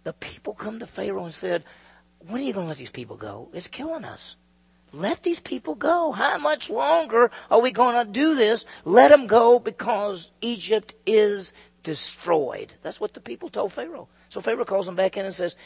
the 0.05 0.13
people 0.13 0.55
come 0.55 0.79
to 0.79 0.87
Pharaoh 0.87 1.25
and 1.25 1.35
said, 1.35 1.65
when 2.21 2.41
are 2.41 2.45
you 2.45 2.53
going 2.53 2.67
to 2.67 2.69
let 2.69 2.79
these 2.79 2.91
people 2.91 3.17
go? 3.17 3.49
It's 3.53 3.67
killing 3.67 4.05
us. 4.05 4.37
Let 4.93 5.23
these 5.23 5.41
people 5.41 5.75
go. 5.75 6.13
How 6.13 6.39
much 6.39 6.71
longer 6.71 7.31
are 7.51 7.61
we 7.61 7.71
going 7.71 8.07
to 8.07 8.11
do 8.11 8.35
this? 8.35 8.65
Let 8.85 9.09
them 9.09 9.27
go 9.27 9.59
because 9.59 10.31
Egypt 10.41 10.95
is 11.07 11.53
destroyed. 11.83 12.75
That's 12.83 13.01
what 13.01 13.15
the 13.15 13.21
people 13.21 13.49
told 13.49 13.73
Pharaoh. 13.73 14.09
So 14.29 14.41
Pharaoh 14.41 14.65
calls 14.65 14.87
them 14.87 14.97
back 14.97 15.17
in 15.17 15.25
and 15.25 15.35
says, 15.35 15.57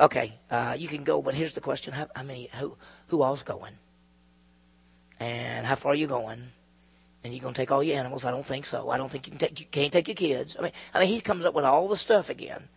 "Okay, 0.00 0.38
uh, 0.50 0.74
you 0.78 0.88
can 0.88 1.04
go, 1.04 1.22
but 1.22 1.34
here's 1.34 1.54
the 1.54 1.60
question: 1.60 1.92
How, 1.92 2.08
I 2.14 2.22
mean, 2.22 2.48
who 2.58 2.76
who 3.08 3.22
all's 3.22 3.42
going? 3.42 3.74
And 5.20 5.66
how 5.66 5.74
far 5.74 5.92
are 5.92 5.96
you 5.96 6.06
going? 6.06 6.52
And 7.22 7.32
you're 7.32 7.42
gonna 7.42 7.54
take 7.54 7.70
all 7.70 7.82
your 7.82 7.98
animals? 7.98 8.24
I 8.24 8.30
don't 8.30 8.46
think 8.46 8.66
so. 8.66 8.90
I 8.90 8.96
don't 8.96 9.10
think 9.10 9.26
you 9.26 9.32
can 9.32 9.38
take 9.38 9.60
you 9.60 9.66
can't 9.70 9.92
take 9.92 10.08
your 10.08 10.14
kids. 10.14 10.56
I 10.58 10.62
mean, 10.62 10.72
I 10.94 11.00
mean, 11.00 11.08
he 11.08 11.20
comes 11.20 11.44
up 11.44 11.54
with 11.54 11.64
all 11.64 11.88
the 11.88 11.96
stuff 11.96 12.30
again 12.30 12.68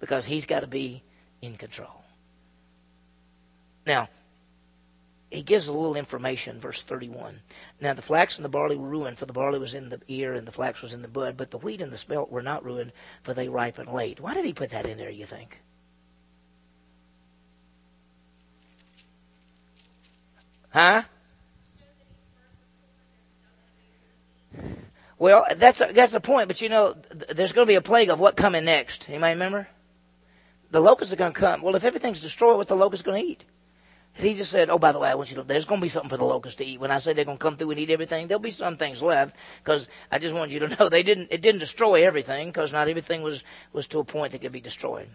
because 0.00 0.26
he's 0.26 0.46
got 0.46 0.60
to 0.60 0.66
be 0.66 1.02
in 1.42 1.56
control. 1.56 2.04
Now, 3.86 4.08
he 5.30 5.42
gives 5.42 5.68
a 5.68 5.72
little 5.72 5.96
information, 5.96 6.58
verse 6.58 6.82
31. 6.82 7.40
Now 7.80 7.94
the 7.94 8.02
flax 8.02 8.36
and 8.36 8.44
the 8.44 8.48
barley 8.48 8.76
were 8.76 8.88
ruined, 8.88 9.16
for 9.16 9.26
the 9.26 9.32
barley 9.32 9.60
was 9.60 9.74
in 9.74 9.88
the 9.88 10.00
ear 10.08 10.34
and 10.34 10.46
the 10.46 10.52
flax 10.52 10.82
was 10.82 10.92
in 10.92 11.02
the 11.02 11.08
bud, 11.08 11.36
but 11.36 11.52
the 11.52 11.58
wheat 11.58 11.80
and 11.80 11.92
the 11.92 11.98
spelt 11.98 12.30
were 12.30 12.42
not 12.42 12.64
ruined, 12.64 12.92
for 13.22 13.32
they 13.32 13.48
ripen 13.48 13.92
late. 13.92 14.20
Why 14.20 14.34
did 14.34 14.44
he 14.44 14.52
put 14.52 14.70
that 14.70 14.86
in 14.86 14.98
there, 14.98 15.10
you 15.10 15.26
think? 15.26 15.60
Huh? 20.70 21.02
Well, 25.18 25.44
that's 25.56 25.80
a, 25.80 25.90
that's 25.92 26.12
the 26.12 26.20
point. 26.20 26.48
But 26.48 26.60
you 26.60 26.68
know, 26.68 26.96
there's 27.10 27.52
going 27.52 27.66
to 27.66 27.70
be 27.70 27.74
a 27.74 27.82
plague 27.82 28.08
of 28.08 28.18
what 28.18 28.36
coming 28.36 28.64
next. 28.64 29.08
Anybody 29.08 29.34
remember? 29.34 29.68
The 30.70 30.80
locusts 30.80 31.12
are 31.12 31.16
going 31.16 31.32
to 31.32 31.38
come. 31.38 31.62
Well, 31.62 31.76
if 31.76 31.84
everything's 31.84 32.20
destroyed, 32.20 32.56
what 32.56 32.68
the 32.68 32.76
locusts 32.76 33.04
going 33.04 33.22
to 33.22 33.28
eat? 33.28 33.44
He 34.14 34.34
just 34.34 34.50
said, 34.50 34.70
"Oh, 34.70 34.78
by 34.78 34.92
the 34.92 34.98
way, 34.98 35.08
I 35.08 35.14
want 35.14 35.30
you 35.30 35.36
to. 35.36 35.42
There's 35.42 35.64
going 35.64 35.80
to 35.80 35.84
be 35.84 35.88
something 35.88 36.10
for 36.10 36.16
the 36.16 36.24
locusts 36.24 36.58
to 36.58 36.64
eat. 36.64 36.80
When 36.80 36.90
I 36.90 36.98
say 36.98 37.12
they're 37.12 37.24
going 37.24 37.38
to 37.38 37.42
come 37.42 37.56
through 37.56 37.70
and 37.70 37.80
eat 37.80 37.90
everything, 37.90 38.26
there'll 38.26 38.40
be 38.40 38.50
some 38.50 38.76
things 38.76 39.02
left. 39.02 39.36
Because 39.62 39.88
I 40.10 40.18
just 40.18 40.34
want 40.34 40.50
you 40.50 40.58
to 40.60 40.68
know 40.78 40.88
they 40.88 41.02
didn't. 41.02 41.28
It 41.30 41.40
didn't 41.40 41.60
destroy 41.60 42.04
everything. 42.04 42.48
Because 42.48 42.72
not 42.72 42.88
everything 42.88 43.22
was 43.22 43.44
was 43.72 43.86
to 43.88 44.00
a 44.00 44.04
point 44.04 44.32
that 44.32 44.40
could 44.40 44.52
be 44.52 44.60
destroyed. 44.60 45.08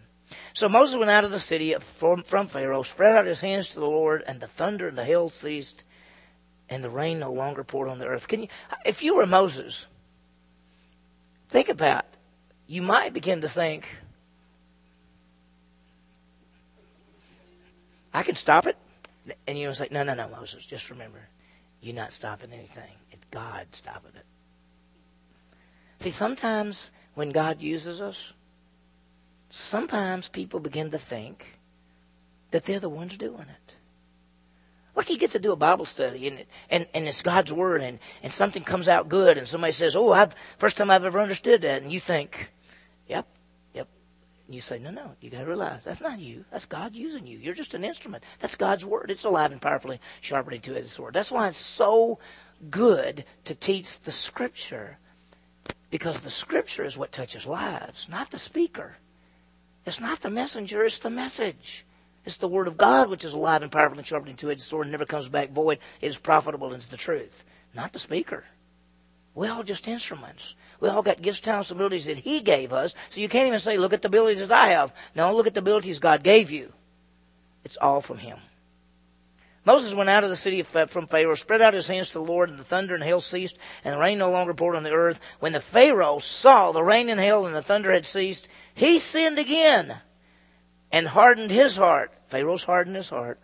So 0.54 0.70
Moses 0.70 0.98
went 0.98 1.12
out 1.12 1.24
of 1.24 1.32
the 1.32 1.40
city 1.40 1.76
from, 1.80 2.24
from 2.24 2.48
Pharaoh, 2.48 2.84
spread 2.84 3.16
out 3.16 3.26
his 3.26 3.42
hands 3.42 3.70
to 3.70 3.80
the 3.80 3.86
Lord, 3.86 4.24
and 4.26 4.40
the 4.40 4.48
thunder 4.48 4.88
and 4.88 4.98
the 4.98 5.06
hail 5.06 5.30
ceased, 5.30 5.84
and 6.70 6.84
the 6.84 6.90
rain 6.90 7.20
no 7.20 7.32
longer 7.32 7.64
poured 7.64 7.90
on 7.90 8.00
the 8.00 8.08
earth. 8.08 8.28
Can 8.28 8.44
you, 8.44 8.48
if 8.86 9.04
you 9.04 9.16
were 9.16 9.28
Moses, 9.28 9.86
think 11.50 11.70
about, 11.70 12.06
you 12.68 12.82
might 12.82 13.14
begin 13.14 13.42
to 13.42 13.50
think, 13.50 13.88
I 18.14 18.24
can 18.24 18.36
stop 18.36 18.66
it. 18.66 18.78
And 19.48 19.58
you 19.58 19.72
like, 19.80 19.92
no, 19.92 20.04
no, 20.04 20.14
no, 20.14 20.30
Moses, 20.30 20.66
just 20.66 20.90
remember, 20.90 21.30
you're 21.82 21.96
not 21.96 22.14
stopping 22.14 22.52
anything. 22.52 22.92
It's 23.12 23.26
God 23.32 23.68
stopping 23.72 24.12
it. 24.16 24.26
See, 26.00 26.10
sometimes 26.10 26.92
when 27.16 27.32
God 27.32 27.62
uses 27.62 28.02
us, 28.02 28.34
sometimes 29.50 30.28
people 30.28 30.60
begin 30.60 30.92
to 30.92 31.00
think 31.00 31.60
that 32.52 32.66
they're 32.66 32.80
the 32.80 32.90
ones 32.90 33.18
doing 33.18 33.42
it. 33.42 33.76
Like 34.96 35.10
you 35.10 35.18
get 35.18 35.32
to 35.32 35.40
do 35.40 35.52
a 35.52 35.58
Bible 35.58 35.86
study 35.86 36.28
and 36.28 36.46
and, 36.70 36.88
and 36.94 37.08
it's 37.08 37.22
God's 37.22 37.52
word 37.52 37.82
and, 37.82 38.00
and 38.24 38.32
something 38.32 38.64
comes 38.64 38.88
out 38.88 39.10
good 39.10 39.38
and 39.38 39.48
somebody 39.48 39.74
says, 39.74 39.96
Oh, 39.96 40.14
I've 40.14 40.34
first 40.58 40.78
time 40.78 40.90
I've 40.90 41.04
ever 41.04 41.20
understood 41.20 41.64
that 41.64 41.82
and 41.82 41.92
you 41.92 42.00
think, 42.00 42.52
yep. 43.08 43.28
And 44.46 44.56
you 44.56 44.62
say, 44.62 44.80
No, 44.80 44.92
no, 44.92 45.16
you 45.22 45.30
gotta 45.30 45.46
realize 45.46 45.84
that's 45.84 46.02
not 46.02 46.20
you. 46.20 46.46
That's 46.52 46.66
God 46.66 46.96
using 46.96 47.26
you. 47.26 47.38
You're 47.38 47.56
just 47.56 47.74
an 47.74 47.84
instrument. 47.84 48.24
That's 48.40 48.56
God's 48.56 48.86
word. 48.86 49.10
It's 49.10 49.24
alive 49.24 49.52
and 49.52 49.62
powerfully 49.62 50.00
sharpening 50.22 50.62
two 50.62 50.76
edged 50.76 50.90
sword. 50.90 51.14
That's 51.14 51.32
why 51.32 51.48
it's 51.48 51.58
so 51.58 52.20
good 52.70 53.26
to 53.46 53.56
teach 53.56 54.00
the 54.02 54.12
scripture. 54.12 54.98
Because 55.90 56.20
the 56.20 56.32
scripture 56.32 56.84
is 56.84 56.98
what 56.98 57.12
touches 57.12 57.46
lives, 57.46 58.08
not 58.10 58.32
the 58.32 58.40
speaker. 58.40 58.98
It's 59.86 60.00
not 60.00 60.22
the 60.22 60.30
messenger, 60.30 60.84
it's 60.84 61.00
the 61.00 61.10
message. 61.10 61.86
It's 62.26 62.38
the 62.38 62.48
word 62.48 62.68
of 62.68 62.78
God 62.78 63.10
which 63.10 63.24
is 63.24 63.34
alive 63.34 63.62
and 63.62 63.72
powerful 63.72 64.00
and 64.00 64.06
sharper 64.06 64.26
than 64.26 64.36
two-edged 64.36 64.62
sword 64.62 64.88
and 64.88 64.92
never 64.92 65.06
comes 65.06 65.30
back 65.30 65.52
void. 65.52 65.80
It 66.02 66.08
is 66.08 66.18
profitable 66.18 66.68
and 66.68 66.78
it's 66.78 66.88
the 66.88 66.98
truth. 66.98 67.44
Not 67.76 67.94
the 67.94 68.00
speaker. 68.00 68.46
We're 69.36 69.52
all 69.52 69.64
just 69.64 69.88
instruments. 69.88 70.56
We 70.80 70.90
all 70.90 71.02
got 71.02 71.22
gifts, 71.22 71.40
talents, 71.40 71.72
abilities 71.72 72.06
that 72.06 72.18
He 72.18 72.42
gave 72.42 72.74
us. 72.74 72.96
So 73.10 73.22
you 73.22 73.30
can't 73.30 73.48
even 73.48 73.60
say, 73.60 73.78
look 73.78 73.94
at 73.94 74.02
the 74.02 74.08
abilities 74.08 74.48
that 74.48 74.52
I 74.52 74.70
have. 74.70 74.94
No, 75.16 75.36
look 75.36 75.48
at 75.48 75.54
the 75.54 75.62
abilities 75.62 76.00
God 76.00 76.24
gave 76.24 76.52
you. 76.52 76.74
It's 77.64 77.78
all 77.78 78.02
from 78.02 78.18
Him. 78.18 78.38
Moses 79.66 79.96
went 79.96 80.12
out 80.12 80.24
of 80.24 80.30
the 80.30 80.36
city 80.36 80.62
from 80.62 81.08
Pharaoh, 81.08 81.34
spread 81.34 81.62
out 81.62 81.74
his 81.74 81.88
hands 81.88 82.10
to 82.10 82.20
the 82.20 82.24
Lord, 82.24 82.52
and 82.52 82.60
the 82.60 82.64
thunder 82.64 82.94
and 82.94 83.04
hail 83.04 83.20
ceased, 83.20 83.58
and 83.84 83.96
the 83.96 84.00
rain 84.00 84.20
no 84.20 84.30
longer 84.30 84.54
poured 84.54 84.76
on 84.76 84.84
the 84.84 84.92
earth. 84.92 85.20
When 85.40 85.54
the 85.54 85.60
Pharaoh 85.60 86.20
saw 86.20 86.72
the 86.72 86.84
rain 86.84 87.10
and 87.10 87.20
hail 87.20 87.48
and 87.48 87.56
the 87.56 87.64
thunder 87.64 87.92
had 87.92 88.06
ceased, 88.06 88.48
he 88.76 89.00
sinned 89.00 89.40
again 89.40 89.98
and 90.92 91.08
hardened 91.08 91.50
his 91.50 91.78
heart. 91.78 92.14
Pharaoh's 92.28 92.64
hardened 92.64 92.96
his 92.96 93.10
heart, 93.10 93.40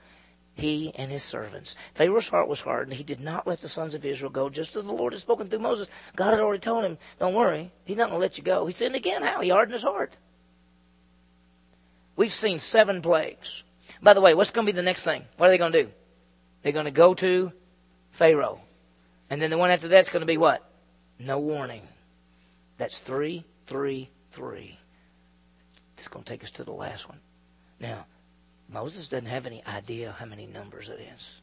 he 0.53 0.93
and 0.95 1.11
his 1.11 1.23
servants. 1.23 1.75
Pharaoh's 1.93 2.27
heart 2.27 2.47
was 2.47 2.61
hardened. 2.61 2.95
He 2.95 3.03
did 3.03 3.19
not 3.19 3.47
let 3.47 3.61
the 3.61 3.69
sons 3.69 3.95
of 3.95 4.05
Israel 4.05 4.31
go, 4.31 4.49
just 4.49 4.75
as 4.75 4.85
the 4.85 4.91
Lord 4.91 5.13
had 5.13 5.21
spoken 5.21 5.49
through 5.49 5.59
Moses. 5.59 5.87
God 6.15 6.31
had 6.31 6.39
already 6.39 6.59
told 6.59 6.83
him, 6.83 6.97
don't 7.19 7.33
worry, 7.33 7.71
he's 7.85 7.97
not 7.97 8.09
going 8.09 8.19
to 8.19 8.21
let 8.21 8.37
you 8.37 8.43
go. 8.43 8.65
He 8.65 8.73
sinned 8.73 8.95
again. 8.95 9.23
How? 9.23 9.41
He 9.41 9.49
hardened 9.49 9.73
his 9.73 9.83
heart. 9.83 10.15
We've 12.15 12.31
seen 12.31 12.59
seven 12.59 13.01
plagues. 13.01 13.63
By 14.01 14.13
the 14.13 14.21
way, 14.21 14.33
what's 14.33 14.51
going 14.51 14.65
to 14.67 14.71
be 14.71 14.75
the 14.75 14.83
next 14.83 15.03
thing? 15.03 15.23
What 15.37 15.47
are 15.47 15.49
they 15.49 15.57
going 15.57 15.71
to 15.71 15.83
do? 15.83 15.91
They're 16.61 16.71
going 16.71 16.85
to 16.85 16.91
go 16.91 17.13
to 17.15 17.51
Pharaoh. 18.11 18.61
And 19.29 19.41
then 19.41 19.49
the 19.49 19.57
one 19.57 19.71
after 19.71 19.87
that's 19.87 20.09
going 20.09 20.21
to 20.21 20.27
be 20.27 20.37
what? 20.37 20.69
No 21.17 21.39
warning. 21.39 21.81
That's 22.77 22.99
three, 22.99 23.45
three, 23.65 24.09
three. 24.31 24.77
It's 25.97 26.07
going 26.07 26.23
to 26.23 26.29
take 26.29 26.43
us 26.43 26.51
to 26.51 26.63
the 26.63 26.71
last 26.71 27.07
one. 27.07 27.19
Now, 27.79 28.05
Moses 28.71 29.09
doesn't 29.09 29.27
have 29.27 29.45
any 29.45 29.63
idea 29.65 30.15
how 30.17 30.25
many 30.25 30.47
numbers 30.47 30.87
it 30.87 30.99
is. 31.15 31.41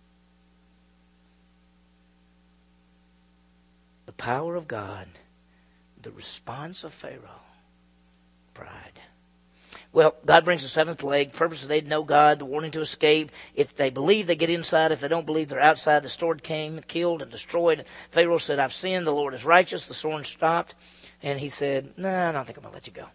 The 4.07 4.13
power 4.13 4.57
of 4.57 4.67
God, 4.67 5.07
the 6.01 6.11
response 6.11 6.85
of 6.85 6.95
Pharaoh, 6.95 7.43
pride. 8.55 9.01
Well, 9.93 10.15
God 10.25 10.45
brings 10.45 10.63
the 10.63 10.69
seventh 10.69 10.99
plague. 10.99 11.33
Purpose 11.33 11.63
is 11.63 11.69
they'd 11.69 11.87
know 11.87 12.03
God, 12.03 12.39
the 12.39 12.45
warning 12.47 12.71
to 12.73 12.81
escape. 12.81 13.31
If 13.55 13.77
they 13.77 13.91
believe, 13.91 14.27
they 14.27 14.37
get 14.37 14.51
inside. 14.51 14.93
If 14.93 15.01
they 15.01 15.09
don't 15.09 15.27
believe, 15.27 15.49
they're 15.49 15.61
outside. 15.61 16.03
The 16.03 16.09
sword 16.09 16.43
came, 16.43 16.81
killed, 16.81 17.21
and 17.21 17.31
destroyed. 17.31 17.85
Pharaoh 18.11 18.39
said, 18.39 18.59
I've 18.59 18.73
sinned. 18.73 19.07
The 19.07 19.13
Lord 19.13 19.35
is 19.35 19.45
righteous. 19.45 19.87
The 19.87 19.95
sword 19.95 20.27
stopped. 20.27 20.75
And 21.23 21.39
he 21.39 21.49
said, 21.49 21.95
No, 21.97 22.11
nah, 22.11 22.29
I 22.29 22.33
don't 22.33 22.45
think 22.45 22.59
I'm 22.59 22.63
going 22.63 22.73
to 22.73 22.77
let 22.77 22.87
you 22.87 22.93
go. 22.93 23.07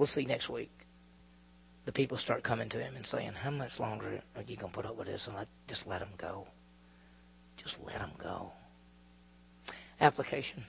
We'll 0.00 0.06
see 0.06 0.24
next 0.24 0.48
week. 0.48 0.70
The 1.84 1.92
people 1.92 2.16
start 2.16 2.42
coming 2.42 2.70
to 2.70 2.78
him 2.78 2.96
and 2.96 3.04
saying, 3.04 3.32
How 3.34 3.50
much 3.50 3.78
longer 3.78 4.22
are 4.34 4.42
you 4.46 4.56
going 4.56 4.72
to 4.72 4.74
put 4.74 4.86
up 4.86 4.96
with 4.96 5.08
this? 5.08 5.26
And 5.26 5.36
I 5.36 5.44
just 5.68 5.86
let 5.86 6.00
them 6.00 6.08
go. 6.16 6.46
Just 7.58 7.76
let 7.84 7.98
them 7.98 8.12
go. 8.16 8.52
Application. 10.00 10.64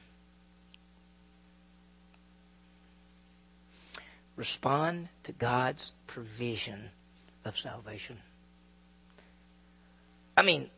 respond 4.35 5.07
to 5.23 5.31
God's 5.31 5.93
provision 6.07 6.89
of 7.45 7.57
salvation. 7.57 8.17
I 10.35 10.41
mean, 10.41 10.69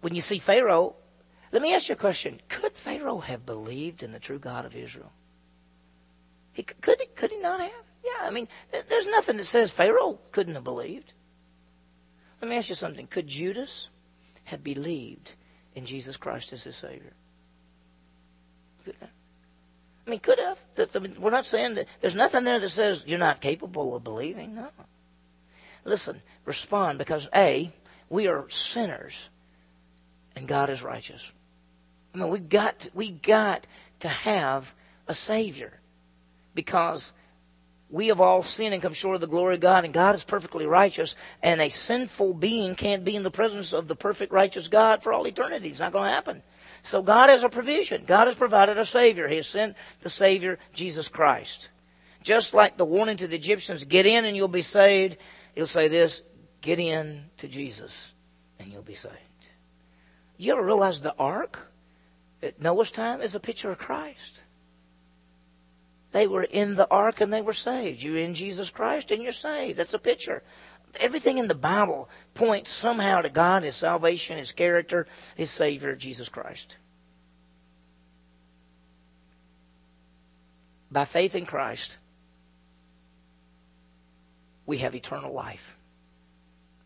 when 0.00 0.16
you 0.16 0.20
see 0.20 0.38
Pharaoh, 0.38 0.96
let 1.52 1.62
me 1.62 1.74
ask 1.74 1.88
you 1.88 1.92
a 1.92 1.96
question. 1.96 2.40
Could 2.48 2.72
Pharaoh 2.72 3.20
have 3.20 3.46
believed 3.46 4.02
in 4.02 4.10
the 4.10 4.18
true 4.18 4.40
God 4.40 4.64
of 4.64 4.74
Israel? 4.74 5.12
He 6.58 6.64
could 6.64 6.98
he, 6.98 7.06
could 7.14 7.30
he 7.30 7.38
not 7.38 7.60
have? 7.60 7.84
Yeah, 8.04 8.26
I 8.26 8.32
mean, 8.32 8.48
there's 8.88 9.06
nothing 9.06 9.36
that 9.36 9.44
says 9.44 9.70
Pharaoh 9.70 10.18
couldn't 10.32 10.56
have 10.56 10.64
believed. 10.64 11.12
Let 12.42 12.50
me 12.50 12.56
ask 12.56 12.68
you 12.68 12.74
something. 12.74 13.06
Could 13.06 13.28
Judas 13.28 13.90
have 14.42 14.64
believed 14.64 15.36
in 15.76 15.86
Jesus 15.86 16.16
Christ 16.16 16.52
as 16.52 16.64
his 16.64 16.74
Savior? 16.74 17.12
Could 18.84 18.96
have. 18.98 19.10
I 20.04 20.10
mean, 20.10 20.18
could 20.18 20.40
have. 20.40 20.58
We're 21.20 21.30
not 21.30 21.46
saying 21.46 21.76
that 21.76 21.86
there's 22.00 22.16
nothing 22.16 22.42
there 22.42 22.58
that 22.58 22.70
says 22.70 23.04
you're 23.06 23.20
not 23.20 23.40
capable 23.40 23.94
of 23.94 24.02
believing. 24.02 24.56
No. 24.56 24.68
Listen, 25.84 26.22
respond 26.44 26.98
because 26.98 27.28
A, 27.36 27.70
we 28.10 28.26
are 28.26 28.50
sinners 28.50 29.28
and 30.34 30.48
God 30.48 30.70
is 30.70 30.82
righteous. 30.82 31.30
I 32.16 32.18
mean, 32.18 32.30
we 32.30 32.40
got 32.40 32.88
we 32.94 33.10
got 33.10 33.68
to 34.00 34.08
have 34.08 34.74
a 35.06 35.14
Savior 35.14 35.78
because 36.58 37.12
we 37.88 38.08
have 38.08 38.20
all 38.20 38.42
sinned 38.42 38.74
and 38.74 38.82
come 38.82 38.92
short 38.92 39.14
of 39.14 39.20
the 39.20 39.28
glory 39.28 39.54
of 39.54 39.60
God, 39.60 39.84
and 39.84 39.94
God 39.94 40.16
is 40.16 40.24
perfectly 40.24 40.66
righteous, 40.66 41.14
and 41.40 41.60
a 41.60 41.68
sinful 41.68 42.34
being 42.34 42.74
can't 42.74 43.04
be 43.04 43.14
in 43.14 43.22
the 43.22 43.30
presence 43.30 43.72
of 43.72 43.86
the 43.86 43.94
perfect 43.94 44.32
righteous 44.32 44.66
God 44.66 45.00
for 45.00 45.12
all 45.12 45.24
eternity. 45.28 45.68
It's 45.68 45.78
not 45.78 45.92
going 45.92 46.08
to 46.08 46.12
happen. 46.12 46.42
So 46.82 47.00
God 47.00 47.30
has 47.30 47.44
a 47.44 47.48
provision. 47.48 48.02
God 48.08 48.26
has 48.26 48.34
provided 48.34 48.76
a 48.76 48.84
Savior. 48.84 49.28
He 49.28 49.36
has 49.36 49.46
sent 49.46 49.76
the 50.00 50.10
Savior, 50.10 50.58
Jesus 50.74 51.06
Christ. 51.06 51.68
Just 52.24 52.54
like 52.54 52.76
the 52.76 52.84
warning 52.84 53.18
to 53.18 53.28
the 53.28 53.36
Egyptians, 53.36 53.84
get 53.84 54.04
in 54.04 54.24
and 54.24 54.36
you'll 54.36 54.48
be 54.48 54.60
saved, 54.60 55.16
he'll 55.54 55.64
say 55.64 55.86
this, 55.86 56.22
get 56.60 56.80
in 56.80 57.26
to 57.36 57.46
Jesus 57.46 58.14
and 58.58 58.72
you'll 58.72 58.82
be 58.82 58.94
saved. 58.94 59.14
You 60.38 60.54
ever 60.54 60.64
realize 60.64 61.02
the 61.02 61.14
ark 61.20 61.70
at 62.42 62.60
Noah's 62.60 62.90
time 62.90 63.20
is 63.20 63.36
a 63.36 63.40
picture 63.40 63.70
of 63.70 63.78
Christ? 63.78 64.42
They 66.12 66.26
were 66.26 66.44
in 66.44 66.76
the 66.76 66.88
ark 66.90 67.20
and 67.20 67.32
they 67.32 67.42
were 67.42 67.52
saved. 67.52 68.02
You're 68.02 68.18
in 68.18 68.34
Jesus 68.34 68.70
Christ 68.70 69.10
and 69.10 69.22
you're 69.22 69.32
saved. 69.32 69.78
That's 69.78 69.94
a 69.94 69.98
picture 69.98 70.42
everything 71.00 71.38
in 71.38 71.48
the 71.48 71.54
Bible 71.54 72.08
points 72.34 72.70
somehow 72.70 73.20
to 73.22 73.28
God, 73.28 73.62
His 73.62 73.76
salvation, 73.76 74.38
His 74.38 74.52
character, 74.52 75.06
His 75.34 75.50
Savior, 75.50 75.94
Jesus 75.94 76.28
Christ. 76.28 76.76
By 80.90 81.04
faith 81.04 81.34
in 81.34 81.44
Christ, 81.44 81.98
we 84.64 84.78
have 84.78 84.94
eternal 84.94 85.32
life. 85.32 85.76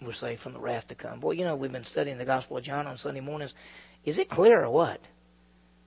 We're 0.01 0.13
saved 0.13 0.41
from 0.41 0.55
the 0.55 0.61
wrath 0.61 0.89
to 0.89 0.97
come. 0.97 1.21
Boy, 1.21 1.33
you 1.33 1.45
know, 1.45 1.55
we've 1.55 1.71
been 1.71 1.85
studying 1.85 2.19
the 2.19 2.25
Gospel 2.25 2.57
of 2.57 2.65
John 2.65 2.89
on 2.89 2.97
Sunday 2.97 3.21
mornings. 3.21 3.55
Is 4.05 4.19
it 4.19 4.29
clear 4.29 4.65
or 4.65 4.71
what? 4.71 5.01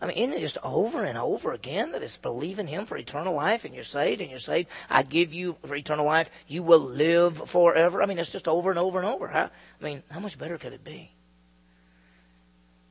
I 0.06 0.10
mean, 0.10 0.18
isn't 0.18 0.38
it 0.38 0.42
just 0.42 0.60
over 0.62 1.04
and 1.04 1.18
over 1.18 1.52
again 1.52 1.92
that 1.94 2.04
it's 2.04 2.18
believe 2.18 2.60
in 2.60 2.68
Him 2.68 2.86
for 2.86 2.96
eternal 2.96 3.34
life 3.34 3.66
and 3.66 3.74
you're 3.74 3.84
saved 3.84 4.22
and 4.22 4.30
you're 4.30 4.38
saved? 4.38 4.70
I 4.88 5.02
give 5.02 5.34
you 5.34 5.58
for 5.66 5.76
eternal 5.76 6.06
life. 6.06 6.30
You 6.48 6.62
will 6.62 6.80
live 6.80 7.50
forever. 7.50 8.04
I 8.04 8.06
mean, 8.06 8.20
it's 8.20 8.32
just 8.32 8.48
over 8.48 8.70
and 8.70 8.78
over 8.78 9.00
and 9.00 9.08
over. 9.08 9.28
How, 9.30 9.50
I 9.82 9.84
mean, 9.84 10.04
how 10.12 10.20
much 10.20 10.38
better 10.38 10.60
could 10.60 10.74
it 10.74 10.84
be? 10.84 11.10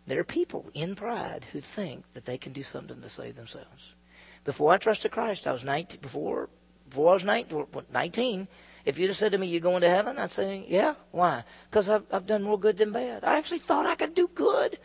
There 0.08 0.18
are 0.18 0.24
people 0.24 0.68
in 0.74 0.96
pride 0.96 1.46
who 1.52 1.60
think 1.60 2.04
that 2.14 2.24
they 2.24 2.36
can 2.36 2.52
do 2.52 2.64
something 2.64 3.00
to 3.00 3.08
save 3.08 3.36
themselves. 3.36 3.94
Before 4.42 4.72
I 4.72 4.78
trusted 4.78 5.12
Christ, 5.12 5.46
I 5.46 5.52
was 5.52 5.62
19, 5.62 6.00
before, 6.00 6.48
before 6.88 7.10
I 7.10 7.14
was 7.14 7.24
19, 7.24 7.66
19 7.92 8.48
if 8.84 8.98
you'd 8.98 9.06
have 9.06 9.16
said 9.16 9.32
to 9.32 9.38
me, 9.38 9.46
you're 9.46 9.60
going 9.60 9.80
to 9.80 9.88
heaven, 9.88 10.18
I'd 10.18 10.32
say, 10.32 10.66
yeah. 10.68 10.94
Why? 11.10 11.44
Because 11.70 11.88
I've, 11.88 12.04
I've 12.12 12.26
done 12.26 12.42
more 12.42 12.58
good 12.58 12.76
than 12.76 12.92
bad. 12.92 13.24
I 13.24 13.38
actually 13.38 13.60
thought 13.60 13.86
I 13.86 13.94
could 13.94 14.14
do 14.14 14.28
good 14.34 14.78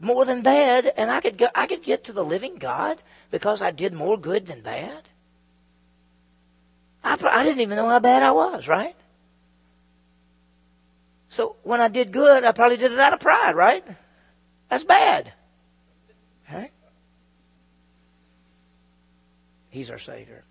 more 0.00 0.24
than 0.24 0.42
bad, 0.42 0.92
and 0.96 1.10
I 1.10 1.20
could, 1.20 1.38
go, 1.38 1.48
I 1.54 1.66
could 1.66 1.82
get 1.82 2.04
to 2.04 2.12
the 2.12 2.24
living 2.24 2.56
God 2.56 3.02
because 3.30 3.62
I 3.62 3.70
did 3.70 3.94
more 3.94 4.18
good 4.18 4.46
than 4.46 4.60
bad. 4.62 5.08
I, 7.02 7.16
I 7.30 7.44
didn't 7.44 7.60
even 7.60 7.76
know 7.76 7.88
how 7.88 8.00
bad 8.00 8.22
I 8.22 8.32
was, 8.32 8.68
right? 8.68 8.96
So 11.28 11.56
when 11.62 11.80
I 11.80 11.88
did 11.88 12.12
good, 12.12 12.44
I 12.44 12.52
probably 12.52 12.76
did 12.76 12.92
it 12.92 12.98
out 12.98 13.12
of 13.12 13.20
pride, 13.20 13.54
right? 13.54 13.84
That's 14.68 14.84
bad. 14.84 15.32
Right? 16.52 16.72
He's 19.70 19.90
our 19.90 19.98
Savior. 19.98 20.44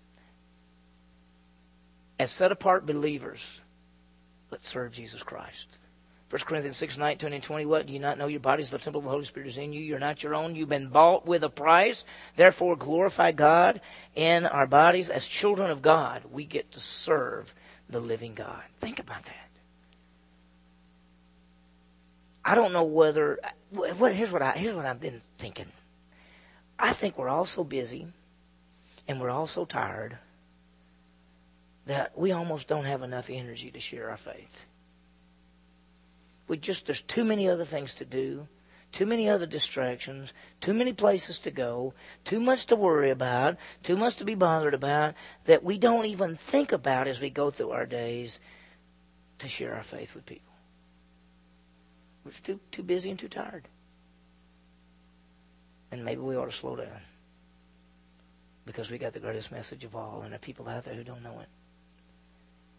As 2.18 2.30
set 2.30 2.52
apart 2.52 2.86
believers, 2.86 3.60
let's 4.50 4.68
serve 4.68 4.92
Jesus 4.92 5.22
Christ. 5.22 5.78
1 6.28 6.40
Corinthians 6.40 6.76
6, 6.76 6.98
19 6.98 7.32
and 7.32 7.42
20. 7.42 7.66
What? 7.66 7.86
Do 7.86 7.92
you 7.92 8.00
not 8.00 8.18
know 8.18 8.26
your 8.26 8.40
body 8.40 8.60
is 8.60 8.70
the 8.70 8.78
temple 8.78 8.98
of 8.98 9.04
the 9.04 9.10
Holy 9.10 9.24
Spirit 9.24 9.48
is 9.48 9.58
in 9.58 9.72
you? 9.72 9.80
You're 9.80 10.00
not 10.00 10.24
your 10.24 10.34
own. 10.34 10.56
You've 10.56 10.68
been 10.68 10.88
bought 10.88 11.24
with 11.24 11.44
a 11.44 11.48
price. 11.48 12.04
Therefore, 12.34 12.74
glorify 12.74 13.30
God 13.30 13.80
in 14.16 14.44
our 14.44 14.66
bodies. 14.66 15.08
As 15.08 15.28
children 15.28 15.70
of 15.70 15.82
God, 15.82 16.22
we 16.32 16.44
get 16.44 16.72
to 16.72 16.80
serve 16.80 17.54
the 17.88 18.00
living 18.00 18.34
God. 18.34 18.62
Think 18.80 18.98
about 18.98 19.24
that. 19.26 19.48
I 22.44 22.56
don't 22.56 22.72
know 22.72 22.84
whether. 22.84 23.38
What, 23.70 24.12
here's 24.12 24.32
what 24.32 24.42
I 24.42 24.52
here's 24.52 24.74
what 24.74 24.86
I've 24.86 25.00
been 25.00 25.22
thinking. 25.38 25.66
I 26.76 26.92
think 26.92 27.16
we're 27.16 27.28
all 27.28 27.46
so 27.46 27.62
busy, 27.62 28.08
and 29.06 29.20
we're 29.20 29.30
all 29.30 29.46
so 29.46 29.64
tired 29.64 30.18
that 31.86 32.18
we 32.18 32.32
almost 32.32 32.66
don't 32.66 32.84
have 32.84 33.02
enough 33.02 33.30
energy 33.30 33.70
to 33.70 33.78
share 33.78 34.10
our 34.10 34.16
faith. 34.16 34.66
We 36.48 36.56
just 36.56 36.86
there's 36.86 37.02
too 37.02 37.24
many 37.24 37.48
other 37.48 37.64
things 37.64 37.94
to 37.94 38.04
do, 38.04 38.46
too 38.92 39.06
many 39.06 39.28
other 39.28 39.46
distractions, 39.46 40.32
too 40.60 40.74
many 40.74 40.92
places 40.92 41.38
to 41.40 41.50
go, 41.50 41.92
too 42.24 42.40
much 42.40 42.66
to 42.66 42.76
worry 42.76 43.10
about, 43.10 43.56
too 43.82 43.96
much 43.96 44.16
to 44.16 44.24
be 44.24 44.34
bothered 44.34 44.74
about 44.74 45.14
that 45.44 45.64
we 45.64 45.76
don't 45.76 46.06
even 46.06 46.36
think 46.36 46.72
about 46.72 47.08
as 47.08 47.20
we 47.20 47.30
go 47.30 47.50
through 47.50 47.72
our 47.72 47.86
days 47.86 48.40
to 49.38 49.48
share 49.48 49.74
our 49.74 49.82
faith 49.82 50.14
with 50.14 50.26
people. 50.26 50.52
We're 52.24 52.32
too 52.32 52.60
too 52.70 52.82
busy 52.82 53.10
and 53.10 53.18
too 53.18 53.28
tired. 53.28 53.68
And 55.90 56.04
maybe 56.04 56.20
we 56.20 56.36
ought 56.36 56.46
to 56.46 56.52
slow 56.52 56.76
down. 56.76 57.00
Because 58.64 58.90
we 58.90 58.98
got 58.98 59.12
the 59.12 59.20
greatest 59.20 59.52
message 59.52 59.84
of 59.84 59.94
all, 59.94 60.22
and 60.22 60.32
there 60.32 60.36
are 60.36 60.40
people 60.40 60.68
out 60.68 60.84
there 60.84 60.94
who 60.94 61.04
don't 61.04 61.22
know 61.22 61.38
it 61.38 61.48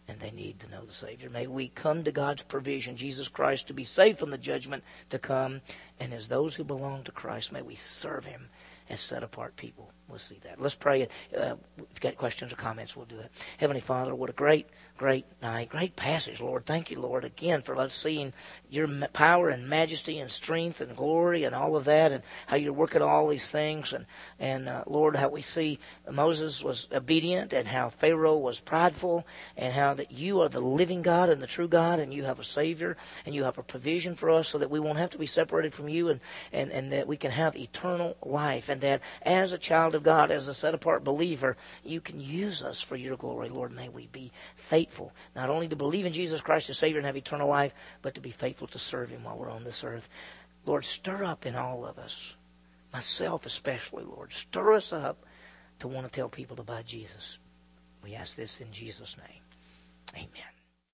and 0.08 0.18
they 0.18 0.30
need 0.30 0.58
to 0.60 0.70
know 0.70 0.84
the 0.84 0.92
Savior. 0.92 1.28
May 1.28 1.46
we 1.46 1.68
come 1.68 2.02
to 2.04 2.10
God's 2.10 2.42
provision, 2.42 2.96
Jesus 2.96 3.28
Christ, 3.28 3.68
to 3.68 3.74
be 3.74 3.84
saved 3.84 4.18
from 4.18 4.30
the 4.30 4.38
judgment 4.38 4.82
to 5.10 5.18
come. 5.18 5.60
And 6.00 6.14
as 6.14 6.28
those 6.28 6.54
who 6.54 6.64
belong 6.64 7.04
to 7.04 7.12
Christ, 7.12 7.52
may 7.52 7.62
we 7.62 7.74
serve 7.74 8.24
Him 8.24 8.48
as 8.88 9.00
set 9.00 9.22
apart 9.22 9.56
people. 9.56 9.92
We'll 10.08 10.18
see 10.18 10.38
that. 10.44 10.60
Let's 10.60 10.74
pray. 10.74 11.02
Uh, 11.36 11.56
if 11.76 11.78
you've 11.78 12.00
got 12.00 12.16
questions 12.16 12.52
or 12.52 12.56
comments, 12.56 12.96
we'll 12.96 13.06
do 13.06 13.18
it. 13.18 13.30
Heavenly 13.58 13.82
Father, 13.82 14.14
what 14.14 14.30
a 14.30 14.32
great 14.32 14.66
great 14.98 15.24
night, 15.40 15.68
great 15.68 15.94
passage, 15.94 16.40
Lord. 16.40 16.66
Thank 16.66 16.90
you, 16.90 17.00
Lord, 17.00 17.24
again 17.24 17.62
for 17.62 17.76
us 17.76 17.94
seeing 17.94 18.32
your 18.68 18.88
power 19.12 19.48
and 19.48 19.68
majesty 19.68 20.18
and 20.18 20.28
strength 20.28 20.80
and 20.80 20.96
glory 20.96 21.44
and 21.44 21.54
all 21.54 21.76
of 21.76 21.84
that, 21.84 22.10
and 22.10 22.24
how 22.48 22.56
you're 22.56 22.72
working 22.72 23.00
all 23.00 23.28
these 23.28 23.48
things, 23.48 23.92
and 23.92 24.06
and 24.40 24.68
uh, 24.68 24.82
Lord, 24.86 25.14
how 25.14 25.28
we 25.28 25.40
see 25.40 25.78
Moses 26.10 26.64
was 26.64 26.88
obedient, 26.92 27.52
and 27.52 27.68
how 27.68 27.90
Pharaoh 27.90 28.36
was 28.36 28.58
prideful, 28.58 29.24
and 29.56 29.72
how 29.72 29.94
that 29.94 30.10
you 30.10 30.40
are 30.40 30.48
the 30.48 30.60
living 30.60 31.02
God 31.02 31.30
and 31.30 31.40
the 31.40 31.46
true 31.46 31.68
God, 31.68 32.00
and 32.00 32.12
you 32.12 32.24
have 32.24 32.40
a 32.40 32.44
Savior, 32.44 32.96
and 33.24 33.34
you 33.34 33.44
have 33.44 33.56
a 33.56 33.62
provision 33.62 34.16
for 34.16 34.30
us, 34.30 34.48
so 34.48 34.58
that 34.58 34.70
we 34.70 34.80
won't 34.80 34.98
have 34.98 35.10
to 35.10 35.18
be 35.18 35.26
separated 35.26 35.72
from 35.72 35.88
you, 35.88 36.08
and 36.08 36.20
and 36.52 36.72
and 36.72 36.90
that 36.90 37.06
we 37.06 37.16
can 37.16 37.30
have 37.30 37.56
eternal 37.56 38.16
life, 38.20 38.68
and 38.68 38.80
that 38.80 39.00
as 39.22 39.52
a 39.52 39.58
child 39.58 39.94
of 39.98 40.02
God, 40.04 40.30
as 40.30 40.48
a 40.48 40.54
set 40.54 40.72
apart 40.72 41.04
believer, 41.04 41.56
you 41.84 42.00
can 42.00 42.20
use 42.20 42.62
us 42.62 42.80
for 42.80 42.96
your 42.96 43.16
glory, 43.16 43.50
Lord. 43.50 43.72
May 43.72 43.90
we 43.90 44.06
be 44.06 44.32
faithful 44.54 45.12
not 45.36 45.50
only 45.50 45.68
to 45.68 45.76
believe 45.76 46.06
in 46.06 46.12
Jesus 46.14 46.40
Christ 46.40 46.70
as 46.70 46.78
Savior 46.78 46.98
and 46.98 47.06
have 47.06 47.16
eternal 47.16 47.48
life, 47.48 47.74
but 48.00 48.14
to 48.14 48.20
be 48.20 48.30
faithful 48.30 48.68
to 48.68 48.78
serve 48.78 49.10
Him 49.10 49.24
while 49.24 49.36
we're 49.36 49.50
on 49.50 49.64
this 49.64 49.84
earth. 49.84 50.08
Lord, 50.64 50.84
stir 50.84 51.24
up 51.24 51.44
in 51.44 51.54
all 51.54 51.84
of 51.84 51.98
us, 51.98 52.34
myself 52.92 53.44
especially, 53.44 54.04
Lord, 54.04 54.32
stir 54.32 54.72
us 54.74 54.92
up 54.92 55.26
to 55.80 55.88
want 55.88 56.06
to 56.06 56.12
tell 56.12 56.28
people 56.28 56.60
about 56.60 56.86
Jesus. 56.86 57.38
We 58.02 58.14
ask 58.14 58.36
this 58.36 58.60
in 58.60 58.72
Jesus' 58.72 59.16
name. 59.18 59.42
Amen. 60.14 60.57